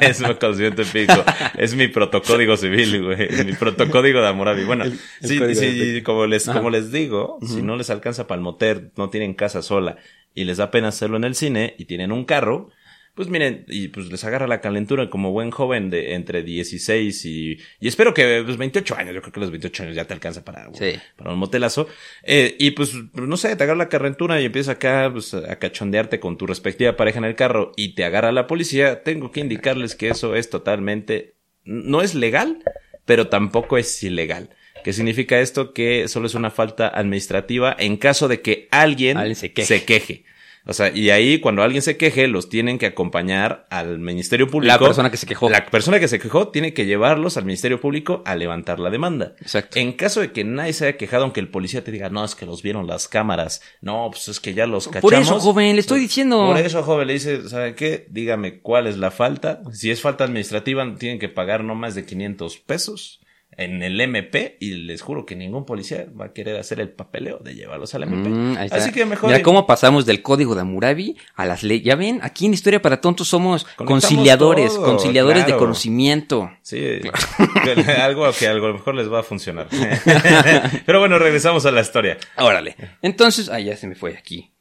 es 0.00 0.20
mi 0.20 0.34
conocimiento 0.34 0.82
empírico. 0.82 1.24
Es 1.56 1.74
mi 1.74 1.88
protocódigo 1.88 2.56
civil, 2.56 3.02
güey. 3.04 3.28
Mi 3.44 3.52
protocódigo 3.52 4.20
de 4.20 4.28
Hammurabi. 4.28 4.64
Bueno, 4.64 4.84
el 4.84 4.98
sí, 5.22 5.38
código 5.38 5.60
sí, 5.60 5.92
de- 5.94 6.02
como 6.02 6.26
les, 6.26 6.48
Ajá. 6.48 6.58
como 6.58 6.70
les 6.70 6.90
digo, 6.92 7.38
si 7.46 7.62
no 7.62 7.76
les 7.76 7.90
alcanza 7.90 8.26
para 8.26 8.38
el 8.38 8.42
motel, 8.42 8.90
no 8.96 9.10
tienen 9.10 9.34
casa 9.34 9.62
sola 9.62 9.96
y 10.34 10.44
les 10.44 10.56
da 10.58 10.70
pena 10.70 10.88
hacerlo 10.88 11.16
en 11.16 11.24
el 11.24 11.34
cine 11.34 11.74
y 11.78 11.84
tienen 11.84 12.10
un 12.12 12.24
carro, 12.24 12.70
pues 13.14 13.28
miren, 13.28 13.64
y 13.68 13.88
pues 13.88 14.06
les 14.10 14.24
agarra 14.24 14.46
la 14.46 14.60
calentura 14.60 15.08
como 15.08 15.30
buen 15.32 15.50
joven 15.50 15.88
de 15.90 16.14
entre 16.14 16.42
16 16.42 17.24
y, 17.26 17.58
y 17.80 17.88
espero 17.88 18.12
que 18.12 18.42
pues 18.44 18.56
28 18.56 18.96
años, 18.96 19.14
yo 19.14 19.20
creo 19.20 19.32
que 19.32 19.40
los 19.40 19.50
28 19.50 19.82
años 19.84 19.94
ya 19.96 20.04
te 20.06 20.14
alcanza 20.14 20.44
para, 20.44 20.68
Sí. 20.74 20.92
para 21.16 21.32
un 21.32 21.38
motelazo. 21.38 21.86
Eh, 22.24 22.56
y 22.58 22.72
pues, 22.72 22.92
no 23.14 23.36
sé, 23.36 23.54
te 23.56 23.62
agarra 23.64 23.78
la 23.78 23.88
calentura 23.88 24.40
y 24.40 24.46
empiezas 24.46 24.74
acá 24.76 25.08
pues, 25.12 25.32
a 25.34 25.56
cachondearte 25.58 26.18
con 26.20 26.36
tu 26.36 26.46
respectiva 26.46 26.96
pareja 26.96 27.18
en 27.18 27.24
el 27.26 27.36
carro 27.36 27.72
y 27.76 27.94
te 27.94 28.04
agarra 28.04 28.32
la 28.32 28.46
policía, 28.46 29.02
tengo 29.02 29.30
que 29.30 29.40
indicarles 29.40 29.94
que 29.94 30.08
eso 30.08 30.34
es 30.34 30.50
totalmente, 30.50 31.34
no 31.64 32.02
es 32.02 32.14
legal, 32.14 32.62
pero 33.04 33.28
tampoco 33.28 33.78
es 33.78 34.02
ilegal. 34.02 34.50
¿Qué 34.82 34.92
significa 34.92 35.40
esto? 35.40 35.72
Que 35.72 36.08
solo 36.08 36.26
es 36.26 36.34
una 36.34 36.50
falta 36.50 36.88
administrativa 36.88 37.74
en 37.78 37.96
caso 37.96 38.28
de 38.28 38.40
que 38.42 38.68
alguien, 38.70 39.16
Alguien 39.16 39.36
se 39.36 39.52
queje. 39.52 39.84
queje. 39.84 40.24
O 40.66 40.72
sea, 40.72 40.90
y 40.94 41.10
ahí 41.10 41.40
cuando 41.40 41.62
alguien 41.62 41.82
se 41.82 41.98
queje, 41.98 42.26
los 42.26 42.48
tienen 42.48 42.78
que 42.78 42.86
acompañar 42.86 43.66
al 43.68 43.98
Ministerio 43.98 44.48
Público. 44.48 44.72
La 44.72 44.78
persona 44.78 45.10
que 45.10 45.18
se 45.18 45.26
quejó. 45.26 45.50
La 45.50 45.66
persona 45.66 46.00
que 46.00 46.08
se 46.08 46.18
quejó 46.18 46.48
tiene 46.48 46.72
que 46.72 46.86
llevarlos 46.86 47.36
al 47.36 47.44
Ministerio 47.44 47.80
Público 47.80 48.22
a 48.24 48.34
levantar 48.34 48.80
la 48.80 48.88
demanda. 48.88 49.34
Exacto. 49.40 49.78
En 49.78 49.92
caso 49.92 50.20
de 50.20 50.32
que 50.32 50.42
nadie 50.42 50.72
se 50.72 50.86
haya 50.86 50.96
quejado, 50.96 51.24
aunque 51.24 51.40
el 51.40 51.48
policía 51.48 51.84
te 51.84 51.92
diga, 51.92 52.08
no, 52.08 52.24
es 52.24 52.34
que 52.34 52.46
los 52.46 52.62
vieron 52.62 52.86
las 52.86 53.08
cámaras. 53.08 53.60
No, 53.82 54.08
pues 54.10 54.28
es 54.28 54.40
que 54.40 54.54
ya 54.54 54.66
los 54.66 54.86
cachamos. 54.86 55.02
Por 55.02 55.14
eso, 55.14 55.38
joven, 55.38 55.74
le 55.74 55.80
estoy 55.80 56.00
diciendo. 56.00 56.46
Por 56.46 56.58
eso, 56.58 56.82
joven, 56.82 57.08
le 57.08 57.12
dice, 57.14 57.48
¿sabe 57.48 57.74
qué? 57.74 58.06
Dígame 58.08 58.60
cuál 58.60 58.86
es 58.86 58.96
la 58.96 59.10
falta. 59.10 59.60
Si 59.72 59.90
es 59.90 60.00
falta 60.00 60.24
administrativa, 60.24 60.94
tienen 60.98 61.18
que 61.18 61.28
pagar 61.28 61.62
no 61.62 61.74
más 61.74 61.94
de 61.94 62.06
500 62.06 62.56
pesos 62.58 63.20
en 63.56 63.82
el 63.82 64.00
MP 64.00 64.56
y 64.60 64.72
les 64.72 65.02
juro 65.02 65.26
que 65.26 65.36
ningún 65.36 65.64
policía 65.64 66.06
va 66.18 66.26
a 66.26 66.32
querer 66.32 66.56
hacer 66.56 66.80
el 66.80 66.90
papeleo 66.90 67.38
de 67.38 67.54
llevarlos 67.54 67.94
al 67.94 68.04
MP. 68.04 68.28
Mm. 68.28 68.56
Así 68.70 68.92
que 68.92 69.04
mejor... 69.04 69.30
Mira 69.30 69.42
cómo 69.42 69.66
pasamos 69.66 70.06
del 70.06 70.22
código 70.22 70.54
de 70.54 70.62
Hammurabi 70.62 71.16
a 71.34 71.46
las 71.46 71.62
leyes. 71.62 71.84
Ya 71.84 71.96
ven, 71.96 72.20
aquí 72.22 72.46
en 72.46 72.54
Historia 72.54 72.82
para 72.82 73.00
Tontos 73.00 73.28
somos 73.28 73.66
conciliadores, 73.76 74.74
todo, 74.74 74.84
conciliadores 74.84 75.46
de 75.46 75.56
conocimiento. 75.56 76.50
Sí, 76.62 76.78
algo 78.00 78.30
que 78.32 78.48
a 78.48 78.54
lo 78.54 78.72
mejor 78.72 78.94
les 78.94 79.12
va 79.12 79.20
a 79.20 79.22
funcionar. 79.22 79.68
Pero 80.86 81.00
bueno, 81.00 81.18
regresamos 81.18 81.66
a 81.66 81.70
la 81.70 81.80
historia. 81.80 82.18
Órale. 82.36 82.76
Entonces, 83.02 83.48
ah, 83.48 83.60
ya 83.60 83.76
se 83.76 83.86
me 83.86 83.94
fue 83.94 84.16
aquí. 84.16 84.52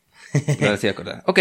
Ahora 0.61 0.77
sí 0.77 0.87
acordar. 0.87 1.23
Ok. 1.25 1.39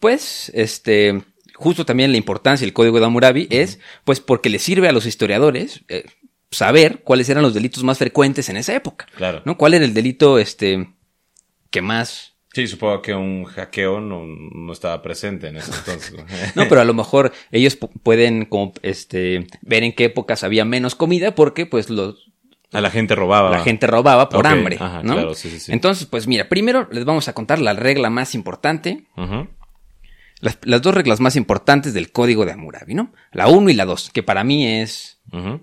Pues, 0.00 0.50
este, 0.54 1.22
justo 1.54 1.84
también 1.86 2.10
la 2.10 2.18
importancia 2.18 2.64
del 2.64 2.72
código 2.72 2.98
de 2.98 3.06
Hammurabi 3.06 3.46
es, 3.50 3.78
pues, 4.04 4.20
porque 4.20 4.50
le 4.50 4.58
sirve 4.58 4.88
a 4.88 4.92
los 4.92 5.06
historiadores 5.06 5.82
eh, 5.88 6.04
saber 6.50 7.00
cuáles 7.02 7.28
eran 7.28 7.42
los 7.42 7.54
delitos 7.54 7.82
más 7.84 7.98
frecuentes 7.98 8.48
en 8.48 8.56
esa 8.56 8.74
época. 8.74 9.06
Claro. 9.16 9.42
¿No? 9.44 9.56
¿Cuál 9.56 9.74
era 9.74 9.84
el 9.84 9.94
delito, 9.94 10.38
este, 10.38 10.88
que 11.70 11.82
más 11.82 12.32
Sí, 12.52 12.68
supongo 12.68 13.02
que 13.02 13.12
un 13.12 13.44
hackeo 13.46 14.00
no, 14.00 14.24
no 14.26 14.72
estaba 14.72 15.02
presente 15.02 15.48
en 15.48 15.56
ese 15.56 15.72
entonces. 15.78 16.14
No, 16.54 16.68
pero 16.68 16.80
a 16.80 16.84
lo 16.84 16.94
mejor 16.94 17.32
ellos 17.50 17.76
pu- 17.80 17.90
pueden 18.04 18.44
como 18.44 18.72
este 18.82 19.48
ver 19.62 19.82
en 19.82 19.92
qué 19.92 20.04
épocas 20.04 20.44
había 20.44 20.64
menos 20.64 20.94
comida 20.94 21.34
porque 21.34 21.66
pues 21.66 21.90
los 21.90 22.30
A 22.72 22.80
la 22.80 22.90
gente 22.90 23.16
robaba. 23.16 23.50
la 23.50 23.64
gente 23.64 23.88
robaba 23.88 24.28
por 24.28 24.46
hambre, 24.46 24.76
ajá, 24.78 25.02
¿no? 25.02 25.14
claro, 25.14 25.34
sí, 25.34 25.58
sí. 25.58 25.72
Entonces, 25.72 26.06
pues 26.06 26.28
mira, 26.28 26.48
primero 26.48 26.88
les 26.92 27.04
vamos 27.04 27.26
a 27.26 27.32
contar 27.32 27.58
la 27.58 27.72
regla 27.72 28.08
más 28.08 28.36
importante, 28.36 29.06
Ujú. 29.16 29.48
las, 30.38 30.56
las 30.62 30.80
dos 30.80 30.94
reglas 30.94 31.18
más 31.18 31.34
importantes 31.34 31.92
del 31.92 32.12
código 32.12 32.46
de 32.46 32.52
Hammurabi, 32.52 32.94
¿no? 32.94 33.12
La 33.32 33.48
1 33.48 33.68
y 33.70 33.74
la 33.74 33.84
2, 33.84 34.10
que 34.10 34.22
para 34.22 34.44
mí 34.44 34.64
es 34.64 35.18
el- 35.32 35.60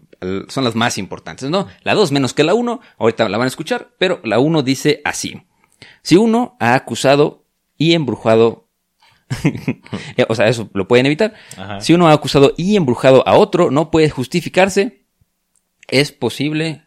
son 0.50 0.64
las 0.64 0.76
más 0.76 0.98
importantes, 0.98 1.50
¿no? 1.50 1.68
La 1.84 1.96
2 1.96 2.12
menos 2.12 2.34
que 2.34 2.44
la 2.44 2.54
1, 2.54 2.80
ahorita 2.98 3.28
la 3.30 3.38
van 3.38 3.46
a 3.46 3.50
escuchar, 3.50 3.92
pero 3.98 4.20
la 4.24 4.40
1 4.40 4.62
dice 4.62 5.02
así. 5.04 5.44
Si 6.04 6.16
uno 6.16 6.58
ha 6.60 6.76
acusado 6.76 7.46
y 7.78 7.94
embrujado, 7.94 8.68
eh, 9.44 10.26
o 10.30 10.36
sea, 10.36 10.48
eso 10.48 10.70
lo 10.74 10.88
pueden 10.88 11.06
evitar. 11.06 11.34
Ajá. 11.58 11.82
Si 11.82 11.94
uno 11.94 12.08
ha 12.08 12.14
acusado 12.14 12.54
y 12.58 12.76
embrujado 12.76 13.28
a 13.28 13.36
otro, 13.36 13.72
no 13.72 13.90
puede 13.90 14.10
justificarse, 14.10 15.06
es 15.88 16.12
posible 16.12 16.86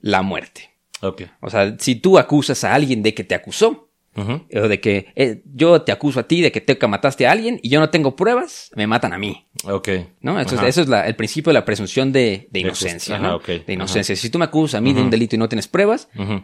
la 0.00 0.22
muerte. 0.22 0.70
Ok. 1.00 1.22
O 1.40 1.50
sea, 1.50 1.76
si 1.78 1.96
tú 1.96 2.18
acusas 2.18 2.64
a 2.64 2.74
alguien 2.74 3.02
de 3.02 3.14
que 3.14 3.24
te 3.24 3.34
acusó, 3.34 3.90
O 4.14 4.68
de 4.68 4.80
que 4.80 5.06
eh, 5.16 5.42
yo 5.54 5.82
te 5.82 5.90
acuso 5.92 6.20
a 6.20 6.24
ti 6.28 6.42
de 6.42 6.52
que 6.52 6.60
te 6.60 6.76
que 6.76 6.86
mataste 6.86 7.26
a 7.26 7.32
alguien 7.32 7.58
y 7.62 7.70
yo 7.70 7.80
no 7.80 7.88
tengo 7.88 8.14
pruebas, 8.14 8.70
me 8.76 8.86
matan 8.86 9.12
a 9.14 9.18
mí. 9.18 9.46
Ok. 9.64 9.88
¿No? 10.20 10.32
Entonces, 10.38 10.58
Ajá. 10.58 10.68
eso 10.68 10.80
es 10.82 10.88
la- 10.88 11.06
el 11.06 11.16
principio 11.16 11.50
de 11.50 11.54
la 11.54 11.64
presunción 11.64 12.12
de, 12.12 12.46
de 12.50 12.60
inocencia. 12.60 13.16
ajá, 13.16 13.26
¿no? 13.28 13.36
ok, 13.36 13.46
De 13.66 13.72
inocencia. 13.72 14.14
Si 14.14 14.28
tú 14.28 14.38
me 14.38 14.44
acusas 14.44 14.78
a 14.78 14.80
mí 14.82 14.92
de 14.92 15.00
un 15.00 15.08
delito 15.10 15.34
y 15.36 15.38
no 15.38 15.48
tienes 15.48 15.66
pruebas, 15.66 16.08
Ujú. 16.18 16.42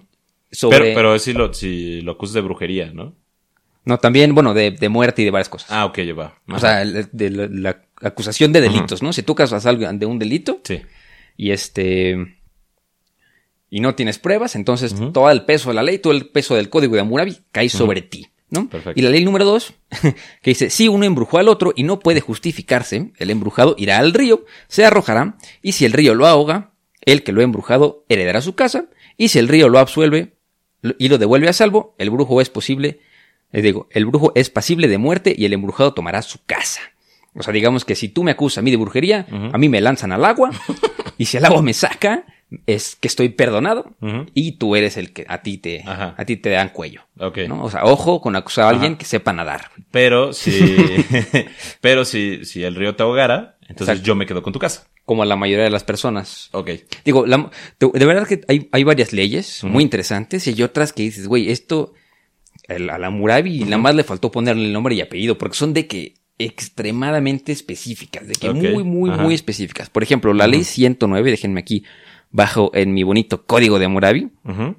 sobre. 0.50 0.78
Pero, 0.78 0.94
pero 0.94 1.18
si 1.18 1.32
lo, 1.34 1.52
si 1.52 2.00
lo 2.00 2.12
acusas 2.12 2.34
de 2.34 2.40
brujería, 2.40 2.90
¿no? 2.92 3.14
No, 3.84 3.98
también, 3.98 4.34
bueno, 4.34 4.54
de, 4.54 4.70
de 4.70 4.88
muerte 4.88 5.22
y 5.22 5.24
de 5.24 5.30
varias 5.30 5.48
cosas. 5.48 5.70
Ah, 5.70 5.84
ok, 5.86 5.98
ya 6.00 6.14
va. 6.14 6.34
O 6.50 6.58
sea, 6.58 6.84
de 6.84 7.30
la, 7.30 7.48
la 7.50 7.82
acusación 8.02 8.52
de 8.52 8.60
delitos, 8.60 9.02
¿no? 9.02 9.12
Si 9.12 9.22
tú 9.22 9.32
acusas 9.32 9.64
a 9.66 9.68
alguien 9.70 9.98
de 9.98 10.06
un 10.06 10.18
delito 10.18 10.60
Sí. 10.64 10.80
y 11.36 11.50
este. 11.50 12.37
Y 13.70 13.80
no 13.80 13.94
tienes 13.94 14.18
pruebas, 14.18 14.56
entonces 14.56 14.94
todo 15.12 15.30
el 15.30 15.44
peso 15.44 15.70
de 15.70 15.74
la 15.74 15.82
ley, 15.82 15.98
todo 15.98 16.12
el 16.12 16.28
peso 16.28 16.54
del 16.54 16.70
código 16.70 16.94
de 16.94 17.00
Hammurabi 17.02 17.38
cae 17.52 17.68
sobre 17.68 18.00
ti, 18.00 18.28
¿no? 18.50 18.68
Perfecto. 18.68 18.98
Y 18.98 19.02
la 19.02 19.10
ley 19.10 19.24
número 19.24 19.44
dos, 19.44 19.74
que 20.42 20.50
dice, 20.50 20.70
si 20.70 20.88
uno 20.88 21.04
embrujó 21.04 21.38
al 21.38 21.48
otro 21.48 21.72
y 21.76 21.82
no 21.82 22.00
puede 22.00 22.20
justificarse, 22.20 23.12
el 23.18 23.30
embrujado 23.30 23.74
irá 23.78 23.98
al 23.98 24.14
río, 24.14 24.46
se 24.68 24.86
arrojará, 24.86 25.36
y 25.60 25.72
si 25.72 25.84
el 25.84 25.92
río 25.92 26.14
lo 26.14 26.26
ahoga, 26.26 26.72
el 27.02 27.22
que 27.22 27.32
lo 27.32 27.42
ha 27.42 27.44
embrujado 27.44 28.04
heredará 28.08 28.40
su 28.40 28.54
casa, 28.54 28.86
y 29.16 29.28
si 29.28 29.38
el 29.38 29.48
río 29.48 29.68
lo 29.68 29.78
absuelve 29.78 30.34
y 30.98 31.08
lo 31.08 31.18
devuelve 31.18 31.48
a 31.48 31.52
salvo, 31.52 31.94
el 31.98 32.10
brujo 32.10 32.40
es 32.40 32.50
posible 32.50 33.00
Les 33.50 33.62
digo, 33.62 33.88
el 33.90 34.06
brujo 34.06 34.32
es 34.34 34.50
pasible 34.50 34.88
de 34.88 34.98
muerte 34.98 35.34
y 35.36 35.44
el 35.44 35.52
embrujado 35.52 35.92
tomará 35.94 36.22
su 36.22 36.38
casa. 36.44 36.80
O 37.34 37.42
sea, 37.42 37.52
digamos 37.52 37.84
que 37.84 37.94
si 37.94 38.08
tú 38.08 38.24
me 38.24 38.30
acusas 38.30 38.58
a 38.58 38.62
mí 38.62 38.70
de 38.70 38.76
brujería, 38.76 39.26
a 39.30 39.58
mí 39.58 39.68
me 39.68 39.80
lanzan 39.80 40.12
al 40.12 40.24
agua 40.24 40.50
y 41.18 41.26
si 41.26 41.36
el 41.36 41.44
agua 41.44 41.62
me 41.62 41.72
saca, 41.72 42.24
es 42.66 42.96
que 42.96 43.08
estoy 43.08 43.28
perdonado 43.30 43.94
y 44.34 44.52
tú 44.52 44.74
eres 44.74 44.96
el 44.96 45.12
que 45.12 45.26
a 45.28 45.42
ti 45.42 45.58
te, 45.58 45.82
Ajá. 45.86 46.14
a 46.16 46.24
ti 46.24 46.36
te 46.36 46.48
dan 46.50 46.70
cuello. 46.70 47.02
O 47.18 47.70
sea, 47.70 47.84
ojo 47.84 48.20
con 48.20 48.36
acusar 48.36 48.64
a 48.64 48.68
alguien 48.70 48.92
Ajá. 48.92 48.98
que 48.98 49.04
sepa 49.04 49.32
nadar. 49.32 49.70
Pero 49.90 50.32
si, 50.32 50.50
pero 51.80 52.04
si, 52.04 52.44
si 52.44 52.62
el 52.64 52.74
río 52.74 52.94
te 52.96 53.02
ahogara, 53.02 53.56
entonces 53.62 53.88
Exacto. 53.96 54.06
yo 54.06 54.14
me 54.14 54.26
quedo 54.26 54.42
con 54.42 54.52
tu 54.52 54.58
casa. 54.58 54.86
Como 55.04 55.24
la 55.24 55.36
mayoría 55.36 55.64
de 55.64 55.70
las 55.70 55.84
personas. 55.84 56.48
Ok. 56.52 56.70
Digo, 57.04 57.26
la- 57.26 57.50
de, 57.80 58.04
verdad 58.06 58.26
que 58.26 58.40
hay, 58.48 58.68
hay 58.72 58.84
varias 58.84 59.12
leyes 59.12 59.64
muy 59.64 59.82
interesantes 59.82 60.46
y 60.46 60.50
hay 60.50 60.62
otras 60.62 60.92
que 60.92 61.02
dices, 61.02 61.26
güey, 61.28 61.50
esto 61.50 61.92
el- 62.64 62.88
a 62.90 62.98
la 62.98 63.10
Murabi 63.10 63.60
nada 63.60 63.78
más 63.78 63.94
le 63.94 64.04
faltó 64.04 64.30
ponerle 64.30 64.64
el 64.66 64.72
nombre 64.72 64.94
y 64.94 65.00
apellido 65.00 65.36
porque 65.38 65.56
son 65.56 65.72
de 65.74 65.86
que 65.86 66.14
extremadamente 66.38 67.52
específicas, 67.52 68.26
de 68.28 68.34
que 68.34 68.50
muy, 68.52 68.84
muy, 68.84 69.10
ajá. 69.10 69.22
muy 69.22 69.34
específicas. 69.34 69.90
Por 69.90 70.02
ejemplo, 70.02 70.32
la 70.34 70.46
ley 70.46 70.62
109, 70.64 71.30
déjenme 71.32 71.60
aquí 71.60 71.84
bajo 72.30 72.70
en 72.74 72.92
mi 72.94 73.02
bonito 73.02 73.44
código 73.46 73.78
de 73.78 73.88
Murabi. 73.88 74.30
Ujú. 74.44 74.76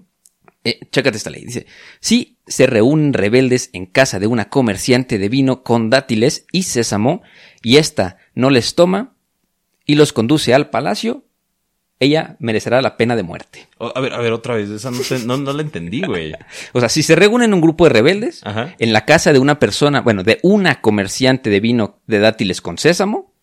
Eh, 0.64 0.80
chécate 0.92 1.18
esta 1.18 1.30
ley. 1.30 1.46
Dice, 1.46 1.66
si 2.02 2.38
se 2.46 2.68
reúnen 2.68 3.14
rebeldes 3.14 3.70
en 3.74 3.86
casa 3.86 4.20
de 4.20 4.28
una 4.28 4.50
comerciante 4.50 5.18
de 5.18 5.30
vino 5.30 5.64
con 5.64 5.90
dátiles 5.90 6.46
y 6.52 6.64
sésamo, 6.64 7.22
y 7.64 7.78
ésta 7.78 8.18
no 8.36 8.50
les 8.50 8.76
toma 8.76 9.16
y 9.86 9.96
los 9.96 10.12
conduce 10.14 10.54
al 10.54 10.70
palacio, 10.70 11.24
ella 12.02 12.38
merecerá 12.40 12.82
la 12.82 12.96
pena 12.98 13.16
de 13.16 13.24
muerte. 13.24 13.68
O- 13.78 13.92
a 13.96 14.00
ver, 14.00 14.14
a 14.14 14.20
ver, 14.20 14.32
otra 14.34 14.56
vez. 14.56 14.70
Esa 14.70 14.92
no, 14.92 15.00
te- 15.00 15.20
no, 15.26 15.38
no 15.38 15.52
la 15.54 15.62
entendí, 15.62 16.02
güey. 16.02 16.34
O 16.74 16.80
sea, 16.80 16.88
si 16.90 17.04
se 17.04 17.16
reúnen 17.16 17.54
un 17.54 17.62
grupo 17.62 17.86
de 17.86 17.90
rebeldes 17.92 18.42
Ajá. 18.46 18.76
en 18.80 18.94
la 18.94 19.06
casa 19.06 19.34
de 19.34 19.40
una 19.40 19.60
persona, 19.60 20.02
bueno, 20.02 20.24
de 20.24 20.40
una 20.44 20.82
comerciante 20.82 21.50
de 21.50 21.60
vino 21.60 22.00
de 22.08 22.20
dátiles 22.20 22.62
con 22.62 22.78
sésamo, 22.78 23.34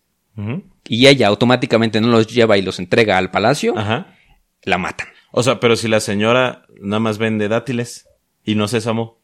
Y 0.87 1.07
ella 1.07 1.27
automáticamente 1.27 1.99
no 2.01 2.07
los 2.07 2.27
lleva 2.27 2.57
y 2.57 2.61
los 2.61 2.79
entrega 2.79 3.17
al 3.17 3.31
palacio, 3.31 3.77
Ajá. 3.77 4.15
la 4.63 4.77
matan. 4.77 5.07
O 5.31 5.43
sea, 5.43 5.59
pero 5.59 5.75
si 5.75 5.87
la 5.87 5.99
señora 5.99 6.65
nada 6.81 6.99
más 6.99 7.17
vende 7.17 7.47
dátiles 7.47 8.07
y 8.43 8.55
no 8.55 8.67
sésamo. 8.67 9.17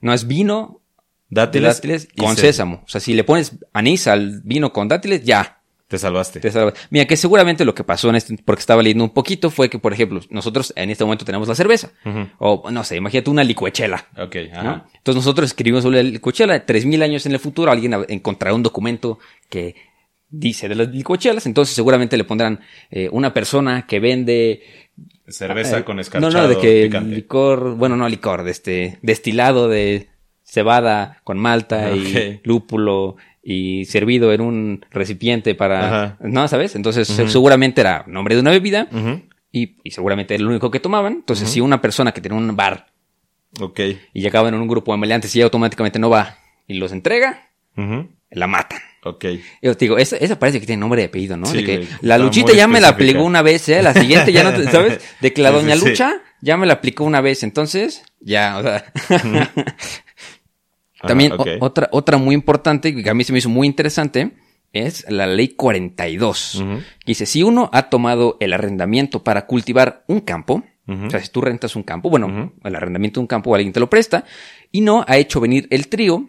No 0.00 0.12
es 0.12 0.26
vino 0.26 0.80
Dátiles, 1.28 1.76
dátiles 1.76 2.08
y 2.14 2.20
con 2.20 2.36
sé- 2.36 2.42
sésamo. 2.42 2.82
O 2.84 2.88
sea, 2.88 3.00
si 3.00 3.12
le 3.14 3.24
pones 3.24 3.58
anís 3.72 4.06
al 4.06 4.42
vino 4.44 4.72
con 4.72 4.86
dátiles, 4.88 5.24
ya, 5.24 5.60
Te 5.88 5.98
salvaste. 5.98 6.40
Te 6.40 6.50
salva. 6.50 6.72
Mira, 6.90 7.04
que 7.06 7.16
seguramente 7.16 7.64
lo 7.64 7.72
que 7.74 7.84
pasó 7.84 8.08
en 8.10 8.16
este, 8.16 8.36
porque 8.44 8.58
estaba 8.60 8.82
leyendo 8.82 9.04
un 9.04 9.10
poquito, 9.10 9.50
fue 9.50 9.68
que, 9.70 9.78
por 9.78 9.92
ejemplo, 9.92 10.20
nosotros 10.30 10.72
en 10.76 10.90
este 10.90 11.04
momento 11.04 11.24
tenemos 11.24 11.46
la 11.48 11.54
cerveza. 11.54 11.90
O, 12.38 12.68
no 12.72 12.82
sé, 12.84 12.96
imagínate 12.96 13.30
una 13.30 13.44
licuechela. 13.44 14.06
Ok, 14.18 14.36
¿no? 14.52 14.58
ajá. 14.60 14.86
Entonces 14.96 15.16
nosotros 15.24 15.48
escribimos 15.50 15.84
sobre 15.84 16.02
la 16.02 16.10
licuechela. 16.10 16.64
Tres 16.66 16.84
mil 16.86 17.02
años 17.02 17.24
en 17.26 17.32
el 17.32 17.38
futuro 17.38 17.70
alguien 17.70 17.94
encontrará 18.08 18.52
un 18.54 18.62
documento 18.64 19.18
que 19.48 19.76
dice 20.28 20.68
de 20.68 20.74
las 20.74 20.88
licuechelas. 20.88 21.46
Entonces 21.46 21.74
seguramente 21.74 22.16
le 22.16 22.24
pondrán 22.24 22.60
eh, 22.90 23.08
una 23.12 23.32
persona 23.34 23.86
que 23.86 24.00
vende... 24.00 24.62
Cerveza 25.28 25.78
eh, 25.78 25.84
con 25.84 25.98
escarchado 26.00 26.32
no, 26.42 26.48
de 26.48 26.58
que 26.58 26.84
picante. 26.86 27.14
licor... 27.14 27.74
Bueno, 27.76 27.96
no 27.96 28.08
licor, 28.08 28.42
de 28.44 28.50
este... 28.50 28.98
Destilado 29.02 29.68
de 29.68 30.08
cebada 30.44 31.20
con 31.24 31.38
malta 31.38 31.90
y 31.92 32.40
lúpulo 32.44 33.16
y 33.42 33.84
servido 33.86 34.32
en 34.32 34.40
un 34.40 34.86
recipiente 34.90 35.54
para... 35.54 35.86
Ajá. 35.86 36.18
No, 36.20 36.46
¿sabes? 36.48 36.76
Entonces 36.76 37.08
se- 37.08 37.28
seguramente 37.28 37.80
era 37.80 38.04
nombre 38.06 38.34
de 38.36 38.40
una 38.40 38.50
bebida 38.50 38.88
y, 39.52 39.76
y 39.82 39.90
seguramente 39.90 40.34
era 40.34 40.44
lo 40.44 40.50
único 40.50 40.70
que 40.70 40.80
tomaban. 40.80 41.12
Entonces 41.14 41.48
si 41.48 41.60
una 41.60 41.80
persona 41.80 42.12
que 42.12 42.20
tenía 42.20 42.38
un 42.38 42.54
bar 42.56 42.86
Ok. 43.60 43.80
y 44.12 44.20
llegaban 44.20 44.54
en 44.54 44.60
un 44.60 44.68
grupo 44.68 44.92
de 44.92 44.98
maleantes 44.98 45.34
y 45.34 45.42
automáticamente 45.42 45.98
no 45.98 46.10
va 46.10 46.38
y 46.68 46.74
los 46.74 46.92
entrega, 46.92 47.48
la 48.30 48.46
matan. 48.46 48.80
Ok. 49.08 49.24
Yo 49.62 49.76
te 49.76 49.84
digo, 49.86 49.98
esa, 49.98 50.16
esa 50.16 50.38
parece 50.38 50.60
que 50.60 50.66
tiene 50.66 50.80
nombre 50.80 51.00
de 51.02 51.08
apellido, 51.08 51.36
¿no? 51.36 51.46
Sí, 51.46 51.58
de 51.58 51.64
que 51.64 51.76
güey, 51.78 51.88
la 52.02 52.18
Luchita 52.18 52.52
ya 52.52 52.66
me 52.66 52.80
la 52.80 52.88
aplicó 52.88 53.22
una 53.24 53.42
vez, 53.42 53.68
¿eh? 53.68 53.82
La 53.82 53.94
siguiente 53.94 54.32
ya 54.32 54.42
no, 54.44 54.52
te- 54.52 54.64
¿sabes? 54.70 55.00
De 55.20 55.32
que 55.32 55.42
la 55.42 55.50
sí, 55.50 55.54
Doña 55.56 55.76
sí. 55.76 55.88
Lucha 55.88 56.14
ya 56.42 56.56
me 56.56 56.66
la 56.66 56.74
aplicó 56.74 57.04
una 57.04 57.20
vez, 57.20 57.42
entonces, 57.42 58.02
ya, 58.20 58.58
o 58.58 58.62
sea. 58.62 58.84
También 61.02 61.32
o- 61.32 61.44
otra, 61.60 61.88
otra 61.92 62.18
muy 62.18 62.34
importante, 62.34 62.94
que 62.94 63.08
a 63.10 63.14
mí 63.14 63.22
se 63.24 63.32
me 63.32 63.38
hizo 63.38 63.48
muy 63.48 63.66
interesante, 63.66 64.32
es 64.72 65.04
la 65.08 65.26
ley 65.26 65.48
42. 65.48 66.54
Ujú. 66.56 66.76
que 66.78 66.82
Dice, 67.06 67.26
si 67.26 67.42
uno 67.42 67.70
ha 67.72 67.88
tomado 67.90 68.36
el 68.40 68.52
arrendamiento 68.52 69.22
para 69.22 69.46
cultivar 69.46 70.04
un 70.08 70.20
campo, 70.20 70.64
o 70.88 71.10
sea, 71.10 71.20
si 71.20 71.30
tú 71.30 71.40
rentas 71.40 71.74
un 71.74 71.82
campo, 71.82 72.08
bueno, 72.10 72.52
el 72.62 72.76
arrendamiento 72.76 73.18
de 73.20 73.22
un 73.22 73.26
campo 73.26 73.52
alguien 73.54 73.72
te 73.72 73.80
lo 73.80 73.90
presta, 73.90 74.24
y 74.70 74.80
no 74.82 75.04
ha 75.08 75.16
hecho 75.16 75.40
venir 75.40 75.66
el 75.70 75.88
trío, 75.88 76.28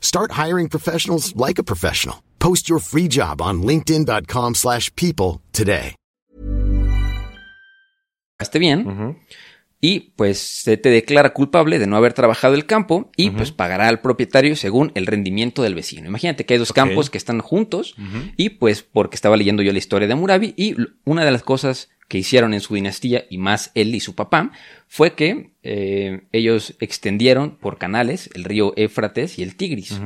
Start 0.00 0.32
hiring 0.32 0.68
professionals 0.68 1.34
like 1.36 1.60
a 1.60 1.64
professional. 1.64 2.22
Post 2.38 2.68
your 2.70 2.80
free 2.80 3.08
job 3.10 3.40
on 3.42 3.62
linkedin.com/people 3.62 4.54
slash 4.54 4.90
people 4.94 5.40
today. 5.52 5.94
bien, 8.58 9.16
y 9.80 10.00
pues 10.16 10.38
se 10.38 10.76
te 10.76 10.88
declara 10.90 11.32
culpable 11.32 11.78
de 11.78 11.86
no 11.86 11.96
haber 11.96 12.12
trabajado 12.12 12.54
el 12.54 12.66
campo 12.66 13.10
y 13.16 13.30
pues 13.30 13.50
pagará 13.52 13.88
al 13.88 14.00
propietario 14.00 14.56
según 14.56 14.92
el 14.94 15.06
rendimiento 15.06 15.62
del 15.62 15.74
vecino. 15.74 16.08
Imagínate 16.08 16.44
que 16.44 16.54
hay 16.54 16.58
dos 16.58 16.70
Ok. 16.70 16.76
campos 16.76 17.10
que 17.10 17.18
están 17.18 17.40
juntos 17.40 17.94
y 18.36 18.50
pues 18.50 18.82
porque 18.82 19.16
estaba 19.16 19.36
leyendo 19.36 19.62
yo 19.62 19.72
la 19.72 19.78
historia 19.78 20.08
de 20.08 20.14
Murabi 20.14 20.54
y 20.56 20.76
una 21.04 21.24
de 21.24 21.30
las 21.30 21.42
cosas 21.42 21.88
que 22.08 22.18
hicieron 22.18 22.54
en 22.54 22.60
su 22.60 22.74
dinastía 22.74 23.26
y 23.30 23.38
más 23.38 23.72
él 23.74 23.94
y 23.94 24.00
su 24.00 24.14
papá 24.14 24.52
fue 24.86 25.14
que 25.14 25.50
eh, 25.62 26.22
ellos 26.32 26.74
extendieron 26.80 27.56
por 27.56 27.78
canales 27.78 28.30
el 28.34 28.44
río 28.44 28.72
Éfrates 28.76 29.38
y 29.38 29.42
el 29.42 29.56
Tigris. 29.56 30.00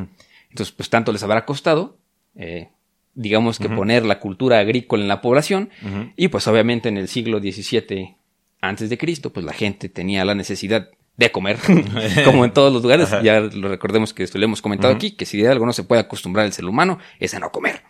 Entonces 0.48 0.74
pues 0.74 0.88
tanto 0.88 1.12
les 1.12 1.22
habrá 1.22 1.44
costado 1.44 1.98
eh, 2.34 2.68
digamos 3.14 3.58
que 3.58 3.68
poner 3.68 4.06
la 4.06 4.20
cultura 4.20 4.60
agrícola 4.60 5.02
en 5.02 5.08
la 5.08 5.20
población 5.20 5.70
y 6.16 6.28
pues 6.28 6.46
obviamente 6.46 6.88
en 6.88 6.96
el 6.96 7.08
siglo 7.08 7.38
XVII 7.40 8.16
antes 8.60 8.88
de 8.88 8.98
Cristo 8.98 9.32
pues 9.32 9.44
la 9.44 9.52
gente 9.52 9.88
tenía 9.88 10.24
la 10.24 10.34
necesidad 10.34 10.90
de 11.16 11.30
comer 11.30 11.58
como 12.24 12.44
en 12.44 12.52
todos 12.52 12.72
los 12.72 12.82
lugares. 12.82 13.10
Ya 13.22 13.40
lo 13.40 13.68
recordemos 13.68 14.14
que 14.14 14.22
esto 14.22 14.38
lo 14.38 14.44
hemos 14.44 14.62
comentado 14.62 14.94
aquí 14.94 15.10
que 15.10 15.26
si 15.26 15.38
de 15.38 15.48
algo 15.48 15.66
no 15.66 15.72
se 15.72 15.84
puede 15.84 16.00
acostumbrar 16.00 16.46
el 16.46 16.52
ser 16.52 16.64
humano 16.64 16.98
es 17.18 17.34
a 17.34 17.40
no 17.40 17.50
comer. 17.50 17.82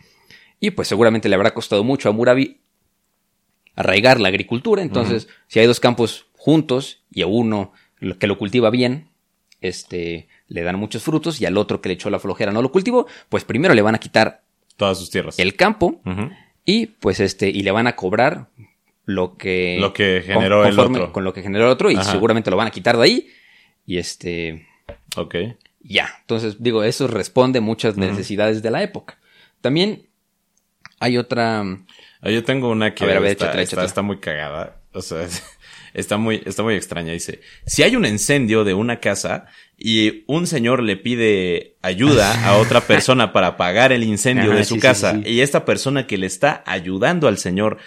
Y 0.59 0.73
pues 0.73 0.89
seguramente 0.89 1.29
le 1.29 1.37
habrá 1.37 1.55
costado 1.55 1.85
mucho 1.85 2.09
a 2.09 2.13
Murabi 2.13 2.60
arraigar 3.81 4.21
la 4.21 4.29
agricultura 4.29 4.83
entonces 4.83 5.29
si 5.49 5.59
hay 5.61 5.67
dos 5.67 5.81
campos 5.81 6.27
juntos 6.37 7.03
y 7.11 7.23
a 7.23 7.27
uno 7.27 7.73
que 8.19 8.27
lo 8.27 8.39
cultiva 8.39 8.71
bien 8.71 9.09
este 9.61 10.29
le 10.49 10.63
dan 10.63 10.77
muchos 10.79 11.03
frutos 11.03 11.41
y 11.41 11.47
al 11.47 11.57
otro 11.59 11.81
que 11.81 11.89
le 11.89 11.95
echó 11.95 12.11
la 12.11 12.19
flojera 12.19 12.53
no 12.53 12.63
lo 12.63 12.73
cultivó 12.73 13.07
pues 13.29 13.45
primero 13.45 13.75
le 13.75 13.83
van 13.83 13.95
a 13.95 13.99
quitar 13.99 14.43
Todas 14.77 14.99
sus 14.99 15.11
tierras. 15.11 15.39
el 15.39 15.57
campo 15.57 16.01
y 16.65 16.87
pues 16.87 17.21
este 17.21 17.49
y 17.51 17.63
le 17.63 17.71
van 17.71 17.87
a 17.87 17.97
cobrar 17.97 18.49
lo 19.05 19.37
que 19.37 19.77
Lo 19.81 19.93
que 19.93 20.23
generó 20.25 20.65
el 20.65 20.75
conforme 20.75 20.99
otro. 21.01 21.13
con 21.13 21.25
lo 21.25 21.33
que 21.33 21.43
generó 21.43 21.67
el 21.67 21.71
otro 21.73 21.91
y 21.91 21.97
Ajá. 21.97 22.11
seguramente 22.13 22.51
lo 22.51 22.57
van 22.57 22.69
a 22.69 22.71
quitar 22.71 22.97
de 22.97 23.03
ahí 23.05 23.29
y 23.87 23.99
este 23.99 24.67
Ok. 25.17 25.35
ya 25.81 26.09
entonces 26.23 26.63
digo 26.63 26.83
eso 26.85 27.07
responde 27.09 27.59
a 27.59 27.63
muchas 27.63 27.97
necesidades 27.97 28.63
de 28.63 28.71
la 28.71 28.83
época 28.83 29.19
también 29.61 30.07
hay 31.01 31.19
otra 31.19 31.63
Ah, 32.23 32.31
Yo 32.31 32.45
tengo 32.45 32.69
una 32.69 32.95
que 32.95 33.03
A 33.05 33.07
ver, 33.09 33.17
a 33.17 33.21
ver, 33.21 33.31
está, 33.33 33.47
échatela, 33.47 33.63
está- 33.63 33.75
échatela. 33.77 33.87
está 33.89 34.03
muy 34.03 34.19
cagada. 34.19 34.77
O 34.93 35.01
sea, 35.03 35.27
está 35.95 36.19
muy, 36.19 36.43
está 36.45 36.63
muy 36.63 36.75
extraña. 36.75 37.13
Dice, 37.13 37.41
si 37.67 37.83
hay 37.83 37.97
un 37.97 38.05
incendio 38.05 38.63
de 38.65 38.75
una 38.75 39.01
casa 39.01 39.47
y 39.79 40.25
un 40.27 40.47
señor 40.47 40.83
le 40.83 40.97
pide 40.99 41.77
ayuda 41.83 42.47
a 42.47 42.59
otra 42.59 42.81
persona 42.87 43.33
para 43.33 43.49
apagar 43.49 43.91
el 43.93 44.03
incendio 44.05 44.51
Ajá, 44.51 44.57
de 44.59 44.65
su 44.65 44.75
sí, 44.75 44.81
casa 44.81 45.13
sí, 45.15 45.23
sí. 45.25 45.31
y 45.31 45.41
esta 45.41 45.65
persona 45.65 46.07
que 46.07 46.19
le 46.19 46.27
está 46.27 46.63
ayudando 46.67 47.27
al 47.27 47.39
señor 47.39 47.79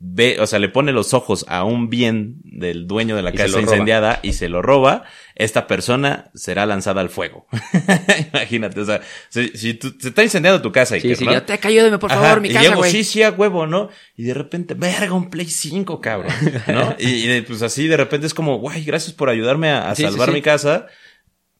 ve, 0.00 0.36
o 0.40 0.46
sea, 0.46 0.58
le 0.58 0.68
pone 0.68 0.92
los 0.92 1.12
ojos 1.14 1.44
a 1.48 1.64
un 1.64 1.90
bien 1.90 2.36
del 2.44 2.86
dueño 2.86 3.16
de 3.16 3.22
la 3.22 3.30
Y 3.30 3.34
casa 3.34 3.48
roba. 3.48 3.60
incendiada 3.62 4.20
y 4.22 4.32
se 4.34 4.48
lo 4.48 4.62
roba, 4.62 5.04
esta 5.34 5.66
persona 5.66 6.30
será 6.34 6.66
lanzada 6.66 7.00
al 7.00 7.08
fuego. 7.10 7.46
Imagínate, 8.32 8.80
o 8.80 8.84
sea, 8.84 9.00
si, 9.28 9.48
si 9.48 9.74
tú- 9.74 9.94
se 9.98 10.08
está 10.08 10.22
incendiando 10.22 10.60
tu 10.62 10.72
casa 10.72 10.96
y 10.96 11.00
sí 11.00 11.08
que 11.08 11.16
sí 11.16 11.24
¿no? 11.24 11.32
ya 11.32 11.44
te 11.44 11.58
ayúdame 11.62 11.98
por 11.98 12.10
favor 12.10 12.40
mi 12.40 12.48
y 12.48 12.52
casa 12.52 12.74
güey 12.74 12.90
sí, 12.90 13.04
sí, 13.04 13.22
a 13.22 13.30
huevo, 13.30 13.66
¿no? 13.66 13.88
Y 14.16 14.24
de 14.24 14.34
repente, 14.34 14.74
verga, 14.74 15.12
un 15.12 15.30
Play 15.30 15.46
5, 15.46 16.00
cabrón, 16.00 16.32
¿no? 16.68 16.94
y, 16.98 17.40
pues 17.42 17.62
así 17.62 17.86
de 17.88 17.96
repente 17.96 18.26
es 18.26 18.34
como, 18.34 18.58
guay, 18.58 18.84
gracias 18.84 19.12
por 19.14 19.28
ayudarme 19.28 19.70
a, 19.70 19.90
a 19.90 19.94
Sí, 19.94 20.02
sí, 20.04 20.08
salvar 20.10 20.28
sí. 20.28 20.34
mi 20.34 20.42
casa, 20.42 20.86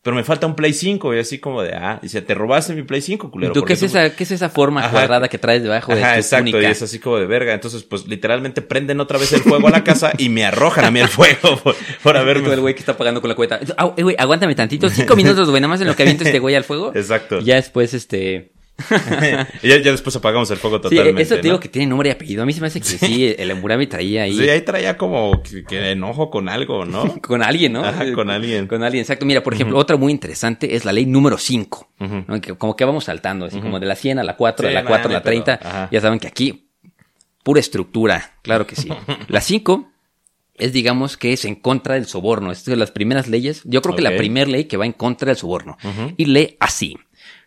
pero 0.09 0.17
me 0.17 0.25
falta 0.25 0.47
un 0.47 0.55
Play 0.55 0.73
5 0.73 1.15
y 1.15 1.19
así 1.19 1.39
como 1.39 1.61
de, 1.61 1.75
ah, 1.75 1.99
dice, 2.01 2.23
te 2.23 2.33
robaste 2.33 2.73
mi 2.73 2.83
Play 2.83 3.03
5, 3.03 3.31
culero. 3.31 3.53
¿Y 3.53 3.55
tú 3.55 3.63
qué 3.63 3.75
es, 3.75 3.83
esa, 3.83 4.17
qué 4.17 4.25
es 4.25 4.31
esa 4.31 4.49
forma 4.49 4.81
Ajá. 4.81 4.93
cuadrada 4.93 5.29
que 5.29 5.37
traes 5.37 5.63
debajo 5.63 5.95
de 5.95 6.01
tu 6.01 6.07
exacto, 6.07 6.51
túnica? 6.51 6.67
y 6.67 6.73
es 6.73 6.81
así 6.81 6.99
como 6.99 7.19
de 7.19 7.27
verga. 7.27 7.53
Entonces, 7.53 7.83
pues 7.83 8.07
literalmente 8.07 8.63
prenden 8.63 9.01
otra 9.01 9.19
vez 9.19 9.35
el 9.35 9.43
fuego 9.43 9.69
a 9.69 9.71
la 9.71 9.85
casa 9.85 10.13
y 10.17 10.31
me 10.31 10.47
arrojan 10.47 10.87
a 10.87 10.91
mí 10.91 11.01
el 11.01 11.09
fuego 11.09 11.59
por, 11.63 11.77
por 12.03 12.17
haberme. 12.17 12.51
el 12.55 12.61
güey 12.61 12.73
que 12.73 12.81
está 12.81 12.97
pagando 12.97 13.21
con 13.21 13.29
la 13.29 13.35
cuenta. 13.35 13.61
Ah, 13.77 13.93
eh, 13.99 14.03
güey, 14.03 14.17
aguántame 14.19 14.55
tantito, 14.55 14.89
cinco 14.89 15.15
minutos, 15.17 15.51
güey, 15.51 15.61
nada 15.61 15.69
más 15.69 15.83
en 15.83 15.89
lo 15.89 15.95
que 15.95 16.05
avienta 16.05 16.25
este 16.25 16.39
güey 16.39 16.55
al 16.55 16.65
fuego. 16.65 16.91
Exacto. 16.95 17.41
Y 17.41 17.45
ya 17.45 17.57
después, 17.57 17.93
este... 17.93 18.53
y 19.63 19.69
ya, 19.69 19.77
ya 19.79 19.91
después 19.91 20.15
apagamos 20.17 20.51
el 20.51 20.57
fuego 20.57 20.77
Sí, 20.77 20.83
totalmente. 20.83 21.23
eso 21.23 21.35
te 21.35 21.39
¿no? 21.39 21.43
digo 21.43 21.61
que 21.61 21.69
tiene 21.69 21.89
nombre 21.89 22.09
y 22.11 22.13
apellido. 22.13 22.43
A 22.43 22.47
mí 22.47 22.53
se 22.53 22.61
me 22.61 22.69
hace 22.69 22.81
que 22.81 22.87
sí, 22.87 23.35
el 23.37 23.51
Emburabi 23.51 23.87
traía 23.87 24.23
ahí... 24.23 24.37
Sí, 24.37 24.49
ahí 24.49 24.61
traía 24.63 24.97
como 24.97 25.43
que, 25.43 25.65
que 25.65 25.91
enojo 25.91 26.31
con 26.31 26.49
algo, 26.49 26.85
¿no? 26.85 27.21
Con 27.23 27.43
alguien, 27.43 27.73
¿no? 27.73 27.85
Ajá, 27.85 28.11
con 28.13 28.31
alguien. 28.31 28.67
Con 28.69 28.83
alguien, 28.83 29.03
exacto. 29.03 29.27
Mira, 29.27 29.43
por 29.43 29.55
ejemplo, 29.55 29.77
otra 29.79 29.97
muy 29.97 30.13
interesante 30.13 30.77
es 30.77 30.85
la 30.85 30.93
ley 30.93 31.07
número 31.07 31.39
5. 31.39 31.91
Ujú. 32.01 32.25
¿no? 32.29 32.41
Que 32.41 32.55
como 32.55 32.77
que 32.77 32.85
vamos 32.85 33.05
saltando, 33.05 33.47
así 33.47 33.61
como 33.61 33.81
de 33.81 33.87
la 33.87 33.97
100 33.97 34.21
a 34.21 34.25
la 34.25 34.37
4, 34.37 34.69
Sí, 34.69 34.69
de 34.69 34.75
la 34.75 34.85
4 34.87 35.11
a 35.11 35.13
la 35.13 35.23
30. 35.23 35.59
pero- 35.59 35.69
ajá. 35.71 35.89
Ya 35.91 36.01
saben 36.01 36.19
que 36.21 36.29
aquí, 36.29 36.69
pura 37.43 37.61
estructura, 37.61 38.39
claro 38.43 38.67
que 38.67 38.77
sí. 38.77 38.89
la 39.29 39.41
5 39.41 39.91
es, 40.57 40.73
digamos, 40.73 41.17
que 41.17 41.33
es 41.33 41.45
en 41.45 41.55
contra 41.57 41.95
del 41.95 42.07
soborno. 42.07 42.53
Es 42.53 42.65
de 42.65 42.77
las 42.77 42.91
primeras 42.91 43.29
leyes. 43.29 43.63
Yo 43.65 43.83
creo 43.83 43.95
que 43.97 44.03
la 44.03 44.17
primera 44.17 44.49
ley 44.51 44.65
que 44.65 44.77
va 44.77 44.87
en 44.87 44.93
contra 44.93 45.27
del 45.27 45.37
soborno. 45.37 45.77
Y 46.17 46.25
lee 46.27 46.57
así. 46.61 46.97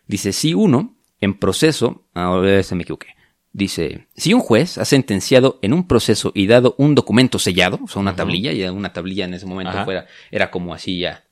Dice, 0.06 0.32
si 0.32 0.52
uno, 0.54 0.94
en 1.22 1.32
proceso, 1.38 2.04
ahora 2.12 2.62
se 2.62 2.74
me 2.74 2.82
equivoqué. 2.82 3.14
Dice, 3.54 4.08
si 4.16 4.34
un 4.34 4.40
juez 4.40 4.76
ha 4.78 4.84
sentenciado 4.84 5.58
en 5.62 5.72
un 5.72 5.86
proceso 5.86 6.32
y 6.34 6.46
dado 6.46 6.74
un 6.78 6.94
documento 6.94 7.38
sellado, 7.38 7.80
o 7.82 7.88
sea, 7.88 8.00
una 8.00 8.14
tablilla, 8.16 8.52
y 8.52 8.62
una 8.64 8.92
tablilla 8.92 9.24
en 9.24 9.34
ese 9.34 9.46
momento 9.46 9.72
Ajá. 9.72 9.84
fuera, 9.84 10.06
era 10.30 10.50
como 10.50 10.72
así 10.74 10.98
ya, 10.98 11.24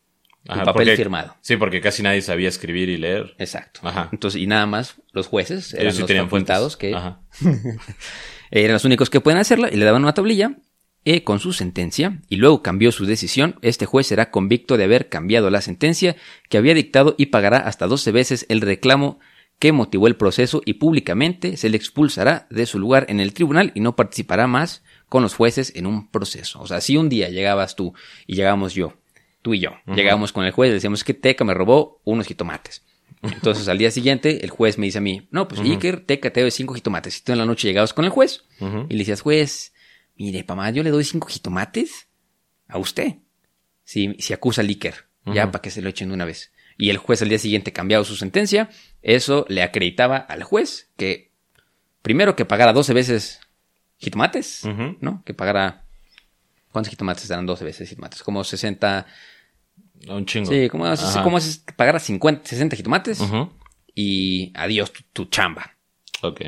un 0.47 0.53
Ajá, 0.53 0.65
papel 0.65 0.87
porque- 0.89 0.97
firmado. 0.97 1.35
Sí, 1.41 1.57
porque 1.57 1.81
casi 1.81 2.03
nadie 2.03 2.21
sabía 2.23 2.49
escribir 2.49 2.89
y 2.91 2.97
leer. 2.99 3.35
Exacto. 3.39 3.81
Ajá. 3.85 4.09
Entonces, 4.13 4.41
y 4.41 4.47
nada 4.47 4.67
más 4.67 4.97
los 5.13 5.27
jueces 5.29 5.73
eran 5.75 5.87
Ellos 5.87 5.95
sí 5.97 6.01
los 6.03 6.09
tenían 6.09 6.27
facultados 6.27 6.77
fuentes. 6.77 6.99
que 7.41 7.79
eran 8.51 8.73
los 8.75 8.85
únicos 8.85 9.11
que 9.11 9.21
pueden 9.21 9.39
hacerla 9.41 9.69
y 9.73 9.77
le 9.77 9.85
daban 9.85 10.03
una 10.03 10.15
tablilla 10.15 10.57
eh, 11.07 11.25
con 11.25 11.41
su 11.41 11.53
sentencia 11.55 12.21
y 12.29 12.37
luego 12.37 12.63
cambió 12.63 12.93
su 12.93 13.07
decisión. 13.07 13.57
Este 13.63 13.87
juez 13.87 14.07
será 14.07 14.31
convicto 14.31 14.77
de 14.77 14.85
haber 14.85 15.09
cambiado 15.09 15.49
la 15.51 15.63
sentencia 15.63 16.17
que 16.51 16.59
había 16.59 16.75
dictado 16.75 17.15
y 17.17 17.27
pagará 17.27 17.59
hasta 17.59 17.87
12 17.87 18.13
veces 18.13 18.47
el 18.51 18.61
reclamo 18.61 19.19
que 19.61 19.73
motivó 19.73 20.09
el 20.09 20.17
proceso 20.17 20.63
y 20.65 20.75
públicamente 20.75 21.59
se 21.59 21.69
le 21.69 21.77
expulsará 21.77 22.49
de 22.51 22.65
su 22.65 22.79
lugar 22.79 23.05
en 23.11 23.21
el 23.21 23.35
tribunal 23.35 23.73
y 23.75 23.81
no 23.81 23.95
participará 23.95 24.47
más 24.47 24.83
con 25.09 25.23
los 25.23 25.35
jueces 25.35 25.73
en 25.77 25.87
un 25.87 26.09
proceso. 26.11 26.61
O 26.63 26.67
sea, 26.67 26.81
si 26.81 26.97
un 26.97 27.11
día 27.11 27.29
llegabas 27.29 27.77
tú 27.77 27.93
y 28.27 28.37
llegamos 28.37 28.75
yo, 28.75 28.95
tú 29.43 29.53
y 29.53 29.61
yo, 29.61 29.73
llegábamos 29.87 30.33
con 30.33 30.47
el 30.47 30.53
juez 30.53 30.71
y 30.71 30.75
decíamos 30.75 31.05
que 31.05 31.13
Teca 31.13 31.45
me 31.45 31.53
robó 31.53 32.01
unos 32.05 32.27
jitomates. 32.27 32.83
Entonces 33.21 33.69
al 33.69 33.77
día 33.77 33.91
siguiente 33.91 34.43
el 34.43 34.49
juez 34.49 34.79
me 34.79 34.87
dice 34.87 34.97
a 34.97 35.03
mí, 35.03 35.29
no, 35.31 35.47
pues 35.47 35.61
Iker, 35.61 36.07
Teca 36.07 36.33
te 36.33 36.41
doy 36.41 36.51
cinco 36.51 36.73
jitomates. 36.73 37.19
Y 37.19 37.23
tú 37.23 37.33
en 37.33 37.39
la 37.39 37.45
noche 37.45 37.69
llegabas 37.69 37.93
con 37.93 38.07
el 38.07 38.11
juez 38.11 38.45
y 38.61 38.95
le 38.95 38.99
decías, 38.99 39.21
juez, 39.21 39.75
mire, 40.17 40.43
papá, 40.43 40.71
yo 40.71 40.83
le 40.83 40.91
doy 40.91 41.05
cinco 41.05 41.29
jitomates 41.29 42.09
a 42.67 42.79
usted. 42.79 43.17
Si, 43.85 44.15
si 44.21 44.33
acusa 44.33 44.63
al 44.63 44.69
Iker, 44.69 44.95
ya 45.27 45.51
para 45.51 45.61
que 45.61 45.71
se 45.71 45.83
lo 45.83 45.91
echen 45.91 46.09
de 46.09 46.15
una 46.15 46.25
vez. 46.25 46.51
Y 46.81 46.91
el 46.91 46.97
juez 46.97 47.21
al 47.23 47.29
día 47.29 47.39
siguiente 47.39 47.73
cambiado 47.73 48.05
su 48.05 48.17
sentencia, 48.17 48.71
eso 49.03 49.45
le 49.49 49.63
acreditaba 49.63 50.17
al 50.17 50.43
juez 50.43 50.91
que 50.97 51.31
primero 52.03 52.35
que 52.37 52.45
pagara 52.45 52.73
12 52.73 52.95
veces 52.95 53.41
jitomates. 53.99 54.63
¿no? 55.01 55.23
Que 55.25 55.35
pagara... 55.35 55.85
¿Cuántos 56.73 56.91
jitomates 56.91 57.29
eran 57.29 57.47
12 57.47 57.65
veces 57.65 57.89
jitomates? 57.89 58.23
Como 58.23 58.43
60... 58.45 59.07
Un 60.09 60.25
chingo. 60.25 60.51
Sí, 60.51 60.71
como, 60.71 60.87
como 61.23 61.41
si 61.41 61.61
pagara 61.77 61.99
50, 61.99 62.49
60 62.49 62.77
jitomates 62.77 63.21
y 63.95 64.51
adiós 64.55 64.93
tu, 64.93 65.03
tu 65.13 65.25
chamba, 65.27 65.77
Ok. 66.23 66.41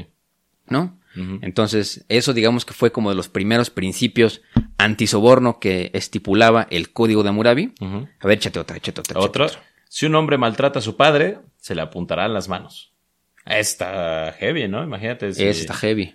¿no? 0.68 0.98
Entonces, 1.42 2.06
eso 2.08 2.32
digamos 2.32 2.64
que 2.64 2.72
fue 2.72 2.90
como 2.90 3.10
de 3.10 3.16
los 3.16 3.28
primeros 3.28 3.68
principios 3.68 4.40
antisoborno 4.78 5.58
que 5.60 5.90
estipulaba 5.92 6.66
el 6.70 6.92
código 6.94 7.22
de 7.22 7.28
Hammurabi. 7.28 7.74
Ujú. 7.80 8.08
A 8.18 8.26
ver, 8.26 8.38
échate 8.38 8.58
otra, 8.58 8.78
échate 8.78 9.00
otra. 9.02 9.20
échate 9.20 9.42
otra. 9.42 9.62
Si 9.94 10.06
un 10.06 10.14
hombre 10.14 10.38
maltrata 10.38 10.78
a 10.78 10.82
su 10.82 10.96
padre, 10.96 11.36
se 11.58 11.74
le 11.74 11.82
apuntarán 11.82 12.32
las 12.32 12.48
manos. 12.48 12.94
Está 13.44 14.34
heavy, 14.38 14.66
¿no? 14.66 14.82
Imagínate. 14.82 15.34
si- 15.34 15.44
Esa 15.44 15.60
está 15.60 15.74
heavy. 15.74 16.14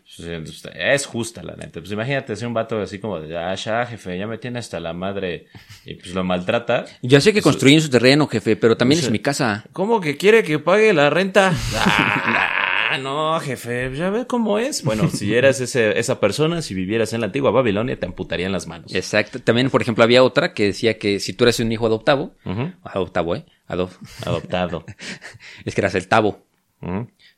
Es 0.74 1.06
justa, 1.06 1.44
la 1.44 1.56
neta. 1.56 1.80
Pues 1.80 1.92
imagínate 1.92 2.36
si 2.36 2.44
un 2.46 2.56
vato 2.56 2.82
así 2.82 2.98
como 2.98 3.20
de, 3.20 3.38
ah, 3.38 3.54
ya, 3.54 3.86
jefe, 3.86 4.18
ya 4.18 4.26
me 4.26 4.40
tiene 4.40 4.58
hasta 4.58 4.80
la 4.80 4.94
madre 4.94 5.46
y 5.86 5.94
pues 5.94 6.16
lo 6.16 6.24
maltrata. 6.24 6.86
Yo 7.04 7.22
sé 7.22 7.34
que 7.34 7.44
construí 7.44 7.76
en 7.76 7.82
su 7.82 7.90
terreno, 7.92 8.26
jefe, 8.26 8.56
pero 8.56 8.76
también 8.76 8.98
Eso- 8.98 9.10
es 9.10 9.12
mi 9.12 9.20
casa. 9.20 9.64
¿Cómo 9.74 10.02
que 10.02 10.18
quiere 10.18 10.42
que 10.42 10.58
pague 10.58 10.92
la 10.92 11.12
renta? 11.12 11.54
Ah, 12.90 12.98
no, 12.98 13.40
jefe, 13.40 13.92
ya 13.96 14.10
ve 14.10 14.26
cómo 14.28 14.60
es. 14.60 14.84
Bueno, 14.84 15.10
si 15.10 15.34
eras 15.36 15.60
ese, 15.60 16.00
esa 16.00 16.20
persona, 16.20 16.62
si 16.62 16.74
vivieras 16.74 17.12
en 17.14 17.22
la 17.22 17.26
antigua 17.28 17.52
Babilonia, 17.52 18.00
te 18.00 18.06
amputarían 18.06 18.52
las 18.52 18.66
manos. 18.68 18.94
Exacto. 18.96 19.40
También, 19.40 19.70
por 19.70 19.82
ejemplo, 19.82 20.04
había 20.04 20.24
otra 20.24 20.54
que 20.54 20.66
decía 20.66 20.98
que 20.98 21.20
si 21.20 21.34
tú 21.34 21.44
eres 21.44 21.60
un 21.60 21.72
hijo 21.72 21.86
adoptavo, 21.86 22.36
Ujú. 22.46 22.72
adoptavo, 22.84 23.36
¿eh? 23.36 23.46
Adop 23.68 23.92
Adoptado. 24.26 24.86
es 25.66 25.76
que 25.76 25.82
eras 25.82 25.96
el 25.96 26.08
tabo. 26.08 26.46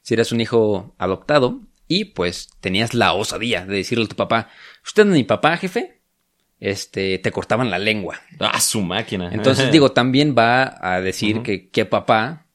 Si 0.01 0.13
eras 0.13 0.31
un 0.31 0.41
hijo 0.41 0.93
adoptado 0.97 1.62
y 1.88 2.05
pues 2.05 2.49
tenías 2.59 2.93
la 2.93 3.13
osadía 3.13 3.65
de 3.65 3.77
decirle 3.77 4.05
a 4.05 4.07
tu 4.09 4.15
papá, 4.15 4.49
usted 4.85 5.05
no 5.05 5.13
es 5.13 5.17
mi 5.17 5.23
papá, 5.23 5.57
jefe, 5.57 5.99
este, 6.59 7.17
te 7.19 7.31
cortaban 7.31 7.71
la 7.71 7.79
lengua. 7.79 8.19
Ah, 8.39 8.59
su 8.59 8.81
máquina. 8.81 9.29
Entonces, 9.31 9.71
digo, 9.71 9.91
también 9.93 10.35
va 10.38 10.77
a 10.81 11.01
decir 11.01 11.41
que 11.41 11.69
qué 11.69 11.85
papá 11.85 12.45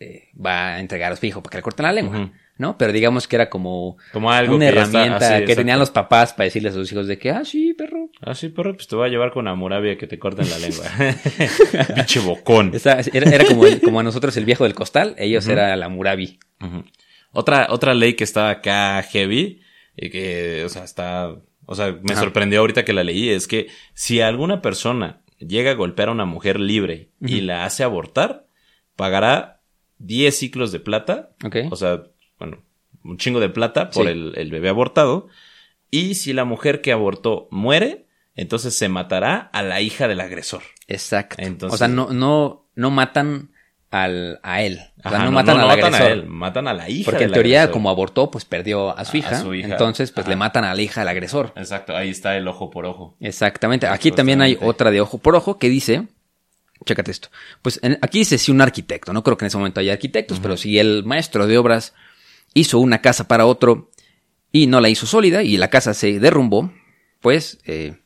eh, 0.00 0.28
va 0.34 0.74
a 0.74 0.80
entregar 0.80 1.12
a 1.12 1.16
su 1.16 1.24
hijo 1.26 1.42
para 1.42 1.52
que 1.52 1.58
le 1.58 1.62
corten 1.62 1.84
la 1.86 1.92
lengua. 1.92 2.30
¿No? 2.62 2.78
Pero 2.78 2.92
digamos 2.92 3.28
que 3.28 3.36
era 3.36 3.50
como, 3.50 3.98
Como 4.12 4.32
algo 4.32 4.56
una 4.56 4.68
que 4.70 4.74
ya 4.74 4.82
está- 4.84 4.98
herramienta 5.02 5.36
así, 5.36 5.44
que 5.44 5.54
tenían 5.56 5.78
los 5.78 5.90
papás 5.90 6.32
para 6.32 6.44
decirle 6.44 6.70
a 6.70 6.72
sus 6.72 6.90
hijos 6.90 7.06
de 7.06 7.18
que, 7.18 7.30
ah, 7.30 7.44
sí, 7.44 7.74
perro. 7.74 8.08
Ah, 8.22 8.34
sí, 8.34 8.48
perro, 8.48 8.74
pues 8.74 8.88
te 8.88 8.96
voy 8.96 9.06
a 9.06 9.10
llevar 9.10 9.32
con 9.32 9.46
Amurabia 9.48 9.98
que 9.98 10.06
te 10.06 10.18
corten 10.18 10.48
la 10.48 10.58
lengua. 10.58 10.84
Pinche 11.94 12.20
bocón. 12.20 12.70
Esa- 12.74 13.00
era, 13.12 13.30
era 13.30 13.44
como, 13.44 13.66
el- 13.66 13.80
como 13.82 14.00
a 14.00 14.02
nosotros 14.02 14.34
el 14.38 14.46
viejo 14.46 14.64
del 14.64 14.74
costal, 14.74 15.14
ellos 15.18 15.46
era 15.48 15.76
la 15.76 15.88
Murabi. 15.90 16.38
Otra, 17.32 17.66
otra 17.70 17.94
ley 17.94 18.14
que 18.14 18.24
está 18.24 18.50
acá 18.50 19.02
heavy, 19.02 19.60
y 19.96 20.08
que, 20.10 20.62
o 20.64 20.68
sea, 20.68 20.84
está, 20.84 21.34
o 21.66 21.74
sea, 21.74 21.92
me 22.02 22.12
Ajá. 22.12 22.20
sorprendió 22.22 22.60
ahorita 22.60 22.84
que 22.84 22.92
la 22.92 23.04
leí, 23.04 23.28
es 23.30 23.46
que 23.48 23.68
si 23.94 24.20
alguna 24.20 24.62
persona 24.62 25.20
llega 25.38 25.70
a 25.72 25.74
golpear 25.74 26.08
a 26.08 26.12
una 26.12 26.24
mujer 26.24 26.60
libre 26.60 27.10
y 27.20 27.40
la 27.40 27.64
hace 27.64 27.82
abortar, 27.84 28.46
pagará 28.96 29.60
10 29.98 30.36
ciclos 30.36 30.72
de 30.72 30.80
plata, 30.80 31.30
o 31.70 31.76
sea, 31.76 32.02
un 33.04 33.16
chingo 33.18 33.40
de 33.40 33.48
plata 33.48 33.90
por 33.90 34.06
Sí. 34.06 34.12
el, 34.12 34.32
el 34.36 34.50
bebé 34.50 34.68
abortado, 34.68 35.28
y 35.90 36.14
si 36.14 36.32
la 36.32 36.44
mujer 36.44 36.80
que 36.80 36.92
abortó 36.92 37.48
muere, 37.50 38.06
entonces 38.34 38.76
se 38.76 38.88
matará 38.88 39.36
a 39.52 39.62
la 39.62 39.80
hija 39.80 40.08
del 40.08 40.20
agresor. 40.20 40.62
Exacto. 40.88 41.36
Entonces- 41.38 41.74
o 41.74 41.78
sea, 41.78 41.88
no, 41.88 42.10
no, 42.10 42.66
no 42.74 42.90
matan 42.90 43.50
al, 43.90 44.40
a 44.42 44.62
él. 44.62 44.78
O 45.04 45.10
sea, 45.10 45.18
Ajá, 45.18 45.24
no, 45.26 45.32
matan 45.32 45.60
al 45.60 45.66
matan 45.66 45.84
agresor. 45.94 46.06
a 46.06 46.12
él, 46.12 46.26
matan 46.26 46.66
a 46.68 46.72
la 46.72 46.88
hija 46.88 47.04
Porque 47.10 47.24
en 47.24 47.28
del 47.30 47.34
teoría, 47.34 47.58
agresor. 47.60 47.72
como 47.74 47.90
abortó, 47.90 48.30
pues 48.30 48.46
perdió 48.46 48.96
a 48.96 49.04
su 49.04 49.10
A- 49.10 49.14
a 49.14 49.18
hija. 49.18 49.40
su 49.42 49.52
hija. 49.54 49.68
Entonces, 49.68 50.12
pues 50.12 50.24
Ajá. 50.24 50.30
le 50.30 50.36
matan 50.36 50.64
a 50.64 50.74
la 50.74 50.80
hija 50.80 51.02
al 51.02 51.08
agresor. 51.08 51.52
Exacto, 51.56 51.94
ahí 51.94 52.08
está 52.08 52.34
el 52.38 52.48
ojo 52.48 52.70
por 52.70 52.86
ojo. 52.86 53.16
Exactamente. 53.20 53.86
Aquí 53.86 54.10
también 54.10 54.40
hay 54.40 54.56
otra 54.62 54.90
de 54.90 55.02
ojo 55.02 55.18
por 55.18 55.34
ojo 55.36 55.58
que 55.58 55.68
dice, 55.68 56.06
chécate 56.86 57.10
esto. 57.10 57.28
Pues 57.60 57.78
en- 57.82 57.98
aquí 58.00 58.20
dice 58.20 58.38
si 58.38 58.50
un 58.50 58.62
arquitecto, 58.62 59.12
no 59.12 59.22
creo 59.22 59.36
que 59.36 59.44
en 59.44 59.48
ese 59.48 59.58
momento 59.58 59.80
haya 59.80 59.92
arquitectos, 59.92 60.40
pero 60.40 60.56
si 60.56 60.78
el 60.78 61.04
maestro 61.04 61.46
de 61.46 61.58
obras 61.58 61.92
hizo 62.54 62.78
una 62.78 63.00
casa 63.00 63.28
para 63.28 63.46
otro 63.46 63.90
y 64.50 64.66
no 64.66 64.80
la 64.80 64.88
hizo 64.88 65.06
sólida 65.06 65.42
y 65.42 65.56
la 65.56 65.70
casa 65.70 65.94
se 65.94 66.18
derrumbó, 66.20 66.72
pues 67.20 67.58
eh, 67.64 67.96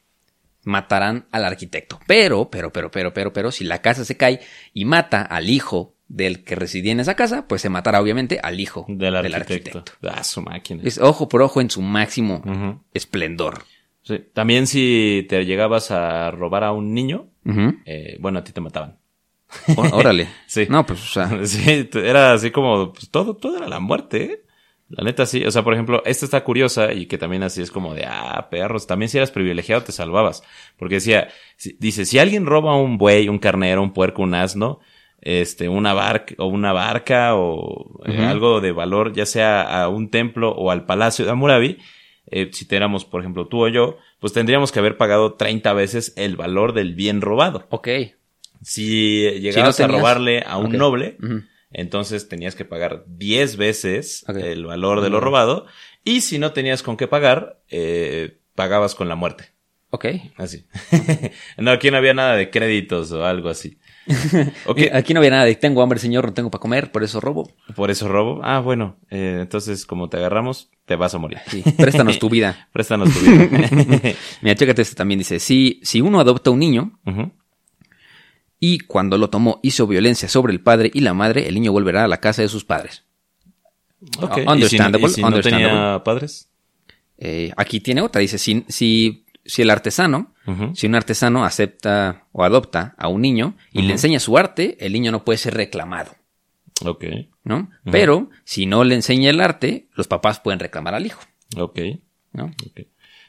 matarán 0.64 1.26
al 1.32 1.44
arquitecto. 1.44 1.98
Pero, 2.06 2.50
pero, 2.50 2.72
pero, 2.72 2.90
pero, 2.90 3.12
pero, 3.12 3.32
pero, 3.32 3.50
si 3.52 3.64
la 3.64 3.82
casa 3.82 4.04
se 4.04 4.16
cae 4.16 4.40
y 4.72 4.85
mata 4.85 5.22
al 5.22 5.48
hijo 5.50 5.94
del 6.09 6.44
que 6.44 6.54
residía 6.54 6.92
en 6.92 7.00
esa 7.00 7.16
casa, 7.16 7.48
pues 7.48 7.62
se 7.62 7.68
matará 7.68 8.00
obviamente 8.00 8.38
al 8.42 8.61
hijo 8.61 8.85
Del 8.88 8.98
del 8.98 9.16
arquitecto. 9.35 9.78
arquitecto. 9.78 9.92
Ah, 10.09 10.22
su 10.22 10.40
máquina. 10.42 10.82
Es 10.85 10.98
ojo 10.98 11.28
por 11.28 11.42
ojo 11.42 11.61
en 11.61 11.68
su 11.70 11.82
máximo 11.82 12.85
esplendor. 12.94 13.64
Sí. 14.02 14.20
También 14.32 14.68
si 14.68 15.26
te 15.28 15.44
llegabas 15.44 15.90
a 15.90 16.30
robar 16.30 16.62
a 16.62 16.70
un 16.72 16.94
niño, 16.94 17.28
eh, 17.85 18.16
bueno, 18.20 18.38
a 18.38 18.44
ti 18.44 18.52
te 18.52 18.61
mataban. 18.61 18.98
Órale. 19.92 20.28
Sí. 20.46 20.66
No, 20.68 20.85
pues, 20.87 21.00
o 21.02 21.06
sea, 21.06 21.30
Sí, 21.46 21.88
era 21.94 22.32
así 22.32 22.50
como, 22.50 22.92
pues 22.92 23.11
todo, 23.11 23.35
todo 23.35 23.56
era 23.59 23.68
la 23.68 23.80
muerte, 23.80 24.22
¿eh? 24.24 24.42
La 24.88 25.02
neta 25.02 25.26
sí, 25.26 25.44
o 25.44 25.50
sea, 25.50 25.64
por 25.64 25.72
ejemplo, 25.74 26.00
esta 26.06 26.24
está 26.24 26.44
curiosa 26.44 26.92
y 26.92 27.06
que 27.06 27.18
también 27.18 27.42
así 27.42 27.61
es 27.61 27.72
como 27.72 27.92
de, 27.94 28.04
ah, 28.06 28.46
perros, 28.52 28.87
también 28.87 29.09
si 29.09 29.16
eras 29.18 29.32
privilegiado 29.32 29.82
te 29.82 29.90
salvabas. 29.90 30.44
Porque 30.78 30.96
decía, 30.96 31.26
si- 31.56 31.76
dice, 31.80 32.04
si 32.04 32.20
alguien 32.20 32.46
roba 32.46 32.76
un 32.76 32.96
buey, 32.96 33.28
un 33.28 33.40
carnero, 33.40 33.82
un 33.82 33.92
puerco, 33.92 34.22
un 34.22 34.35
asno, 34.35 34.78
este, 35.20 35.68
una 35.68 35.92
barca, 35.92 36.35
o 36.38 36.46
una 36.46 36.72
barca, 36.72 37.35
o 37.35 38.00
eh, 38.06 38.24
algo 38.24 38.61
de 38.61 38.70
valor, 38.70 39.12
ya 39.12 39.26
sea 39.26 39.82
a 39.82 39.88
un 39.88 40.09
templo 40.09 40.52
o 40.52 40.70
al 40.70 40.87
palacio 40.87 41.24
de 41.24 41.32
Hammurabi, 41.32 41.78
eh, 42.30 42.50
si 42.52 42.66
éramos, 42.70 43.04
por 43.04 43.20
ejemplo, 43.22 43.48
tú 43.48 43.64
o 43.64 43.68
yo, 43.68 43.98
pues 44.20 44.32
tendríamos 44.32 44.70
que 44.70 44.78
haber 44.78 44.96
pagado 44.96 45.35
30 45.35 45.72
veces 45.72 46.12
el 46.16 46.37
valor 46.37 46.74
del 46.74 46.94
bien 46.94 47.22
robado. 47.22 47.66
ok. 47.70 47.88
Si 48.62 49.31
llegabas 49.40 49.79
a 49.81 49.85
tenías- 49.87 50.01
robarle 50.01 50.42
a 50.47 50.57
un 50.59 50.73
noble, 50.73 51.16
entonces 51.71 52.29
tenías 52.29 52.55
que 52.55 52.64
pagar 52.64 53.05
10 53.07 53.57
veces 53.57 54.25
el 54.29 54.64
valor 54.66 55.01
de 55.01 55.11
lo 55.11 55.21
robado. 55.21 55.66
Y 56.05 56.21
si 56.21 56.38
no 56.38 56.53
tenías 56.53 56.83
con 56.83 56.97
qué 56.97 57.09
pagar, 57.09 57.61
eh, 57.69 58.38
pagabas 58.55 58.95
con 58.95 59.09
la 59.09 59.16
muerte. 59.16 59.53
Ok. 59.90 60.07
Así. 60.37 60.66
no, 61.59 61.71
aquí 61.71 61.90
no 61.90 61.97
había 61.97 62.12
nada 62.14 62.35
de 62.37 62.51
créditos 62.51 63.12
o 63.12 63.25
algo 63.25 63.49
así. 63.49 63.79
Ok, 64.66 64.79
Eh, 64.79 64.90
Aquí 64.95 65.14
no 65.14 65.19
había 65.19 65.31
nada 65.33 65.45
de 65.45 65.55
tengo 65.57 65.83
hambre, 65.83 65.99
señor, 65.99 66.27
no 66.27 66.33
tengo 66.35 66.51
para 66.51 66.61
comer, 66.61 66.92
por 66.92 67.03
eso 67.03 67.21
robo. 67.21 67.51
por 67.75 67.90
eso 67.90 68.07
robo. 68.09 68.40
Ah, 68.45 68.61
bueno, 68.61 68.99
eh, 69.11 69.38
entonces 69.40 69.85
como 69.87 70.09
te 70.09 70.16
agarramos, 70.19 70.71
te 70.85 70.95
vas 70.97 71.14
a 71.14 71.19
morir. 71.19 71.38
Sí, 71.49 71.62
préstanos 71.77 72.19
tu 72.21 72.29
vida. 72.31 72.69
Préstanos 72.73 73.12
tu 73.12 73.21
vida. 73.21 73.49
Mira, 74.42 74.55
chécate 74.55 74.83
este 74.83 74.95
también. 74.95 75.19
Dice, 75.19 75.40
si, 75.40 75.81
si 75.83 76.01
uno 76.01 76.21
adopta 76.21 76.51
un 76.51 76.61
niño. 76.61 77.01
Y 78.68 78.79
cuando 78.81 79.16
lo 79.16 79.31
tomó 79.31 79.61
hizo 79.62 79.87
violencia 79.87 80.29
sobre 80.29 80.52
el 80.52 80.61
padre 80.61 80.90
y 80.92 81.00
la 81.00 81.14
madre, 81.14 81.46
el 81.46 81.55
niño 81.55 81.70
volverá 81.70 82.02
a 82.02 82.09
la 82.09 82.18
casa 82.18 82.42
de 82.42 82.48
sus 82.48 82.64
padres. 82.64 83.05
Ok. 84.20 84.38
Uh, 84.38 84.40
¿Y 84.40 84.42
si, 84.42 84.48
understandable, 84.48 85.07
y 85.07 85.11
si 85.11 85.20
no 85.20 85.29
understandable. 85.29 85.68
tenía 85.68 86.02
padres? 86.02 86.50
Eh, 87.16 87.52
aquí 87.57 87.79
tiene 87.79 88.00
otra. 88.00 88.20
Dice, 88.20 88.38
si, 88.38 88.64
si, 88.66 89.24
si 89.44 89.62
el 89.62 89.70
artesano, 89.70 90.35
si 90.74 90.88
un 90.88 90.96
artesano 90.96 91.44
acepta 91.44 92.24
o 92.33 92.42
adopta 92.42 92.96
a 92.98 93.07
un 93.07 93.20
niño 93.20 93.57
y 93.72 93.83
le 93.83 93.92
enseña 93.92 94.18
su 94.18 94.37
arte, 94.37 94.76
el 94.85 94.92
niño 94.92 95.12
no 95.12 95.24
puede 95.24 95.38
ser 95.38 95.55
reclamado. 95.55 96.11
Ok. 96.85 97.05
¿no? 97.44 97.70
Pero 97.85 98.31
si 98.42 98.66
no 98.66 98.83
le 98.83 98.96
enseña 98.96 99.31
el 99.31 99.40
arte, 99.40 99.87
los 99.94 100.09
papás 100.09 100.40
pueden 100.40 100.59
reclamar 100.59 100.94
al 100.96 101.07
hijo, 101.07 101.20
Ok. 101.57 101.79
¿no? 102.33 102.46
ok. 102.46 102.81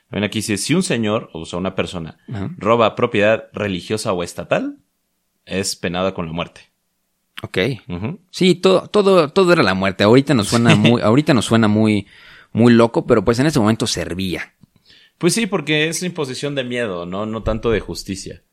Ven 0.09 0.23
aquí, 0.23 0.39
dice, 0.39 0.57
si 0.57 0.73
un 0.73 0.81
señor, 0.81 1.29
o 1.33 1.45
sea, 1.45 1.59
una 1.59 1.75
persona, 1.75 2.17
roba 2.57 2.95
propiedad 2.95 3.49
religiosa 3.53 4.13
o 4.13 4.23
estatal, 4.23 4.77
es 5.47 5.75
penada 5.75 6.13
con 6.13 6.27
la 6.27 6.33
muerte. 6.33 6.61
Ok. 7.43 7.57
Sí, 8.31 8.55
todo, 8.55 8.87
todo, 8.87 9.29
todo 9.29 9.53
era 9.53 9.63
la 9.63 9.73
muerte. 9.73 10.03
Ahorita 10.03 10.33
nos 10.33 10.47
suena 10.47 10.75
muy, 10.75 11.01
ahorita 11.01 11.33
nos 11.33 11.45
suena 11.45 11.67
muy, 11.67 12.07
muy 12.51 12.73
loco, 12.73 13.05
pero 13.05 13.23
pues 13.23 13.39
en 13.39 13.45
ese 13.47 13.59
momento 13.59 13.87
servía. 13.87 14.53
Pues 15.17 15.33
sí, 15.33 15.47
porque 15.47 15.87
es 15.87 16.03
imposición 16.03 16.53
de 16.55 16.63
miedo, 16.63 17.05
no, 17.05 17.25
no 17.25 17.43
tanto 17.43 17.71
de 17.71 17.79
justicia. 17.79 18.43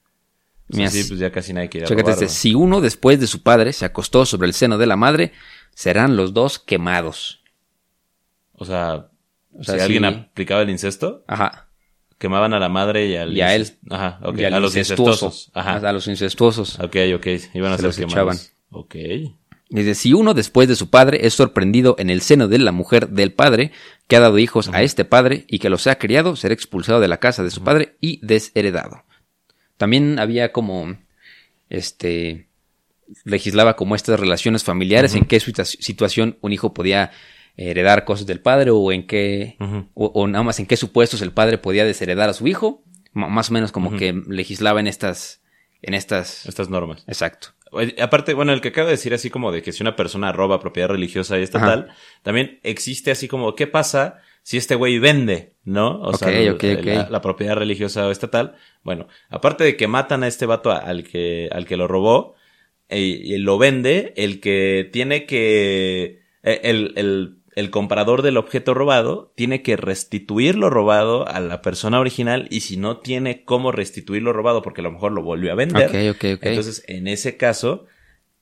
O 0.70 0.72
sea, 0.72 0.78
Mira, 0.78 0.90
sí, 0.90 1.04
pues 1.04 1.20
ya 1.20 1.30
casi 1.30 1.52
nadie 1.52 1.68
quiere 1.68 1.87
robar, 1.87 2.09
este, 2.11 2.28
si 2.28 2.54
uno 2.54 2.80
después 2.80 3.20
de 3.20 3.26
su 3.26 3.42
padre 3.42 3.74
se 3.74 3.85
acostó 3.85 4.24
sobre 4.24 4.48
el 4.48 4.54
seno 4.54 4.78
de 4.78 4.87
la 4.87 4.96
madre, 4.96 5.33
serán 5.74 6.16
los 6.16 6.33
dos 6.33 6.59
quemados. 6.59 7.42
O 8.52 8.64
sea, 8.64 9.11
O 9.59 9.62
sea, 9.62 9.74
si 9.74 9.80
sí. 9.80 9.85
alguien 9.85 10.04
aplicaba 10.07 10.62
el 10.62 10.70
incesto, 10.70 11.22
Ajá. 11.26 11.68
Quemaban 12.18 12.55
a 12.55 12.59
la 12.59 12.68
madre 12.68 13.07
y 13.09 13.16
al 13.16 13.37
Y 13.37 13.40
a 13.40 13.55
él. 13.55 13.68
Ajá, 13.90 14.20
ok. 14.22 14.38
Y 14.38 14.44
al 14.44 14.55
a 14.55 14.61
los 14.61 14.77
incestuoso. 14.77 15.27
incestuosos. 15.27 15.50
Ajá. 15.55 15.77
A 15.88 15.92
los 15.92 16.07
incestuosos. 16.09 16.79
Ok, 16.81 16.96
ok. 17.16 17.27
Iban 17.55 17.72
a 17.72 17.77
Se 17.77 17.83
ser 17.83 17.87
los 17.87 17.96
quemados. 17.96 18.14
echaban. 18.14 18.37
Ok. 18.70 18.94
Dice, 19.70 19.94
si 19.94 20.12
uno 20.12 20.35
después 20.35 20.68
de 20.68 20.77
su 20.77 20.90
padre 20.90 21.27
es 21.27 21.35
sorprendido 21.35 21.96
en 21.98 22.11
el 22.11 22.20
seno 22.20 22.46
de 22.48 22.59
la 22.59 22.70
mujer 22.70 23.09
del 23.09 23.33
padre, 23.33 23.72
que 24.07 24.16
ha 24.16 24.20
dado 24.20 24.38
hijos 24.38 24.68
a 24.72 24.83
este 24.83 25.05
padre 25.05 25.44
y 25.48 25.59
que 25.59 25.70
los 25.70 25.87
ha 25.87 25.96
criado, 25.96 26.37
será 26.37 26.55
expulsado 26.55 27.00
de 27.00 27.09
la 27.09 27.16
casa 27.18 27.42
de 27.42 27.50
su 27.50 27.64
padre 27.64 27.96
y 28.00 28.20
desheredado. 28.24 29.03
También 29.77 30.18
había 30.20 30.53
como, 30.53 30.96
este, 31.70 32.46
legislaba 33.24 33.74
como 33.74 33.94
estas 33.96 34.20
relaciones 34.20 34.62
familiares, 34.64 35.14
en 35.14 35.24
qué 35.24 35.38
situa- 35.40 35.64
situación 35.64 36.38
un 36.40 36.53
hijo 36.53 36.72
podía 36.74 37.11
heredar 37.57 38.05
cosas 38.05 38.27
del 38.27 38.40
padre 38.40 38.71
o 38.71 38.93
en 38.93 39.07
qué, 39.07 39.57
o, 39.95 40.07
o 40.07 40.27
nada 40.27 40.43
más 40.45 40.59
en 40.61 40.67
qué 40.67 40.77
supuestos 40.77 41.23
el 41.23 41.33
padre 41.33 41.59
podía 41.59 41.85
desheredar 41.85 42.29
a 42.29 42.33
su 42.35 42.47
hijo. 42.49 42.83
M- 43.14 43.29
más 43.29 43.51
o 43.51 43.53
menos 43.53 43.71
como 43.73 43.97
que 43.97 44.12
legislaba 44.29 44.81
en 44.81 44.87
estas, 44.88 45.40
en 45.83 45.95
estas, 45.95 46.47
Estas 46.47 46.69
normas. 46.69 47.05
exacto. 47.07 47.49
Oye, 47.71 47.95
Aparte, 48.01 48.35
bueno, 48.35 48.53
el 48.53 48.61
que 48.61 48.69
acaba 48.69 48.87
de 48.87 48.93
decir 48.93 49.14
así 49.14 49.31
como 49.31 49.51
de 49.51 49.61
que 49.62 49.73
si 49.73 49.83
una 49.83 49.97
persona 49.97 50.31
roba 50.33 50.61
propiedad 50.61 50.88
religiosa 50.88 51.38
y 51.38 51.43
estatal, 51.43 51.88
también 52.23 52.61
existe 52.62 53.11
así 53.11 53.27
como, 53.29 53.55
¿qué 53.57 53.67
pasa 53.67 54.21
si 54.45 54.57
este 54.59 54.75
güey 54.77 54.99
vende, 55.01 55.55
no? 55.64 56.01
O 56.01 56.12
sea. 56.17 56.29
La, 56.95 57.09
la 57.11 57.21
propiedad 57.21 57.57
religiosa 57.57 58.07
o 58.07 58.11
estatal. 58.12 58.55
Bueno, 58.85 59.09
aparte 59.29 59.64
de 59.64 59.77
que 59.77 59.88
matan 59.88 60.23
a 60.23 60.29
este 60.29 60.47
vato 60.47 60.71
al 60.71 61.03
que, 61.05 61.49
al 61.51 61.67
que 61.67 61.77
lo 61.77 61.88
robó 61.88 62.35
eh, 62.88 63.01
y, 63.01 63.38
lo 63.38 63.59
vende, 63.59 64.12
el 64.17 64.38
que 64.40 64.88
tiene 64.93 65.25
que, 65.27 66.21
eh, 66.45 66.61
el, 66.62 66.93
el, 66.97 67.38
el 67.55 67.71
comprador 67.71 68.23
del 68.23 68.37
objeto 68.37 68.75
robado 68.75 69.33
tiene 69.35 69.62
que 69.62 69.77
restituir 69.77 70.57
lo 70.57 70.71
robado 70.71 71.29
a 71.29 71.40
la 71.40 71.62
persona 71.62 72.01
original 72.01 72.47
y 72.51 72.61
si 72.61 72.77
no 72.77 72.99
tiene 72.99 73.45
cómo 73.45 73.73
restituir 73.73 74.23
lo 74.23 74.33
robado 74.33 74.62
porque 74.62 74.81
a 74.81 74.85
lo 74.85 74.93
mejor 74.93 75.12
lo 75.12 75.23
volvió 75.23 75.53
a 75.53 75.55
vender, 75.55 75.88
Ok, 75.88 76.17
ok, 76.17 76.25
ok. 76.37 76.47
entonces, 76.47 76.85
en 76.88 77.07
ese 77.09 77.37
caso, 77.37 77.87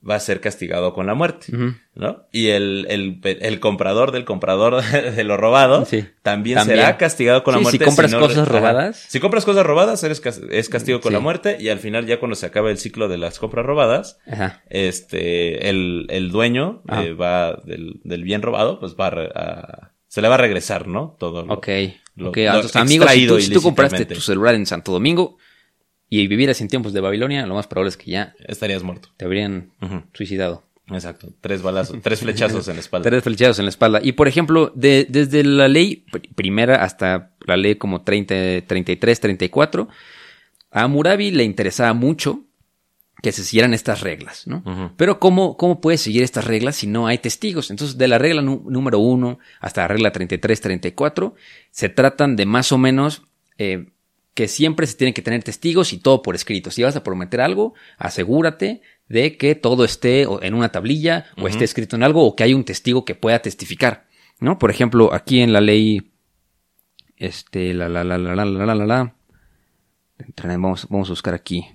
va 0.08 0.16
a 0.16 0.20
ser 0.20 0.40
castigado 0.40 0.94
con 0.94 1.06
la 1.06 1.14
muerte. 1.14 1.46
¿no? 1.94 2.26
Y 2.32 2.48
el, 2.48 2.86
el, 2.88 3.20
el 3.22 3.60
comprador 3.60 4.10
del 4.10 4.24
comprador 4.24 4.82
de 5.14 5.24
lo 5.24 5.36
robado 5.36 5.84
Sí. 5.84 6.04
también, 6.22 6.56
También. 6.58 6.78
será 6.80 6.96
castigado 6.96 7.44
con 7.44 7.52
la 7.54 7.58
Sí, 7.58 7.64
si 7.64 7.70
muerte. 7.78 7.84
compras 7.84 8.10
no- 8.12 8.18
cosas 8.20 8.38
ajá. 8.48 8.58
robadas. 8.58 9.06
Si 9.08 9.20
compras 9.20 9.44
cosas 9.44 9.64
robadas, 9.64 10.02
eres 10.02 10.20
es 10.50 10.68
castigo 10.68 11.00
con 11.00 11.10
Sí. 11.10 11.14
la 11.14 11.20
muerte 11.20 11.56
y 11.60 11.68
al 11.68 11.78
final, 11.78 12.06
ya 12.06 12.18
cuando 12.18 12.34
se 12.34 12.46
acabe 12.46 12.70
el 12.70 12.78
ciclo 12.78 13.08
de 13.08 13.18
las 13.18 13.38
compras 13.38 13.64
robadas, 13.64 14.18
Ajá. 14.26 14.62
este, 14.70 15.68
el, 15.68 16.06
el 16.10 16.30
dueño 16.30 16.82
Ajá. 16.88 17.04
eh, 17.04 17.12
va 17.14 17.54
del, 17.64 18.00
del 18.04 18.24
bien 18.24 18.42
robado, 18.42 18.80
pues 18.80 18.94
va 19.00 19.06
a, 19.08 19.92
se 20.08 20.20
le 20.22 20.28
va 20.28 20.34
a 20.34 20.38
regresar, 20.38 20.88
¿no? 20.88 21.16
Todo. 21.18 21.44
lo- 21.44 21.54
Ok. 21.54 21.68
lo- 22.16 22.28
ok, 22.30 22.36
lo 22.38 22.50
a 22.50 22.60
tus 22.62 22.76
amigos, 22.76 23.10
si 23.10 23.26
tú, 23.26 23.40
si 23.40 23.50
tú 23.52 23.62
compraste 23.62 24.04
tu 24.06 24.20
celular 24.20 24.54
en 24.54 24.66
Santo 24.66 24.92
Domingo 24.92 25.38
y 26.20 26.26
vivieras 26.26 26.60
en 26.60 26.68
tiempos 26.68 26.92
de 26.92 27.00
Babilonia, 27.00 27.46
lo 27.46 27.54
más 27.54 27.66
probable 27.66 27.88
es 27.90 27.96
que 27.96 28.10
ya 28.10 28.34
Estarías 28.46 28.82
muerto. 28.82 29.08
te 29.16 29.24
habrían 29.24 29.70
suicidado. 30.12 30.62
Exacto. 30.88 31.28
Tres 31.40 31.62
balazos, 31.62 31.96
tres 32.02 32.20
flechazos 32.20 32.68
en 32.68 32.74
la 32.74 32.80
espalda. 32.80 33.08
Tres 33.08 33.22
flechados 33.22 33.58
en 33.58 33.64
la 33.64 33.70
espalda. 33.70 34.00
Y 34.02 34.12
por 34.12 34.28
ejemplo, 34.28 34.72
de- 34.74 35.06
desde 35.08 35.42
la 35.44 35.68
ley 35.68 36.04
pr- 36.12 36.28
primera 36.34 36.82
hasta 36.84 37.30
la 37.46 37.56
ley 37.56 37.76
como 37.76 38.02
30, 38.02 38.66
33, 38.66 39.20
34, 39.20 39.88
a 40.70 40.88
Murabi 40.88 41.30
le 41.30 41.44
interesaba 41.44 41.94
mucho 41.94 42.40
que 43.22 43.30
se 43.32 43.44
siguieran 43.44 43.72
estas 43.72 44.00
reglas, 44.00 44.46
¿no? 44.48 44.92
Pero 44.96 45.20
¿cómo, 45.20 45.56
¿cómo 45.56 45.80
puedes 45.80 46.00
seguir 46.00 46.24
estas 46.24 46.44
reglas 46.44 46.74
si 46.76 46.88
no 46.88 47.06
hay 47.06 47.18
testigos? 47.18 47.70
Entonces, 47.70 47.96
de 47.96 48.08
la 48.08 48.18
regla 48.18 48.42
número 48.42 48.98
uno 48.98 49.38
hasta 49.60 49.82
la 49.82 49.88
regla 49.88 50.10
33, 50.10 50.60
34, 50.60 51.34
se 51.70 51.88
tratan 51.88 52.34
de 52.36 52.44
más 52.46 52.72
o 52.72 52.78
menos 52.78 53.22
eh, 53.58 53.86
que 54.34 54.48
siempre 54.48 54.86
se 54.86 54.96
tienen 54.96 55.14
que 55.14 55.22
tener 55.22 55.42
testigos 55.42 55.92
y 55.92 55.98
todo 55.98 56.22
por 56.22 56.34
escrito. 56.34 56.70
Si 56.70 56.82
vas 56.82 56.96
a 56.96 57.04
prometer 57.04 57.40
algo, 57.40 57.74
asegúrate 57.98 58.82
de 59.08 59.36
que 59.36 59.54
todo 59.54 59.84
esté 59.84 60.22
en 60.22 60.54
una 60.54 60.70
tablilla 60.70 61.26
o 61.36 61.48
esté 61.48 61.64
escrito 61.64 61.96
en 61.96 62.02
algo 62.02 62.24
o 62.24 62.34
que 62.34 62.44
hay 62.44 62.54
un 62.54 62.64
testigo 62.64 63.04
que 63.04 63.14
pueda 63.14 63.40
testificar, 63.40 64.06
¿no? 64.40 64.58
Por 64.58 64.70
ejemplo, 64.70 65.12
aquí 65.12 65.40
en 65.40 65.52
la 65.52 65.60
ley, 65.60 66.12
este, 67.16 67.74
la, 67.74 67.88
la, 67.88 68.04
la, 68.04 68.16
la, 68.16 68.34
la, 68.34 68.44
la, 68.44 68.66
la, 68.66 68.74
la, 68.74 68.86
la. 68.86 69.14
Vamos, 70.44 70.86
vamos 70.88 71.08
a 71.08 71.12
buscar 71.12 71.34
aquí. 71.34 71.66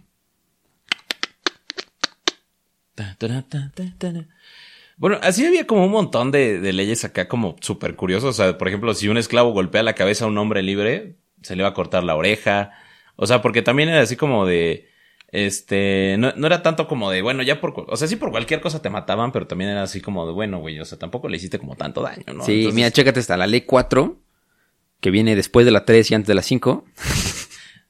Bueno, 4.98 5.20
así 5.22 5.46
había 5.46 5.68
como 5.68 5.86
un 5.86 5.92
montón 5.92 6.32
de, 6.32 6.60
de 6.60 6.74
leyes 6.74 7.06
acá 7.06 7.28
como 7.28 7.56
súper 7.62 7.96
curiosas. 7.96 8.30
O 8.30 8.34
sea, 8.34 8.58
por 8.58 8.68
ejemplo, 8.68 8.96
si 8.96 9.10
un 9.10 9.18
esclavo 9.18 9.52
golpea 9.52 9.84
la 9.84 9.94
cabeza 9.94 10.26
a 10.26 10.28
un 10.28 10.38
hombre 10.40 10.64
libre, 10.64 11.18
se 11.42 11.56
le 11.56 11.64
va 11.64 11.70
a 11.70 11.74
cortar 11.74 12.04
la 12.04 12.16
oreja. 12.16 12.72
O 13.16 13.26
sea, 13.26 13.42
porque 13.42 13.62
también 13.62 13.90
era 13.90 14.02
así 14.02 14.16
como 14.16 14.46
de... 14.46 14.90
Este, 15.30 16.16
no, 16.18 16.32
no 16.38 16.48
era 16.48 16.64
tanto 16.64 16.88
como 16.88 17.12
de, 17.12 17.22
bueno, 17.22 17.44
ya 17.44 17.60
por, 17.60 17.74
o 17.76 17.98
sea, 17.98 18.08
sí 18.08 18.16
por 18.16 18.32
cualquier 18.32 18.62
cosa 18.62 18.82
te 18.82 18.90
mataban, 18.90 19.34
pero 19.34 19.46
también 19.46 19.72
era 19.72 19.84
así 19.84 20.00
como 20.00 20.26
de, 20.26 20.32
bueno, 20.32 20.60
güey, 20.60 20.80
o 20.80 20.86
sea, 20.86 20.98
tampoco 20.98 21.28
le 21.28 21.36
hiciste 21.36 21.60
como 21.60 21.76
tanto 21.76 22.02
daño, 22.02 22.24
¿no? 22.34 22.46
sí, 22.46 22.60
Entonces, 22.60 22.74
mira, 22.74 22.92
chécate 22.92 23.20
esta, 23.20 23.36
la 23.36 23.46
ley 23.46 23.62
4, 23.62 24.18
que 25.02 25.12
viene 25.12 25.36
después 25.36 25.66
de 25.66 25.74
la 25.74 25.84
3 25.84 26.12
y 26.12 26.16
antes 26.16 26.28
de 26.28 26.36
la 26.36 26.42
5. 26.42 26.86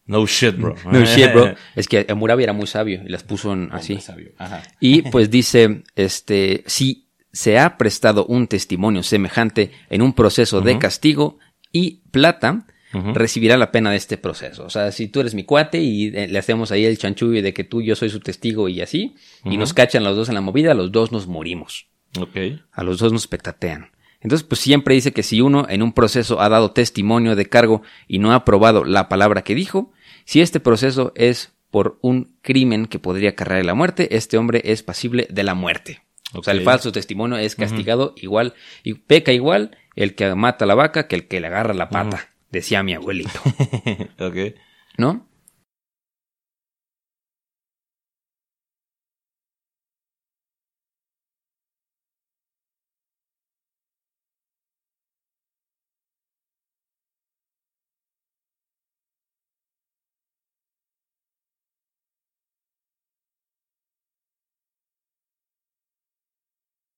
No 0.08 0.26
shit, 0.26 0.58
bro. 0.58 0.74
No 0.86 1.04
shit, 1.04 1.32
bro. 1.34 1.54
Es 1.76 1.88
que 1.88 2.06
Murabi 2.16 2.44
era 2.44 2.54
muy 2.54 2.66
sabio 2.66 3.02
y 3.06 3.10
las 3.10 3.24
puso 3.24 3.54
en 3.54 3.70
así. 3.72 4.00
Sabio. 4.00 4.32
Ajá. 4.38 4.64
Y 4.80 5.04
pues 5.04 5.30
dice, 5.30 5.84
este, 5.96 6.64
si 6.66 7.10
se 7.32 7.60
ha 7.60 7.78
prestado 7.78 8.26
un 8.26 8.48
testimonio 8.48 9.04
semejante 9.04 9.72
en 9.90 10.02
un 10.02 10.14
proceso 10.14 10.62
de 10.62 10.80
castigo 10.80 11.38
y 11.72 12.02
plata, 12.10 12.66
recibirá 13.14 13.58
la 13.58 13.72
pena 13.72 13.92
de 13.92 13.98
este 13.98 14.18
proceso. 14.18 14.66
O 14.66 14.70
sea, 14.70 14.92
si 14.92 15.08
tú 15.08 15.20
eres 15.20 15.34
mi 15.34 15.44
cuate 15.44 15.80
y 15.80 16.08
eh, 16.08 16.28
le 16.28 16.40
hacemos 16.40 16.72
ahí 16.72 16.86
el 16.86 16.98
chanchullo 16.98 17.42
de 17.42 17.54
que 17.54 17.64
tú 17.64 17.82
yo 17.82 17.96
soy 17.96 18.10
su 18.10 18.20
testigo 18.20 18.70
y 18.70 18.82
así, 18.82 19.16
y 19.46 19.58
nos 19.58 19.74
cachan 19.74 20.04
los 20.04 20.16
dos 20.16 20.30
en 20.30 20.36
la 20.36 20.42
movida, 20.42 20.74
los 20.74 20.92
dos 20.92 21.12
nos 21.12 21.28
morimos. 21.28 21.88
Ok. 22.20 22.38
A 22.72 22.84
los 22.84 23.00
dos 23.00 23.12
nos 23.14 23.28
petatean. 23.28 23.92
Entonces, 24.22 24.48
pues 24.48 24.62
siempre 24.62 24.96
dice 24.96 25.12
que 25.12 25.24
si 25.24 25.42
uno 25.42 25.68
en 25.70 25.84
un 25.84 25.94
proceso 25.94 26.42
ha 26.42 26.50
dado 26.50 26.72
testimonio 26.72 27.36
de 27.36 27.46
cargo 27.48 27.84
y 28.08 28.20
no 28.20 28.34
ha 28.34 28.46
probado 28.46 28.84
la 28.84 29.10
palabra 29.10 29.44
que 29.44 29.56
dijo, 29.56 29.92
si 30.26 30.42
este 30.42 30.60
proceso 30.60 31.12
es 31.16 31.54
por 31.70 32.00
un 32.02 32.36
crimen 32.42 32.88
que 32.88 33.00
podría 33.00 33.32
acarrear 33.32 33.66
la 33.66 33.76
muerte, 33.76 34.16
este 34.16 34.38
hombre 34.38 34.62
es 34.66 34.84
pasible 34.84 35.28
de 35.30 35.44
la 35.44 35.54
muerte. 35.54 36.02
O 36.34 36.44
sea, 36.44 36.54
el 36.54 36.62
falso 36.62 36.92
testimonio 36.92 37.38
es 37.38 37.56
castigado 37.56 38.14
igual 38.18 38.54
y 38.84 38.96
peca 38.96 39.32
igual 39.32 39.78
el 39.96 40.14
que 40.16 40.34
mata 40.36 40.66
a 40.66 40.68
la 40.68 40.76
vaca 40.76 41.08
que 41.08 41.16
el 41.16 41.28
que 41.28 41.40
le 41.40 41.48
agarra 41.48 41.74
la 41.74 41.90
pata, 41.90 42.30
decía 42.52 42.84
mi 42.84 42.94
abuelito, 42.94 43.40
ok. 44.20 44.56
¿no? 44.98 45.27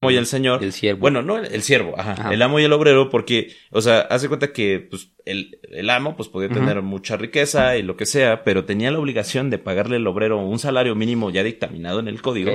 Amo 0.01 0.11
y 0.11 0.15
el 0.15 0.25
señor. 0.25 0.63
El 0.63 0.71
siervo. 0.73 1.01
Bueno, 1.01 1.21
no, 1.21 1.37
el, 1.37 1.45
el 1.53 1.61
siervo, 1.61 1.93
ajá, 1.97 2.13
Ajá. 2.13 2.33
El 2.33 2.41
amo 2.41 2.59
y 2.59 2.63
el 2.63 2.71
obrero, 2.73 3.09
porque, 3.09 3.53
o 3.71 3.81
sea, 3.81 3.99
hace 4.01 4.27
cuenta 4.27 4.53
que, 4.53 4.79
pues, 4.79 5.09
el, 5.25 5.59
el 5.71 5.89
amo, 5.91 6.15
pues, 6.15 6.27
podía 6.29 6.49
tener 6.49 6.81
mucha 6.81 7.15
riqueza 7.17 7.77
y 7.77 7.83
lo 7.83 7.95
que 7.97 8.05
sea, 8.07 8.43
pero 8.43 8.65
tenía 8.65 8.89
la 8.91 8.97
obligación 8.99 9.49
de 9.51 9.59
pagarle 9.59 9.97
al 9.97 10.07
obrero 10.07 10.39
un 10.39 10.57
salario 10.57 10.95
mínimo 10.95 11.29
ya 11.29 11.43
dictaminado 11.43 11.99
en 11.99 12.07
el 12.07 12.21
código. 12.21 12.51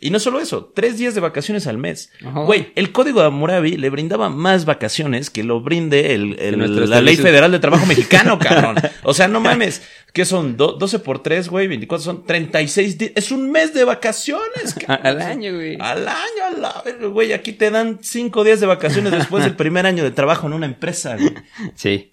Y 0.00 0.10
no 0.10 0.18
solo 0.20 0.38
eso, 0.40 0.70
tres 0.74 0.98
días 0.98 1.14
de 1.14 1.20
vacaciones 1.20 1.66
al 1.66 1.78
mes. 1.78 2.12
Ajá. 2.24 2.40
Güey, 2.40 2.72
el 2.74 2.92
código 2.92 3.20
de 3.20 3.28
Hammurabi 3.28 3.76
le 3.76 3.88
brindaba 3.90 4.28
más 4.28 4.64
vacaciones 4.66 5.30
que 5.30 5.42
lo 5.42 5.60
brinde 5.60 6.14
el, 6.14 6.38
el- 6.38 6.90
la 6.90 7.00
ley 7.00 7.16
federal 7.16 7.50
de 7.52 7.58
trabajo 7.60 7.86
mexicano, 7.86 8.38
cabrón. 8.42 8.76
O 9.04 9.14
sea, 9.14 9.26
no 9.28 9.40
mames. 9.40 9.82
¿Qué 10.12 10.24
son? 10.24 10.56
Do- 10.56 10.72
12 10.72 10.98
por 11.00 11.22
3, 11.22 11.48
güey, 11.48 11.66
24 11.68 12.04
son 12.04 12.24
36 12.26 12.98
días. 12.98 13.12
Es 13.14 13.30
un 13.30 13.50
mes 13.50 13.72
de 13.72 13.84
vacaciones, 13.84 14.74
cabrón. 14.86 15.06
Al 15.06 15.22
año, 15.22 15.54
güey. 15.54 15.76
Al 15.80 16.06
año, 16.08 16.44
a 16.46 16.50
la 16.58 16.82
güey. 17.10 17.32
Aquí 17.32 17.52
te 17.52 17.70
dan 17.70 17.98
cinco 18.02 18.44
días 18.44 18.60
de 18.60 18.66
vacaciones 18.66 19.12
después 19.12 19.44
del 19.44 19.56
primer 19.56 19.86
año 19.86 20.04
de 20.04 20.10
trabajo 20.10 20.46
en 20.46 20.52
una 20.52 20.66
empresa, 20.66 21.16
güey. 21.16 21.34
Sí. 21.74 22.12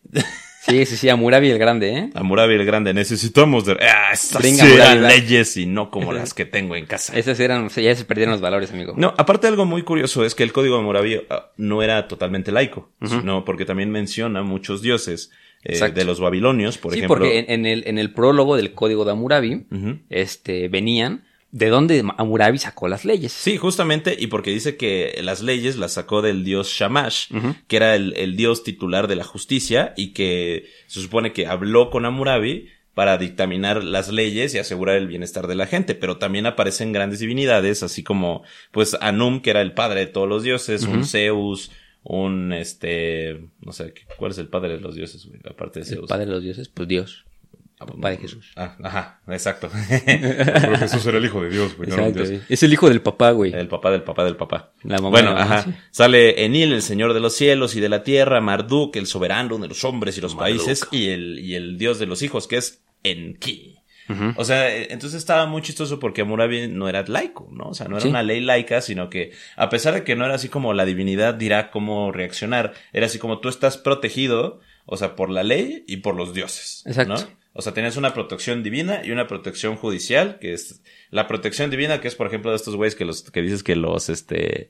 Sí, 0.67 0.86
sí, 0.88 0.97
sí, 0.97 1.09
Amurabi 1.09 1.51
el 1.51 1.59
grande, 1.59 1.89
¿eh? 1.93 2.09
Hammurabi 2.15 2.55
el 2.55 2.65
Grande, 2.65 2.91
necesitamos 2.91 3.65
de... 3.65 3.73
Ah, 3.73 4.13
Venga, 4.41 4.65
sí 4.65 4.73
eran 4.73 5.03
leyes 5.03 5.57
y 5.57 5.67
no 5.67 5.91
como 5.91 6.11
las 6.11 6.34
que 6.34 6.45
tengo 6.45 6.76
en 6.76 6.88
casa. 6.88 7.15
Esas 7.15 7.39
eran, 7.39 7.65
o 7.65 7.69
sea, 7.69 7.84
ya 7.84 7.95
se 7.95 8.03
perdieron 8.03 8.32
los 8.32 8.41
valores, 8.41 8.71
amigo. 8.71 8.95
No, 8.97 9.13
aparte 9.15 9.45
algo 9.45 9.65
muy 9.65 9.84
curioso 9.84 10.26
es 10.26 10.34
que 10.34 10.41
el 10.41 10.51
código 10.51 10.76
de 10.76 10.82
Hammurabi 10.82 11.21
ah, 11.30 11.51
no 11.57 11.84
era 11.84 12.07
totalmente 12.07 12.51
laico, 12.51 12.89
sino 13.03 13.45
porque 13.45 13.65
también 13.65 13.91
menciona 13.91 14.41
muchos 14.41 14.82
dioses 14.82 15.30
eh, 15.63 15.91
de 15.91 16.03
los 16.03 16.19
babilonios, 16.19 16.80
por 16.80 16.93
sí, 16.93 16.97
ejemplo. 16.97 17.17
porque 17.17 17.38
en, 17.38 17.45
en 17.47 17.65
el, 17.67 17.84
en 17.86 17.99
el 17.99 18.11
prólogo 18.11 18.55
del 18.55 18.73
código 18.73 19.05
de 19.05 19.11
Amurabi, 19.11 19.67
este, 20.09 20.67
venían 20.67 21.26
de 21.52 21.70
dónde 21.70 22.04
Amurabi 22.18 22.58
sacó 22.58 22.88
las 22.88 23.06
leyes. 23.06 23.32
Sí, 23.32 23.58
justamente, 23.58 24.16
y 24.20 24.28
porque 24.28 24.52
dice 24.52 24.76
que 24.76 25.18
las 25.24 25.41
leyes 25.41 25.78
las 25.78 25.93
sacó 25.93 26.22
del 26.22 26.43
dios 26.43 26.70
Shamash, 26.70 27.28
que 27.68 27.78
era 27.78 27.96
el, 27.96 28.14
el 28.18 28.36
dios 28.36 28.64
titular 28.64 29.08
de 29.08 29.16
la 29.16 29.24
justicia, 29.24 29.93
y 29.96 30.14
que 30.14 30.68
se 30.88 31.02
supone 31.02 31.32
que 31.32 31.48
habló 31.48 31.89
con 31.89 32.06
Hammurabi 32.06 32.70
para 32.93 33.18
dictaminar 33.18 33.84
las 33.84 34.10
leyes 34.12 34.56
y 34.56 34.58
asegurar 34.58 34.96
el 34.96 35.08
bienestar 35.08 35.48
de 35.48 35.56
la 35.56 35.68
gente, 35.68 35.96
pero 35.96 36.18
también 36.18 36.46
aparecen 36.46 36.93
grandes 36.93 37.20
divinidades, 37.20 37.84
así 37.84 38.04
como, 38.04 38.43
pues, 38.72 38.98
Anum, 39.02 39.41
que 39.41 39.50
era 39.50 39.62
el 39.62 39.74
padre 39.74 40.00
de 40.02 40.08
todos 40.08 40.30
los 40.30 40.43
dioses, 40.43 40.84
un 40.84 41.06
Zeus, 41.06 41.72
un, 42.04 42.54
este, 42.54 43.50
no 43.60 43.74
sé, 43.74 43.93
¿cuál 44.18 44.32
es 44.32 44.38
el 44.38 44.48
padre 44.48 44.76
de 44.76 44.80
los 44.80 44.96
dioses? 44.96 45.28
Aparte 45.50 45.82
de 45.82 45.86
El 45.86 45.96
Zeus. 45.96 46.10
padre 46.10 46.26
de 46.26 46.32
los 46.32 46.43
dioses, 46.43 46.70
pues 46.70 46.88
Dios. 46.88 47.26
Papá 47.86 48.09
de 48.11 48.17
Jesús. 48.17 48.51
Ah, 48.55 48.75
ajá, 48.83 49.21
exacto. 49.27 49.69
Pero 50.05 50.77
Jesús 50.77 51.05
era 51.05 51.17
el 51.17 51.25
hijo 51.25 51.41
de 51.43 51.49
Dios, 51.49 51.75
güey. 51.77 51.89
no 51.89 51.95
Exacto, 51.95 52.23
dios. 52.23 52.43
Es 52.49 52.63
el 52.63 52.73
hijo 52.73 52.89
del 52.89 53.01
papá, 53.01 53.31
güey. 53.31 53.53
El 53.53 53.67
papá 53.67 53.91
del 53.91 54.03
papá 54.03 54.23
del 54.25 54.36
papá. 54.36 54.71
La 54.83 54.97
mamá 54.97 55.09
bueno, 55.09 55.29
de 55.29 55.36
la 55.36 55.41
mamá, 55.43 55.55
ajá. 55.59 55.63
sí. 55.71 55.75
Sale 55.91 56.43
Enil, 56.45 56.73
el 56.73 56.81
señor 56.81 57.13
de 57.13 57.19
los 57.19 57.36
cielos 57.36 57.75
y 57.75 57.79
de 57.79 57.89
la 57.89 58.03
tierra, 58.03 58.41
Marduk, 58.41 58.95
el 58.95 59.07
soberano 59.07 59.57
de 59.57 59.67
los 59.67 59.83
hombres 59.83 60.17
y 60.17 60.21
los 60.21 60.36
países, 60.36 60.88
y 60.91 61.09
el, 61.09 61.39
y 61.39 61.55
el 61.55 61.77
dios 61.77 61.99
de 61.99 62.05
los 62.05 62.21
hijos, 62.21 62.47
que 62.47 62.57
es 62.57 62.81
Enki. 63.03 63.79
O 64.38 64.45
sea, 64.45 64.69
eh, 64.75 64.89
entonces 64.91 65.17
estaba 65.17 65.47
muy 65.47 65.63
chistoso 65.63 65.97
porque 65.99 66.21
Hammurabi 66.21 66.67
no 66.67 66.88
era 66.88 67.03
laico, 67.07 67.49
¿no? 67.51 67.69
O 67.69 67.73
sea, 67.73 67.88
no 67.88 67.95
era 67.95 68.03
Sí. 68.03 68.09
una 68.09 68.21
ley 68.21 68.39
laica, 68.39 68.79
sino 68.81 69.09
que 69.09 69.31
a 69.55 69.69
pesar 69.69 69.95
de 69.95 70.03
que 70.03 70.15
no 70.15 70.25
era 70.25 70.36
así 70.36 70.47
como 70.47 70.73
la 70.75 70.86
divinidad 70.86 71.33
dirá 71.33 71.71
cómo 71.71 72.11
reaccionar, 72.11 72.73
era 72.93 73.07
así 73.07 73.17
como 73.17 73.39
tú 73.39 73.49
estás 73.49 73.77
protegido, 73.79 74.59
o 74.86 74.95
sea, 74.97 75.15
por 75.15 75.31
la 75.31 75.41
ley 75.41 75.83
y 75.88 75.97
por 75.97 76.15
los 76.15 76.36
dioses. 76.36 76.83
Exacto. 76.86 77.15
¿no? 77.15 77.45
O 77.58 77.62
sea, 77.62 77.74
tenías 77.74 77.95
una 77.95 78.14
protección 78.14 78.64
divina 78.64 79.01
y 79.03 79.12
una 79.12 79.28
protección 79.28 79.78
judicial, 79.78 80.38
que 80.41 80.53
es 80.53 80.82
la 81.10 81.26
protección 81.28 81.70
divina, 81.72 82.01
que 82.01 82.10
es, 82.10 82.16
por 82.16 82.28
ejemplo, 82.28 82.51
de 82.51 82.58
estos 82.58 82.76
güeyes 82.76 82.95
que 82.95 83.06
los, 83.06 83.24
que 83.32 83.41
dices 83.41 83.64
que 83.64 83.78
los, 83.78 84.10
este, 84.10 84.70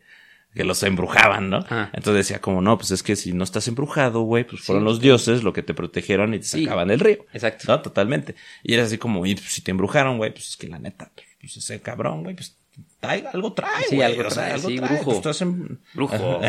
que 0.53 0.63
los 0.63 0.83
embrujaban, 0.83 1.49
¿no? 1.49 1.65
Ah. 1.69 1.89
Entonces 1.93 2.27
decía 2.27 2.41
como, 2.41 2.61
no, 2.61 2.77
pues 2.77 2.91
es 2.91 3.01
que 3.01 3.15
si 3.15 3.33
no 3.33 3.43
estás 3.43 3.67
embrujado, 3.67 4.21
güey, 4.21 4.43
pues 4.45 4.61
fueron 4.61 4.83
Sí. 4.83 4.85
los 4.85 4.99
dioses 5.01 5.41
lo 5.43 5.51
que 5.51 5.63
te 5.63 5.73
protegieron 5.73 6.35
y 6.35 6.39
te 6.39 6.45
Sí. 6.45 6.63
sacaban 6.63 6.87
del 6.89 6.99
río. 6.99 7.25
Exacto. 7.33 7.65
¿No? 7.67 7.81
Totalmente. 7.81 8.35
Y 8.61 8.75
era 8.75 8.83
así 8.83 8.99
como, 8.99 9.25
y 9.25 9.33
pues, 9.33 9.47
si 9.51 9.61
te 9.61 9.71
embrujaron, 9.71 10.17
güey, 10.17 10.31
pues 10.31 10.49
es 10.49 10.55
que 10.57 10.67
la 10.67 10.77
neta, 10.77 11.11
pues 11.41 11.57
ese 11.57 11.81
cabrón, 11.81 12.21
güey, 12.23 12.35
pues 12.35 12.55
trae, 12.99 13.25
algo 13.33 13.51
trae, 13.53 13.83
Sí, 13.89 13.95
güey. 13.95 14.07
algo 14.13 14.27
o 14.27 14.31
sea, 14.31 14.45
trae, 14.49 14.59
sí, 14.59 14.75
trae, 14.77 14.89
brujo. 14.89 15.03
pues, 15.05 15.17
estás 15.17 15.41
en- 15.41 15.79
Brujo. 15.95 16.39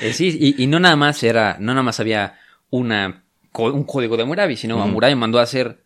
Eh, 0.00 0.12
sí, 0.12 0.36
y, 0.38 0.62
y 0.62 0.66
no 0.66 0.80
nada 0.80 0.96
más 0.96 1.22
era, 1.22 1.56
no 1.60 1.72
nada 1.72 1.82
más 1.82 1.98
había 2.00 2.38
una, 2.70 3.24
un 3.54 3.84
código 3.84 4.16
de 4.16 4.22
Hammurabi, 4.22 4.56
sino 4.56 4.82
Hammurabi 4.82 5.14
mandó 5.14 5.38
a 5.38 5.42
hacer 5.42 5.78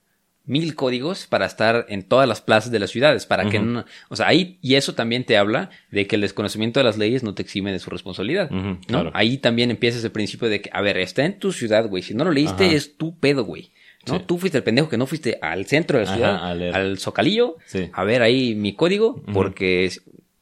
mil 0.46 0.74
códigos 0.74 1.26
para 1.26 1.46
estar 1.46 1.86
en 1.88 2.02
todas 2.02 2.28
las 2.28 2.42
plazas 2.42 2.70
de 2.70 2.78
las 2.78 2.90
ciudades, 2.90 3.24
para 3.24 3.48
que 3.48 3.58
no, 3.60 3.86
o 4.10 4.16
sea, 4.16 4.26
ahí, 4.28 4.58
y 4.60 4.74
eso 4.74 4.94
también 4.94 5.24
te 5.24 5.38
habla 5.38 5.70
de 5.90 6.06
que 6.06 6.16
el 6.16 6.20
desconocimiento 6.22 6.80
de 6.80 6.84
las 6.84 6.98
leyes 6.98 7.22
no 7.22 7.34
te 7.34 7.40
exime 7.40 7.72
de 7.72 7.78
su 7.78 7.88
responsabilidad, 7.88 8.50
¿no? 8.50 8.78
claro. 8.86 9.10
Ahí 9.14 9.38
también 9.38 9.70
empieza 9.70 9.96
ese 9.98 10.10
principio 10.10 10.48
de 10.50 10.60
que, 10.60 10.68
a 10.72 10.82
ver, 10.82 10.98
está 10.98 11.24
en 11.24 11.38
tu 11.38 11.50
ciudad, 11.50 11.88
güey, 11.88 12.02
si 12.02 12.12
no 12.12 12.24
lo 12.24 12.30
leíste 12.30 12.66
Ajá. 12.66 12.74
es 12.74 12.98
tu 12.98 13.18
pedo, 13.18 13.44
güey. 13.44 13.70
¿no? 14.06 14.18
Sí. 14.18 14.24
Tú 14.26 14.36
fuiste 14.36 14.58
el 14.58 14.64
pendejo 14.64 14.90
que 14.90 14.98
no 14.98 15.06
fuiste 15.06 15.38
al 15.40 15.64
centro 15.64 15.98
de 15.98 16.04
la 16.04 16.12
ciudad, 16.12 16.44
al 16.74 16.98
zocalillo, 16.98 17.56
Sí. 17.64 17.88
a 17.94 18.04
ver 18.04 18.20
ahí 18.20 18.54
mi 18.54 18.74
código, 18.74 19.22
porque 19.32 19.90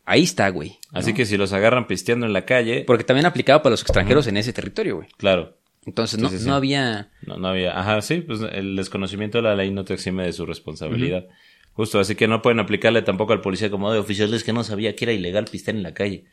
ahí 0.04 0.24
está, 0.24 0.48
güey. 0.48 0.78
Así 0.90 1.14
que 1.14 1.24
si 1.26 1.36
los 1.36 1.52
agarran 1.52 1.86
pisteando 1.86 2.26
en 2.26 2.32
la 2.32 2.44
calle, 2.44 2.82
Porque 2.88 3.04
también 3.04 3.24
aplicaba 3.26 3.62
para 3.62 3.70
los 3.74 3.82
extranjeros 3.82 4.26
en 4.26 4.36
ese 4.36 4.52
territorio, 4.52 4.96
güey. 4.96 5.08
claro. 5.16 5.56
Entonces 5.84 6.20
no, 6.20 6.28
sí, 6.28 6.38
sí. 6.38 6.46
no 6.46 6.54
había... 6.54 7.10
No, 7.26 7.36
no 7.38 7.48
había. 7.48 7.78
Ajá, 7.78 8.00
sí, 8.02 8.20
pues 8.20 8.40
el 8.52 8.76
desconocimiento 8.76 9.38
de 9.38 9.42
la 9.42 9.56
ley 9.56 9.70
no 9.72 9.84
te 9.84 9.94
exime 9.94 10.24
de 10.24 10.32
su 10.32 10.46
responsabilidad. 10.46 11.26
Justo, 11.74 11.98
así 11.98 12.14
que 12.16 12.28
no 12.28 12.42
pueden 12.42 12.60
aplicarle 12.60 13.00
tampoco 13.00 13.32
al 13.32 13.40
policía 13.40 13.70
como 13.70 13.90
de 13.90 13.98
oficiales 13.98 14.44
que 14.44 14.52
no 14.52 14.62
sabía 14.62 14.94
que 14.94 15.06
era 15.06 15.12
ilegal 15.14 15.46
pistear 15.50 15.74
en 15.74 15.82
la 15.82 15.94
calle. 15.94 16.26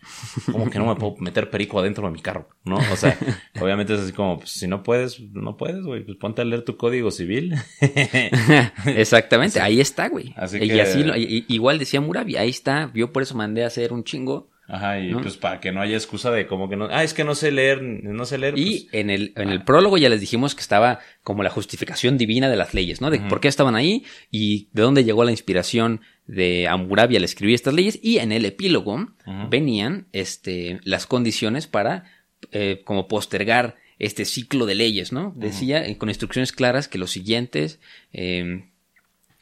Como 0.51 0.69
que 0.69 0.77
no 0.79 0.85
me 0.85 0.95
puedo 0.97 1.15
meter 1.19 1.49
perico 1.49 1.79
adentro 1.79 2.05
de 2.05 2.11
mi 2.11 2.19
carro, 2.21 2.49
¿no? 2.65 2.75
O 2.75 2.95
sea, 2.97 3.17
obviamente 3.61 3.93
es 3.95 4.01
así 4.01 4.11
como, 4.11 4.39
pues, 4.39 4.49
si 4.51 4.67
no 4.67 4.83
puedes, 4.83 5.19
no 5.31 5.55
puedes, 5.55 5.81
güey, 5.85 6.03
pues 6.03 6.17
ponte 6.17 6.41
a 6.41 6.45
leer 6.45 6.63
tu 6.63 6.75
código 6.75 7.09
civil. 7.09 7.55
Exactamente, 8.85 9.59
ahí 9.61 9.79
está, 9.79 10.09
güey. 10.09 10.33
Así 10.35 10.57
y 10.61 10.67
que- 10.67 10.81
así, 10.81 11.03
lo- 11.03 11.15
y- 11.15 11.45
y- 11.47 11.53
igual 11.55 11.79
decía 11.79 12.01
Murabi, 12.01 12.35
ahí 12.37 12.49
está. 12.49 12.91
Yo 12.93 13.11
por 13.11 13.23
eso 13.23 13.35
mandé 13.35 13.63
a 13.63 13.67
hacer 13.67 13.93
un 13.93 14.03
chingo. 14.03 14.49
Ajá, 14.71 14.99
y 14.99 15.11
¿No? 15.11 15.21
pues 15.21 15.35
para 15.35 15.59
que 15.59 15.71
no 15.71 15.81
haya 15.81 15.95
excusa 15.95 16.29
de 16.29 16.45
como 16.45 16.69
que 16.69 16.75
no, 16.75 16.87
ah, 16.91 17.03
es 17.03 17.15
que 17.15 17.23
no 17.23 17.33
sé 17.33 17.51
leer, 17.51 17.81
no 17.81 18.23
sé 18.25 18.37
leer. 18.37 18.53
Y 18.55 18.81
pues, 18.81 18.93
en 18.93 19.09
el, 19.09 19.33
en 19.35 19.49
el 19.49 19.63
prólogo 19.63 19.97
ya 19.97 20.09
les 20.09 20.21
dijimos 20.21 20.53
que 20.53 20.61
estaba 20.61 20.99
como 21.23 21.41
la 21.41 21.49
justificación 21.49 22.19
divina 22.19 22.49
de 22.49 22.55
las 22.55 22.75
leyes, 22.75 23.01
¿no? 23.01 23.09
De 23.09 23.19
por 23.19 23.39
qué 23.39 23.47
estaban 23.47 23.75
ahí 23.75 24.05
y 24.29 24.69
de 24.71 24.83
dónde 24.83 25.03
llegó 25.03 25.23
la 25.23 25.31
inspiración 25.31 26.01
de 26.27 26.67
Hammurabi 26.67 27.15
al 27.15 27.23
escribir 27.23 27.55
estas 27.55 27.73
leyes. 27.73 27.99
Y 28.03 28.19
en 28.19 28.31
el 28.31 28.45
epílogo 28.45 29.07
venían 29.49 30.07
este, 30.11 30.79
las 30.83 31.07
condiciones 31.07 31.65
para 31.65 32.03
eh, 32.51 32.83
como 32.85 33.07
postergar 33.07 33.75
este 33.97 34.23
ciclo 34.23 34.67
de 34.67 34.75
leyes, 34.75 35.11
¿no? 35.11 35.33
Decía 35.35 35.83
eh, 35.83 35.97
con 35.97 36.09
instrucciones 36.09 36.51
claras 36.51 36.87
que 36.87 36.99
los 36.99 37.09
siguientes 37.09 37.79
eh, 38.13 38.69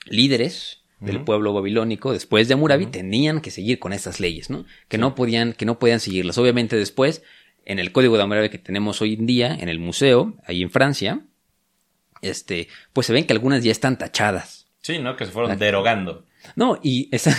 líderes 0.05 0.83
del 0.99 1.23
pueblo 1.23 1.53
babilónico 1.53 2.11
después 2.11 2.47
de 2.47 2.55
Hammurabi 2.55 2.87
tenían 2.87 3.41
que 3.41 3.51
seguir 3.51 3.77
con 3.79 3.93
estas 3.93 4.19
leyes, 4.19 4.49
¿no? 4.49 4.65
Que 4.87 4.97
no 4.97 5.13
podían 5.13 5.53
que 5.53 5.65
no 5.65 5.77
podían 5.77 5.99
seguirlas. 5.99 6.37
Obviamente 6.37 6.75
después 6.75 7.23
en 7.65 7.79
el 7.79 7.91
código 7.91 8.17
de 8.17 8.23
Hammurabi 8.23 8.49
que 8.49 8.57
tenemos 8.57 9.01
hoy 9.01 9.13
en 9.13 9.25
día 9.25 9.55
en 9.55 9.69
el 9.69 9.79
museo 9.79 10.33
ahí 10.45 10.63
en 10.63 10.71
Francia, 10.71 11.21
este, 12.21 12.67
pues 12.93 13.07
se 13.07 13.13
ven 13.13 13.25
que 13.25 13.33
algunas 13.33 13.63
ya 13.63 13.71
están 13.71 13.97
tachadas. 13.97 14.67
sí, 14.81 14.99
¿no? 14.99 15.15
Que 15.15 15.25
se 15.25 15.31
fueron 15.31 15.57
derogando. 15.57 16.25
No, 16.55 16.79
y 16.81 17.09
esa 17.11 17.35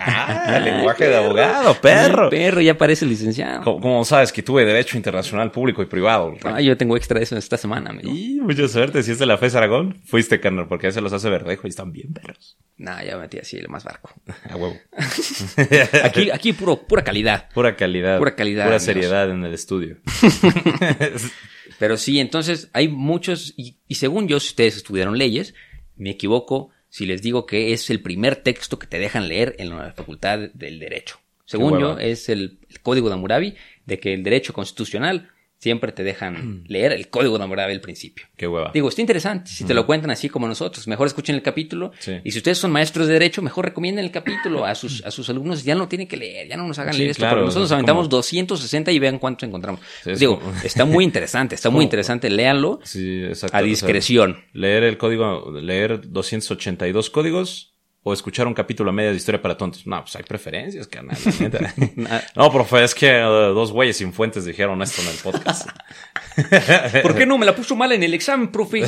Ah, 0.00 0.60
lenguaje 0.62 1.08
de 1.08 1.16
abogado, 1.16 1.74
perro. 1.80 2.30
perro 2.30 2.60
ya 2.60 2.78
parece 2.78 3.04
licenciado. 3.06 3.64
¿Cómo, 3.64 3.80
cómo 3.80 4.04
sabes 4.04 4.32
que 4.32 4.42
tuve 4.42 4.64
derecho 4.64 4.96
internacional 4.96 5.50
público 5.50 5.82
y 5.82 5.86
privado? 5.86 6.34
Ah, 6.44 6.60
yo 6.60 6.76
tengo 6.76 6.96
extra 6.96 7.18
de 7.18 7.24
eso 7.24 7.36
esta 7.36 7.56
semana, 7.56 7.90
amigo. 7.90 8.10
Y 8.14 8.40
mucha 8.40 8.68
suerte. 8.68 9.02
Si 9.02 9.10
es 9.12 9.18
de 9.18 9.26
la 9.26 9.38
FES 9.38 9.54
Aragón, 9.56 10.00
fuiste, 10.04 10.40
carnal, 10.40 10.68
porque 10.68 10.86
a 10.86 10.90
veces 10.90 11.02
los 11.02 11.12
hace 11.12 11.28
verdejo 11.28 11.66
y 11.66 11.70
están 11.70 11.90
bien 11.92 12.12
perros. 12.12 12.56
Nah, 12.76 13.02
ya 13.02 13.16
metí 13.18 13.38
así 13.38 13.56
el 13.56 13.68
más 13.68 13.82
barco. 13.84 14.12
A 14.48 14.56
huevo. 14.56 14.76
Aquí, 16.04 16.30
aquí 16.30 16.52
puro, 16.52 16.76
pura 16.86 17.02
calidad. 17.02 17.48
Pura 17.52 17.74
calidad. 17.76 18.18
Pura 18.18 18.36
calidad, 18.36 18.64
Pura 18.64 18.76
amigos. 18.76 18.84
seriedad 18.84 19.30
en 19.30 19.44
el 19.44 19.52
estudio. 19.54 19.96
Pero 21.78 21.96
sí, 21.96 22.18
entonces 22.20 22.70
hay 22.72 22.88
muchos, 22.88 23.54
y, 23.56 23.76
y 23.86 23.96
según 23.96 24.26
yo, 24.28 24.40
si 24.40 24.48
ustedes 24.48 24.76
estudiaron 24.76 25.16
leyes, 25.18 25.54
me 25.96 26.10
equivoco 26.10 26.70
si 26.88 27.06
les 27.06 27.22
digo 27.22 27.46
que 27.46 27.72
es 27.72 27.90
el 27.90 28.00
primer 28.00 28.36
texto 28.36 28.78
que 28.78 28.86
te 28.86 28.98
dejan 28.98 29.28
leer 29.28 29.56
en 29.58 29.70
la 29.70 29.92
Facultad 29.92 30.38
del 30.54 30.78
Derecho. 30.78 31.18
Según 31.44 31.80
yo, 31.80 31.98
es 31.98 32.28
el, 32.28 32.58
el 32.68 32.80
Código 32.80 33.08
de 33.08 33.14
Hammurabi, 33.14 33.54
de 33.86 33.98
que 33.98 34.12
el 34.12 34.22
derecho 34.22 34.52
constitucional 34.52 35.30
siempre 35.60 35.90
te 35.92 36.04
dejan 36.04 36.64
leer 36.68 36.92
el 36.92 37.08
Código 37.08 37.36
de 37.36 37.44
Hammurabi 37.44 37.72
al 37.74 37.80
principio. 37.80 38.26
Qué 38.36 38.46
hueva. 38.46 38.70
Digo, 38.72 38.88
está 38.88 39.00
interesante 39.00 39.50
si 39.50 39.64
te 39.64 39.74
lo 39.74 39.86
cuentan 39.86 40.10
así 40.10 40.28
como 40.28 40.46
nosotros. 40.46 40.86
Mejor 40.86 41.06
escuchen 41.08 41.34
el 41.34 41.42
capítulo. 41.42 41.90
Sí. 41.98 42.12
Y 42.22 42.30
si 42.30 42.38
ustedes 42.38 42.58
son 42.58 42.70
maestros 42.70 43.06
de 43.08 43.14
derecho, 43.14 43.42
mejor 43.42 43.64
recomienden 43.64 44.04
el 44.04 44.10
capítulo 44.12 44.64
a 44.64 44.74
sus, 44.74 45.04
a 45.04 45.10
sus 45.10 45.28
alumnos. 45.30 45.64
Ya 45.64 45.74
no 45.74 45.88
tienen 45.88 46.06
que 46.06 46.16
leer, 46.16 46.48
ya 46.48 46.56
no 46.56 46.66
nos 46.66 46.78
hagan 46.78 46.94
Sí, 46.94 47.00
leer 47.00 47.10
esto. 47.10 47.22
claro, 47.22 47.40
nosotros 47.40 47.64
nos 47.64 47.72
aventamos 47.72 48.04
como- 48.06 48.16
260 48.18 48.92
y 48.92 48.98
vean 49.00 49.18
cuántos 49.18 49.48
encontramos. 49.48 49.80
Sí, 50.04 50.10
es 50.12 50.20
Digo, 50.20 50.38
como- 50.38 50.52
está 50.62 50.84
muy 50.84 51.04
interesante, 51.04 51.54
está 51.56 51.70
muy 51.70 51.82
interesante. 51.84 52.30
Léanlo 52.30 52.78
Sí, 52.84 53.24
exacto. 53.24 53.56
a 53.56 53.60
O 53.60 53.62
sea, 53.62 53.68
discreción. 53.68 54.44
leer 54.52 54.84
el 54.84 54.96
código, 54.96 55.50
leer 55.60 56.00
282 56.10 57.10
códigos 57.10 57.74
o 58.08 58.12
escuchar 58.12 58.46
un 58.46 58.54
capítulo 58.54 58.90
a 58.90 58.92
media 58.92 59.10
de 59.10 59.16
historia 59.16 59.40
para 59.40 59.56
tontos? 59.56 59.86
No, 59.86 60.00
pues 60.00 60.16
hay 60.16 60.22
preferencias, 60.22 60.86
carnal. 60.86 61.16
no, 62.36 62.52
profe, 62.52 62.84
es 62.84 62.94
que 62.94 63.22
uh, 63.22 63.52
dos 63.54 63.70
güeyes 63.72 63.96
sin 63.96 64.12
fuentes 64.12 64.44
dijeron 64.44 64.80
esto 64.82 65.02
en 65.02 65.08
el 65.08 65.16
podcast. 65.16 65.68
¿Por 67.02 67.14
qué 67.14 67.26
no 67.26 67.36
me 67.38 67.46
la 67.46 67.54
puso 67.54 67.76
mal 67.76 67.92
en 67.92 68.02
el 68.02 68.14
examen, 68.14 68.48
profe? 68.48 68.84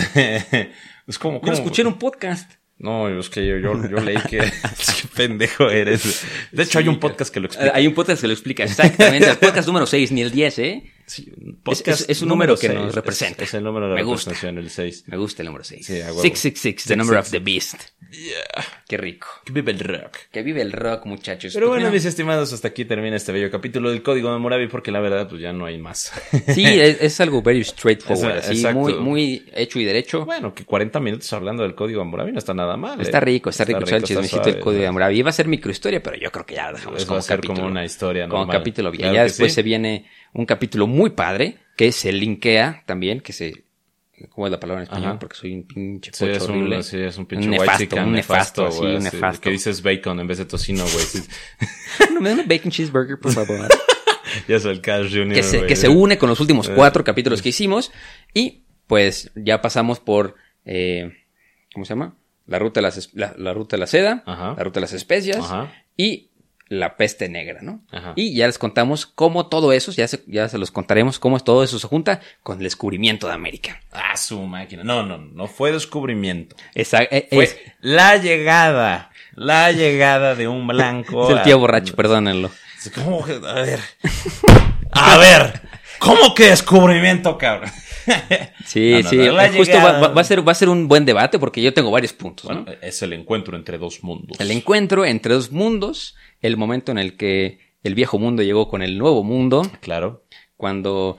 es 1.07 1.19
como, 1.19 1.41
Yo 1.43 1.47
lo 1.49 1.53
escuché 1.53 1.83
en 1.83 1.89
un 1.89 1.99
podcast. 1.99 2.51
No, 2.79 3.09
es 3.11 3.29
que 3.29 3.47
yo, 3.47 3.59
yo, 3.59 3.75
yo 3.89 4.01
leí 4.01 4.17
que 4.23 4.39
qué 4.39 5.09
pendejo 5.15 5.69
eres. 5.69 6.25
De 6.51 6.63
hecho, 6.63 6.79
hay 6.79 6.89
un 6.89 6.99
podcast 6.99 7.33
que 7.33 7.39
lo 7.39 7.47
explica. 7.47 7.77
Hay 7.77 7.87
un 7.87 7.93
podcast 7.93 8.23
que 8.23 8.27
lo 8.27 8.33
explica, 8.33 8.65
exactamente. 8.65 9.29
El 9.29 9.37
podcast 9.37 9.69
número 9.69 9.85
6, 9.85 10.13
ni 10.13 10.23
el 10.23 10.31
10, 10.31 10.59
¿eh? 10.61 10.91
Sí, 11.11 11.33
Es, 11.71 11.83
es- 11.87 12.09
es 12.09 12.23
un 12.23 12.29
número, 12.29 12.55
que 12.55 12.69
seis, 12.69 12.75
nos 12.79 12.89
es- 12.91 12.95
representa. 12.95 13.43
Es, 13.45 13.55
el 13.55 13.65
número 13.65 13.87
de 13.87 13.91
la 13.91 13.97
Me 13.97 14.03
gusta. 14.05 14.31
el 14.49 14.71
6. 14.71 15.05
Me 15.09 15.17
gusta 15.17 15.43
el 15.43 15.47
número 15.47 15.65
6. 15.65 15.85
Sí, 15.85 16.01
a 16.01 16.07
huevo. 16.07 16.23
666, 16.23 16.85
the 16.87 16.97
number 16.97 17.17
of 17.19 17.31
the 17.31 17.39
666. 17.39 17.95
beast. 18.01 18.81
Qué 18.89 18.97
rico. 18.97 19.27
Que 19.45 19.53
vive 19.53 19.73
el 19.73 19.79
rock. 19.81 20.17
Que 20.33 20.43
vive 20.43 20.63
el 20.63 20.73
rock, 20.73 21.07
muchachos. 21.07 21.53
Pero 21.55 21.69
bueno, 21.69 21.83
mira, 21.83 21.93
mis 21.93 22.05
estimados, 22.05 22.53
hasta 22.53 22.69
aquí 22.69 22.85
termina 22.85 23.17
este 23.17 23.33
bello 23.33 23.51
capítulo 23.51 23.91
del 23.91 24.03
Código 24.03 24.31
Memorabi 24.33 24.67
porque 24.69 24.91
la 24.91 25.01
verdad, 25.01 25.29
pues 25.29 25.41
ya 25.43 25.53
no 25.53 25.67
hay 25.67 25.79
más. 25.79 26.13
Sí, 26.55 26.65
es, 26.65 26.99
es 27.01 27.21
algo 27.21 27.43
very 27.43 27.63
straightforward, 27.65 28.39
Es- 28.39 28.49
así, 28.51 28.67
muy, 28.75 28.95
muy 28.95 29.45
hecho 29.55 29.79
y 29.81 29.85
derecho. 29.85 30.25
bueno, 30.25 30.55
que 30.55 30.65
40 30.65 30.99
minutos 31.01 31.33
hablando 31.33 31.63
del 31.63 31.75
Código 31.75 32.05
Memorabi 32.05 32.33
no 32.33 32.39
está 32.39 32.55
nada 32.55 32.77
mal. 32.77 33.01
Está 33.01 33.19
¿eh? 33.19 33.23
rico, 33.23 33.51
está 33.51 33.65
rico, 33.65 33.81
está 33.81 33.97
el 33.97 34.03
está 34.03 34.09
chismecito 34.09 34.43
del 34.43 34.59
código 34.61 34.81
de 34.81 34.85
¿no? 34.87 34.89
Hammurabi. 34.91 35.19
Iba 35.19 35.31
a 35.31 35.33
ser 35.33 35.49
microhistoria, 35.49 36.03
pero 36.03 36.17
yo 36.17 36.31
creo 36.31 36.47
que 36.47 36.55
ya 36.57 36.71
lo 36.71 36.77
dejamos 36.79 37.05
como 37.05 37.21
capítulo. 37.23 37.55
como 37.55 37.67
una 37.69 37.85
historia 37.85 38.29
Como 38.29 38.47
capítulo 38.49 38.91
bien. 38.91 39.13
Ya 39.13 39.23
después 39.25 39.53
se 39.53 39.63
viene 39.63 40.07
un 40.33 40.47
capítulo 40.47 40.87
muy 40.87 41.11
padre, 41.11 41.59
que 41.77 41.93
se 41.93 42.13
linkea 42.13 42.83
también, 42.87 43.21
que 43.21 43.33
se... 43.33 43.65
¿Cómo 44.29 44.47
es 44.47 44.51
la 44.51 44.61
palabra 44.61 44.83
en 44.83 44.89
español? 44.89 45.09
Ajá. 45.13 45.19
Porque 45.19 45.35
soy 45.37 45.55
un 45.55 45.63
pinche 45.63 46.11
Sí, 46.13 46.27
pocho 46.27 46.37
es 46.37 46.43
horrible. 46.43 46.77
un, 46.77 46.83
sí, 46.85 46.99
es 46.99 47.17
un 47.17 47.25
pinche 47.25 47.49
nefasto, 47.49 47.73
whitezican 47.73 48.07
un 48.07 48.13
nefasto, 48.13 48.71
güey, 48.71 48.97
un 48.97 49.03
nefasto. 49.05 49.41
Que 49.41 49.51
dices 49.51 49.83
bacon 49.83 50.21
en 50.21 50.27
vez 50.27 50.37
de 50.39 50.45
tocino, 50.45 50.85
güey. 50.85 51.07
No, 52.13 52.21
me 52.21 52.29
da 52.35 52.43
un 52.43 52.47
bacon 52.49 52.71
cheeseburger, 52.71 53.19
por 53.19 53.33
favor. 53.33 53.67
ya 54.49 54.57
es 54.57 54.65
el 54.67 54.83
Cash 54.83 55.09
Junior, 55.11 55.35
que 55.35 55.43
se, 55.43 55.57
güey. 55.59 55.69
que 55.69 55.77
se 55.77 55.89
une 55.89 56.19
con 56.19 56.29
los 56.29 56.39
últimos 56.39 56.69
Eh. 56.69 56.73
cuatro 56.77 57.03
capítulos 57.03 57.41
que 57.41 57.49
hicimos. 57.49 57.93
Y 58.35 58.65
pues 58.87 59.31
ya 59.35 59.63
pasamos 59.63 60.01
por, 60.01 60.35
eh, 60.67 61.13
¿cómo 61.73 61.87
se 61.87 61.95
llama? 61.95 62.15
La 62.47 62.59
ruta 62.59 62.81
de, 62.81 62.83
las, 62.83 63.11
la, 63.15 63.35
la 63.39 63.55
ruta 63.55 63.77
de 63.77 63.81
la 63.81 63.87
seda, 63.87 64.23
Ajá. 64.27 64.55
la 64.55 64.65
ruta 64.65 64.81
de 64.81 64.83
las 64.83 64.93
especias 64.93 65.39
Ajá. 65.39 65.73
y 65.97 66.30
la 66.71 66.97
peste 66.97 67.29
negra, 67.29 67.59
¿no? 67.63 67.83
Ajá. 67.91 68.13
Y 68.17 68.33
ya 68.35 68.47
les 68.47 68.57
contamos 68.57 69.05
cómo 69.05 69.49
todo 69.49 69.73
eso, 69.73 69.91
ya 69.93 70.07
se, 70.09 70.23
ya 70.29 70.49
se 70.49 70.57
los 70.57 70.71
contaremos, 70.71 71.19
cómo 71.19 71.39
todo 71.41 71.63
eso 71.65 71.79
se 71.81 71.87
junta 71.89 72.21
con 72.45 72.59
el 72.59 72.63
descubrimiento 72.65 73.27
de 73.27 73.35
América. 73.35 73.81
Ah, 73.93 74.17
su 74.17 74.41
máquina. 74.41 74.85
No, 74.85 75.03
no, 75.05 75.19
no 75.19 75.47
fue 75.49 75.73
descubrimiento. 75.73 76.55
Esa, 76.75 77.03
eh, 77.03 77.27
Fue 77.31 77.45
es, 77.45 77.59
la 77.81 78.17
llegada. 78.17 79.11
La 79.35 79.73
llegada 79.73 80.35
de 80.37 80.47
un 80.49 80.67
blanco. 80.69 81.25
es 81.31 81.37
el 81.37 81.43
tío 81.43 81.57
a- 81.57 81.59
borracho, 81.59 81.95
perdónenlo. 81.97 82.51
¿Cómo 82.95 83.25
que- 83.25 83.41
A 83.45 83.55
ver. 83.55 83.81
A 84.93 85.19
ver. 85.19 85.61
¿Cómo 85.99 86.35
que 86.35 86.45
descubrimiento, 86.51 87.37
cabrón? 87.37 87.71
Sí, 88.65 88.93
No, 88.93 89.03
no, 89.03 89.09
sí, 89.11 89.17
no, 89.17 89.53
justo 89.57 89.77
va, 89.79 90.21
a 90.21 90.25
ser, 90.25 90.47
va 90.47 90.53
a 90.53 90.55
ser 90.55 90.69
un 90.69 90.89
buen 90.89 91.05
debate 91.05 91.39
porque 91.39 91.63
yo 91.63 91.73
tengo 91.75 91.91
varios 91.91 92.13
puntos, 92.13 92.51
¿no? 92.51 92.65
Bueno, 92.65 92.79
es 92.83 93.03
el 93.03 93.13
encuentro 93.13 93.57
entre 93.57 93.79
dos 93.79 94.03
mundos. 94.03 94.39
El 94.41 94.51
encuentro 94.51 95.05
entre 95.05 95.35
dos 95.35 95.51
mundos, 95.53 96.17
el 96.41 96.57
momento 96.57 96.93
en 96.93 96.99
el 96.99 97.17
que 97.17 97.59
el 97.83 97.95
viejo 97.95 98.19
mundo 98.19 98.43
llegó 98.43 98.69
con 98.69 98.83
el 98.83 98.99
nuevo 98.99 99.23
mundo, 99.25 99.63
Claro. 99.81 100.25
cuando, 100.57 101.19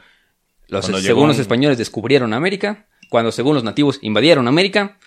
los, 0.68 0.86
Cuando 0.86 1.02
según 1.02 1.28
los 1.28 1.40
españoles 1.40 1.78
descubrieron 1.78 2.34
América, 2.34 2.88
cuando 3.10 3.32
según 3.32 3.56
los 3.56 3.64
nativos 3.64 4.00
invadieron 4.02 4.48
América, 4.48 4.98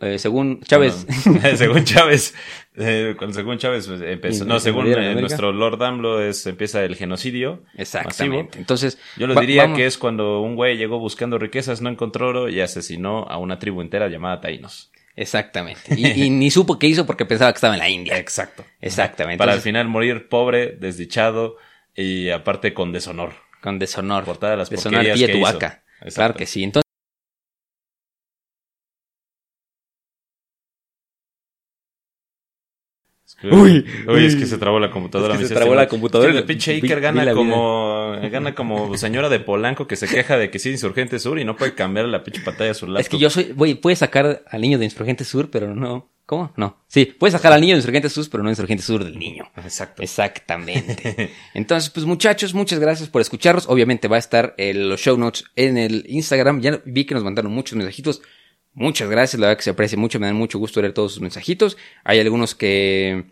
eh, 0.00 0.18
según 0.18 0.60
Chávez, 0.62 1.06
Bueno, 1.24 1.40
según 1.56 1.84
Chávez, 1.84 2.34
eh, 2.76 3.14
según 3.30 3.58
Chávez 3.58 3.86
pues, 3.86 4.00
empezó, 4.02 4.44
no, 4.44 4.60
según 4.60 4.86
eh, 4.92 5.14
nuestro 5.14 5.52
Lord 5.52 5.82
AMLO 5.82 6.20
es, 6.22 6.46
empieza 6.46 6.84
el 6.84 6.96
genocidio 6.96 7.62
exactamente. 7.76 8.44
masivo. 8.44 8.60
Entonces, 8.60 8.98
Yo 9.16 9.26
lo 9.26 9.38
diría 9.40 9.62
vamos- 9.62 9.78
que 9.78 9.86
es 9.86 9.98
cuando 9.98 10.40
un 10.42 10.56
güey 10.56 10.76
llegó 10.76 10.98
buscando 10.98 11.38
riquezas, 11.38 11.80
no 11.80 11.88
encontró 11.88 12.28
oro 12.28 12.48
y 12.48 12.60
asesinó 12.60 13.24
a 13.28 13.38
una 13.38 13.58
tribu 13.58 13.80
entera 13.80 14.08
llamada 14.08 14.40
Taínos. 14.40 14.90
Exactamente. 15.16 15.94
Y, 15.96 16.24
y 16.24 16.30
ni 16.30 16.50
supo 16.50 16.78
qué 16.78 16.86
hizo 16.86 17.04
porque 17.06 17.26
pensaba 17.26 17.52
que 17.52 17.56
estaba 17.56 17.74
en 17.74 17.80
la 17.80 17.88
India. 17.88 18.16
Exacto. 18.16 18.64
Exactamente. 18.80 19.38
Para 19.38 19.52
al 19.52 19.60
final 19.60 19.88
morir 19.88 20.28
pobre, 20.28 20.76
desdichado 20.78 21.56
y 21.94 22.30
aparte 22.30 22.72
con 22.72 22.92
deshonor. 22.92 23.32
con 23.60 23.78
deshonor. 23.78 24.24
Por 24.24 24.38
todas 24.38 24.56
las 24.56 24.70
pie 24.70 25.28
tu 25.28 25.40
vaca. 25.40 25.82
Claro 26.14 26.34
que 26.34 26.46
sí. 26.46 26.64
Entonces, 26.64 26.89
Uy, 33.50 33.86
uy, 34.06 34.24
es 34.26 34.36
que 34.36 34.46
se 34.46 34.58
trabó 34.58 34.78
la 34.78 34.90
computadora. 34.90 35.34
Es 35.34 35.38
que 35.38 35.42
mis 35.44 35.48
se 35.48 35.54
trabó 35.54 35.74
la 35.74 35.88
computadora. 35.88 36.30
El 36.32 36.44
pinche 36.44 36.72
Iker 36.72 37.00
gana 37.00 37.32
como, 37.32 38.16
gana 38.30 38.54
como 38.54 38.96
señora 38.96 39.28
de 39.28 39.40
Polanco 39.40 39.86
que 39.86 39.96
se 39.96 40.06
queja 40.08 40.36
de 40.36 40.50
que 40.50 40.58
sí 40.58 40.70
Insurgente 40.70 41.18
Sur 41.18 41.38
y 41.38 41.44
no 41.44 41.56
puede 41.56 41.74
cambiar 41.74 42.06
la 42.06 42.22
pinche 42.22 42.42
pantalla 42.42 42.72
a 42.72 42.74
su 42.74 42.86
laptop. 42.86 43.00
es 43.00 43.08
que 43.08 43.18
yo 43.18 43.30
soy, 43.30 43.52
voy, 43.54 43.74
puedes 43.76 43.98
sacar 44.00 44.42
al 44.48 44.60
niño 44.60 44.78
de 44.78 44.84
Insurgente 44.84 45.24
Sur, 45.24 45.50
pero 45.50 45.74
no. 45.74 46.10
¿Cómo? 46.26 46.52
No. 46.56 46.78
Sí, 46.86 47.06
puedes 47.06 47.32
sacar 47.32 47.52
al 47.52 47.60
niño 47.60 47.74
de 47.74 47.78
Insurgente 47.78 48.08
Sur, 48.08 48.24
pero 48.30 48.42
no 48.44 48.50
Insurgente 48.50 48.84
Sur 48.84 49.02
del 49.02 49.18
niño. 49.18 49.50
Exacto. 49.56 50.00
Exactamente. 50.02 51.30
Entonces, 51.54 51.90
pues 51.90 52.06
muchachos, 52.06 52.54
muchas 52.54 52.78
gracias 52.78 53.08
por 53.08 53.20
escucharnos. 53.20 53.66
Obviamente 53.68 54.06
va 54.06 54.16
a 54.16 54.20
estar 54.20 54.54
el- 54.56 54.88
los 54.90 55.00
show 55.00 55.16
notes 55.18 55.44
en 55.56 55.76
el 55.76 56.04
Instagram. 56.08 56.60
Ya 56.60 56.80
vi 56.84 57.04
que 57.04 57.14
nos 57.14 57.24
mandaron 57.24 57.52
muchos 57.52 57.76
mensajitos. 57.76 58.22
Muchas 58.72 59.10
gracias, 59.10 59.40
la 59.40 59.48
verdad 59.48 59.58
que 59.58 59.64
se 59.64 59.70
aprecia 59.70 59.98
mucho, 59.98 60.20
me 60.20 60.26
dan 60.26 60.36
mucho 60.36 60.58
gusto 60.58 60.80
leer 60.80 60.92
todos 60.94 61.12
sus 61.12 61.20
mensajitos. 61.22 61.76
Hay 62.04 62.20
algunos 62.20 62.54
que, 62.54 63.24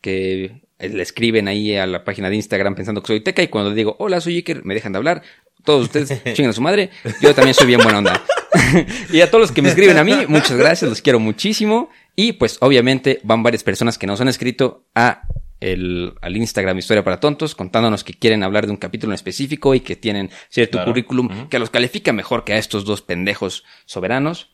que 0.00 0.62
le 0.78 1.02
escriben 1.02 1.48
ahí 1.48 1.74
a 1.76 1.86
la 1.86 2.04
página 2.04 2.30
de 2.30 2.36
Instagram 2.36 2.74
pensando 2.74 3.02
que 3.02 3.08
soy 3.08 3.20
Teca 3.20 3.42
y 3.42 3.48
cuando 3.48 3.70
les 3.70 3.76
digo, 3.76 3.96
hola, 3.98 4.20
soy 4.20 4.36
Iker, 4.36 4.64
me 4.64 4.74
dejan 4.74 4.92
de 4.92 4.98
hablar. 4.98 5.22
Todos 5.64 5.84
ustedes 5.84 6.22
chingan 6.34 6.50
a 6.50 6.52
su 6.52 6.60
madre. 6.60 6.90
Yo 7.20 7.34
también 7.34 7.54
soy 7.54 7.66
bien 7.66 7.80
buena 7.82 7.98
onda. 7.98 8.22
y 9.12 9.20
a 9.20 9.30
todos 9.30 9.42
los 9.42 9.52
que 9.52 9.62
me 9.62 9.68
escriben 9.70 9.96
a 9.98 10.04
mí, 10.04 10.14
muchas 10.28 10.56
gracias, 10.56 10.88
los 10.88 11.02
quiero 11.02 11.18
muchísimo. 11.18 11.90
Y 12.16 12.32
pues 12.34 12.58
obviamente 12.60 13.20
van 13.24 13.42
varias 13.42 13.64
personas 13.64 13.98
que 13.98 14.06
nos 14.06 14.20
han 14.20 14.28
escrito 14.28 14.86
a 14.94 15.22
el, 15.60 16.14
al 16.20 16.36
Instagram 16.36 16.78
Historia 16.78 17.02
para 17.02 17.18
Tontos 17.20 17.54
contándonos 17.54 18.04
que 18.04 18.12
quieren 18.12 18.42
hablar 18.42 18.66
de 18.66 18.72
un 18.72 18.76
capítulo 18.76 19.12
en 19.12 19.14
específico 19.14 19.74
y 19.74 19.80
que 19.80 19.96
tienen 19.96 20.30
cierto 20.50 20.72
Claro. 20.78 20.92
currículum 20.92 21.48
que 21.48 21.58
los 21.58 21.70
califica 21.70 22.12
mejor 22.12 22.44
que 22.44 22.52
a 22.52 22.58
estos 22.58 22.84
dos 22.84 23.02
pendejos 23.02 23.64
soberanos. 23.86 24.50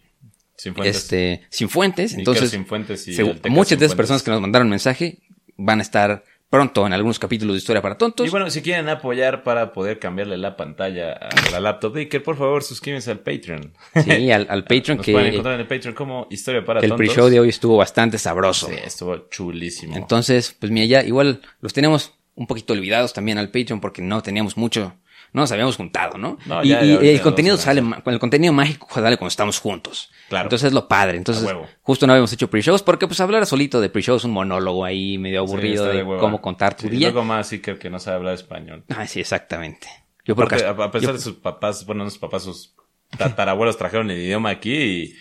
Sin 0.60 0.74
fuentes. 0.74 0.96
Este, 0.96 1.40
sin 1.48 1.70
fuentes. 1.70 2.12
Entonces, 2.12 2.50
sin 2.50 2.66
fuentes 2.66 3.08
y 3.08 3.12
muchas 3.48 3.78
de 3.78 3.86
esas 3.86 3.94
fuentes. 3.94 3.94
personas 3.94 4.22
que 4.22 4.30
nos 4.30 4.42
mandaron 4.42 4.68
mensaje 4.68 5.20
van 5.56 5.78
a 5.78 5.82
estar 5.82 6.22
pronto 6.50 6.86
en 6.86 6.92
algunos 6.92 7.18
capítulos 7.18 7.54
de 7.54 7.58
Historia 7.58 7.80
para 7.80 7.96
Tontos. 7.96 8.26
Y 8.26 8.30
bueno, 8.30 8.50
si 8.50 8.60
quieren 8.60 8.86
apoyar 8.90 9.42
para 9.42 9.72
poder 9.72 9.98
cambiarle 9.98 10.36
la 10.36 10.58
pantalla 10.58 11.12
a 11.12 11.50
la 11.50 11.60
laptop 11.60 11.94
de 11.94 12.00
Iker, 12.02 12.22
por 12.22 12.36
favor, 12.36 12.62
suscríbanse 12.62 13.10
al 13.10 13.20
Patreon. 13.20 13.72
sí, 14.04 14.30
al, 14.30 14.46
al 14.50 14.64
Patreon 14.68 14.98
Nos 14.98 15.06
que, 15.06 15.12
pueden 15.12 15.28
encontrar 15.28 15.54
en 15.54 15.60
el 15.60 15.66
Patreon 15.66 15.94
como 15.94 16.26
Historia 16.28 16.62
para 16.62 16.80
que 16.80 16.86
el 16.86 16.90
Tontos. 16.90 17.06
pre-show 17.06 17.30
de 17.30 17.40
hoy 17.40 17.48
estuvo 17.48 17.78
bastante 17.78 18.18
sabroso. 18.18 18.66
Sí, 18.66 18.74
estuvo 18.84 19.16
chulísimo. 19.30 19.96
Entonces, 19.96 20.54
pues 20.60 20.70
mira, 20.70 20.84
ya 20.84 21.02
igual 21.04 21.40
los 21.62 21.72
tenemos 21.72 22.12
un 22.34 22.46
poquito 22.46 22.74
olvidados 22.74 23.14
también 23.14 23.38
al 23.38 23.48
Patreon 23.48 23.80
porque 23.80 24.02
no 24.02 24.22
teníamos 24.22 24.58
mucho, 24.58 24.94
no 25.32 25.42
nos 25.42 25.52
habíamos 25.52 25.76
juntado, 25.76 26.18
¿no? 26.18 26.38
No, 26.46 26.62
y 26.64 26.68
ya, 26.68 26.82
y 26.84 26.88
ya, 26.94 27.00
el 27.00 27.20
contenido 27.20 27.56
sale, 27.56 27.82
el 28.06 28.18
contenido 28.18 28.52
mágico 28.52 28.88
sale 28.92 29.16
cuando 29.16 29.28
estamos 29.28 29.58
juntos. 29.60 30.10
Claro. 30.28 30.46
Entonces 30.46 30.66
es 30.68 30.72
lo 30.72 30.88
padre. 30.88 31.16
Entonces, 31.18 31.48
justo 31.82 32.06
no 32.06 32.12
habíamos 32.12 32.32
hecho 32.32 32.48
pre-shows 32.50 32.82
porque 32.82 33.06
pues 33.06 33.20
hablar 33.20 33.44
solito 33.46 33.80
de 33.80 33.90
pre-shows 33.90 34.22
es 34.22 34.24
un 34.24 34.32
monólogo 34.32 34.84
ahí 34.84 35.18
medio 35.18 35.40
aburrido 35.40 35.86
de, 35.86 36.04
cómo 36.04 36.40
contar 36.40 36.76
tu 36.76 36.84
Sí, 36.84 36.90
día. 36.90 37.08
Luego 37.10 37.24
más 37.24 37.50
Iker 37.52 37.78
que 37.78 37.90
no 37.90 37.98
sabe 37.98 38.16
hablar 38.16 38.34
español. 38.34 38.84
Ah, 38.88 39.06
sí, 39.06 39.20
exactamente. 39.20 39.86
Yo 40.24 40.34
que 40.36 40.42
Aparte, 40.42 40.66
a 40.66 40.90
pesar 40.90 41.08
yo- 41.08 41.12
de 41.14 41.20
sus 41.20 41.34
papás, 41.36 41.84
bueno, 41.86 42.04
no 42.04 42.10
sus 42.10 42.18
papás, 42.18 42.42
sus 42.44 42.74
tatarabuelos 43.16 43.76
trajeron 43.76 44.10
el 44.10 44.18
idioma 44.18 44.50
aquí 44.50 45.14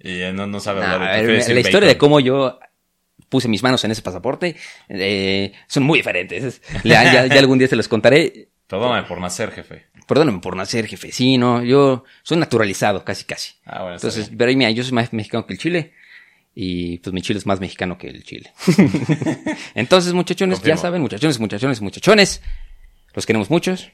y, 0.00 0.08
y 0.08 0.32
no, 0.32 0.46
no 0.46 0.60
sabe 0.60 0.80
Nah, 0.80 0.94
hablar. 0.94 1.10
a 1.10 1.16
ver, 1.22 1.26
decir 1.26 1.54
la 1.54 1.60
historia 1.60 1.88
de 1.88 1.96
cómo 1.98 2.18
yo 2.20 2.58
puse 3.28 3.48
mis 3.48 3.62
manos 3.62 3.82
en 3.84 3.90
ese 3.90 4.02
pasaporte 4.02 4.56
eh, 4.88 5.52
son 5.68 5.82
muy 5.84 5.98
diferentes. 6.00 6.42
Es- 6.44 6.62
Ya, 6.84 7.04
ya- 7.04 7.26
ya 7.26 7.38
algún 7.38 7.58
día 7.58 7.68
se 7.68 7.76
los 7.76 7.88
contaré. 7.88 8.48
Perdóname 8.66 9.06
por 9.06 9.20
nacer, 9.20 9.52
jefe. 9.52 9.86
Perdónenme 10.06 10.40
por 10.40 10.56
nacer 10.56 10.86
jefe. 10.86 11.12
Sí, 11.12 11.38
no, 11.38 11.62
yo 11.62 12.04
soy 12.22 12.36
naturalizado, 12.38 13.04
casi, 13.04 13.24
casi. 13.24 13.52
Ah, 13.64 13.80
bueno, 13.82 13.94
Entonces, 13.96 14.30
pero 14.36 14.48
ahí 14.50 14.56
mira, 14.56 14.70
yo 14.70 14.82
soy 14.82 14.92
más 14.92 15.12
mexicano 15.12 15.46
que 15.46 15.52
el 15.54 15.58
Chile. 15.58 15.92
Y 16.54 16.98
pues 16.98 17.12
mi 17.12 17.20
Chile 17.22 17.38
es 17.38 17.46
más 17.46 17.60
mexicano 17.60 17.98
que 17.98 18.08
el 18.08 18.24
Chile. 18.24 18.52
Entonces, 19.74 20.12
muchachones, 20.14 20.58
Confirmo. 20.58 20.76
ya 20.76 20.80
saben, 20.80 21.02
muchachones, 21.02 21.38
muchachones, 21.38 21.80
muchachones. 21.80 22.42
Los 23.14 23.26
queremos 23.26 23.50
muchos. 23.50 23.90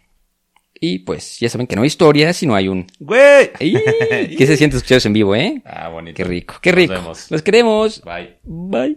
Y 0.81 1.01
pues 1.01 1.39
ya 1.39 1.49
saben 1.49 1.66
que 1.66 1.77
no 1.77 1.83
hay 1.83 1.87
historia 1.89 2.33
si 2.33 2.47
no 2.47 2.55
hay 2.55 2.68
un... 2.68 2.87
¡Güey! 2.99 3.53
¿Qué 3.59 4.45
se 4.47 4.57
siente 4.57 4.77
escucharlos 4.77 5.07
en 5.07 5.12
vivo, 5.12 5.35
eh? 5.37 5.62
Ah, 5.64 5.89
bonito. 5.89 6.16
Qué 6.16 6.25
rico, 6.25 6.57
qué 6.61 6.70
Nos 6.70 6.77
rico. 6.77 6.93
vemos. 6.95 7.31
Los 7.31 7.43
queremos. 7.43 8.03
Bye. 8.03 8.37
Bye. 8.45 8.97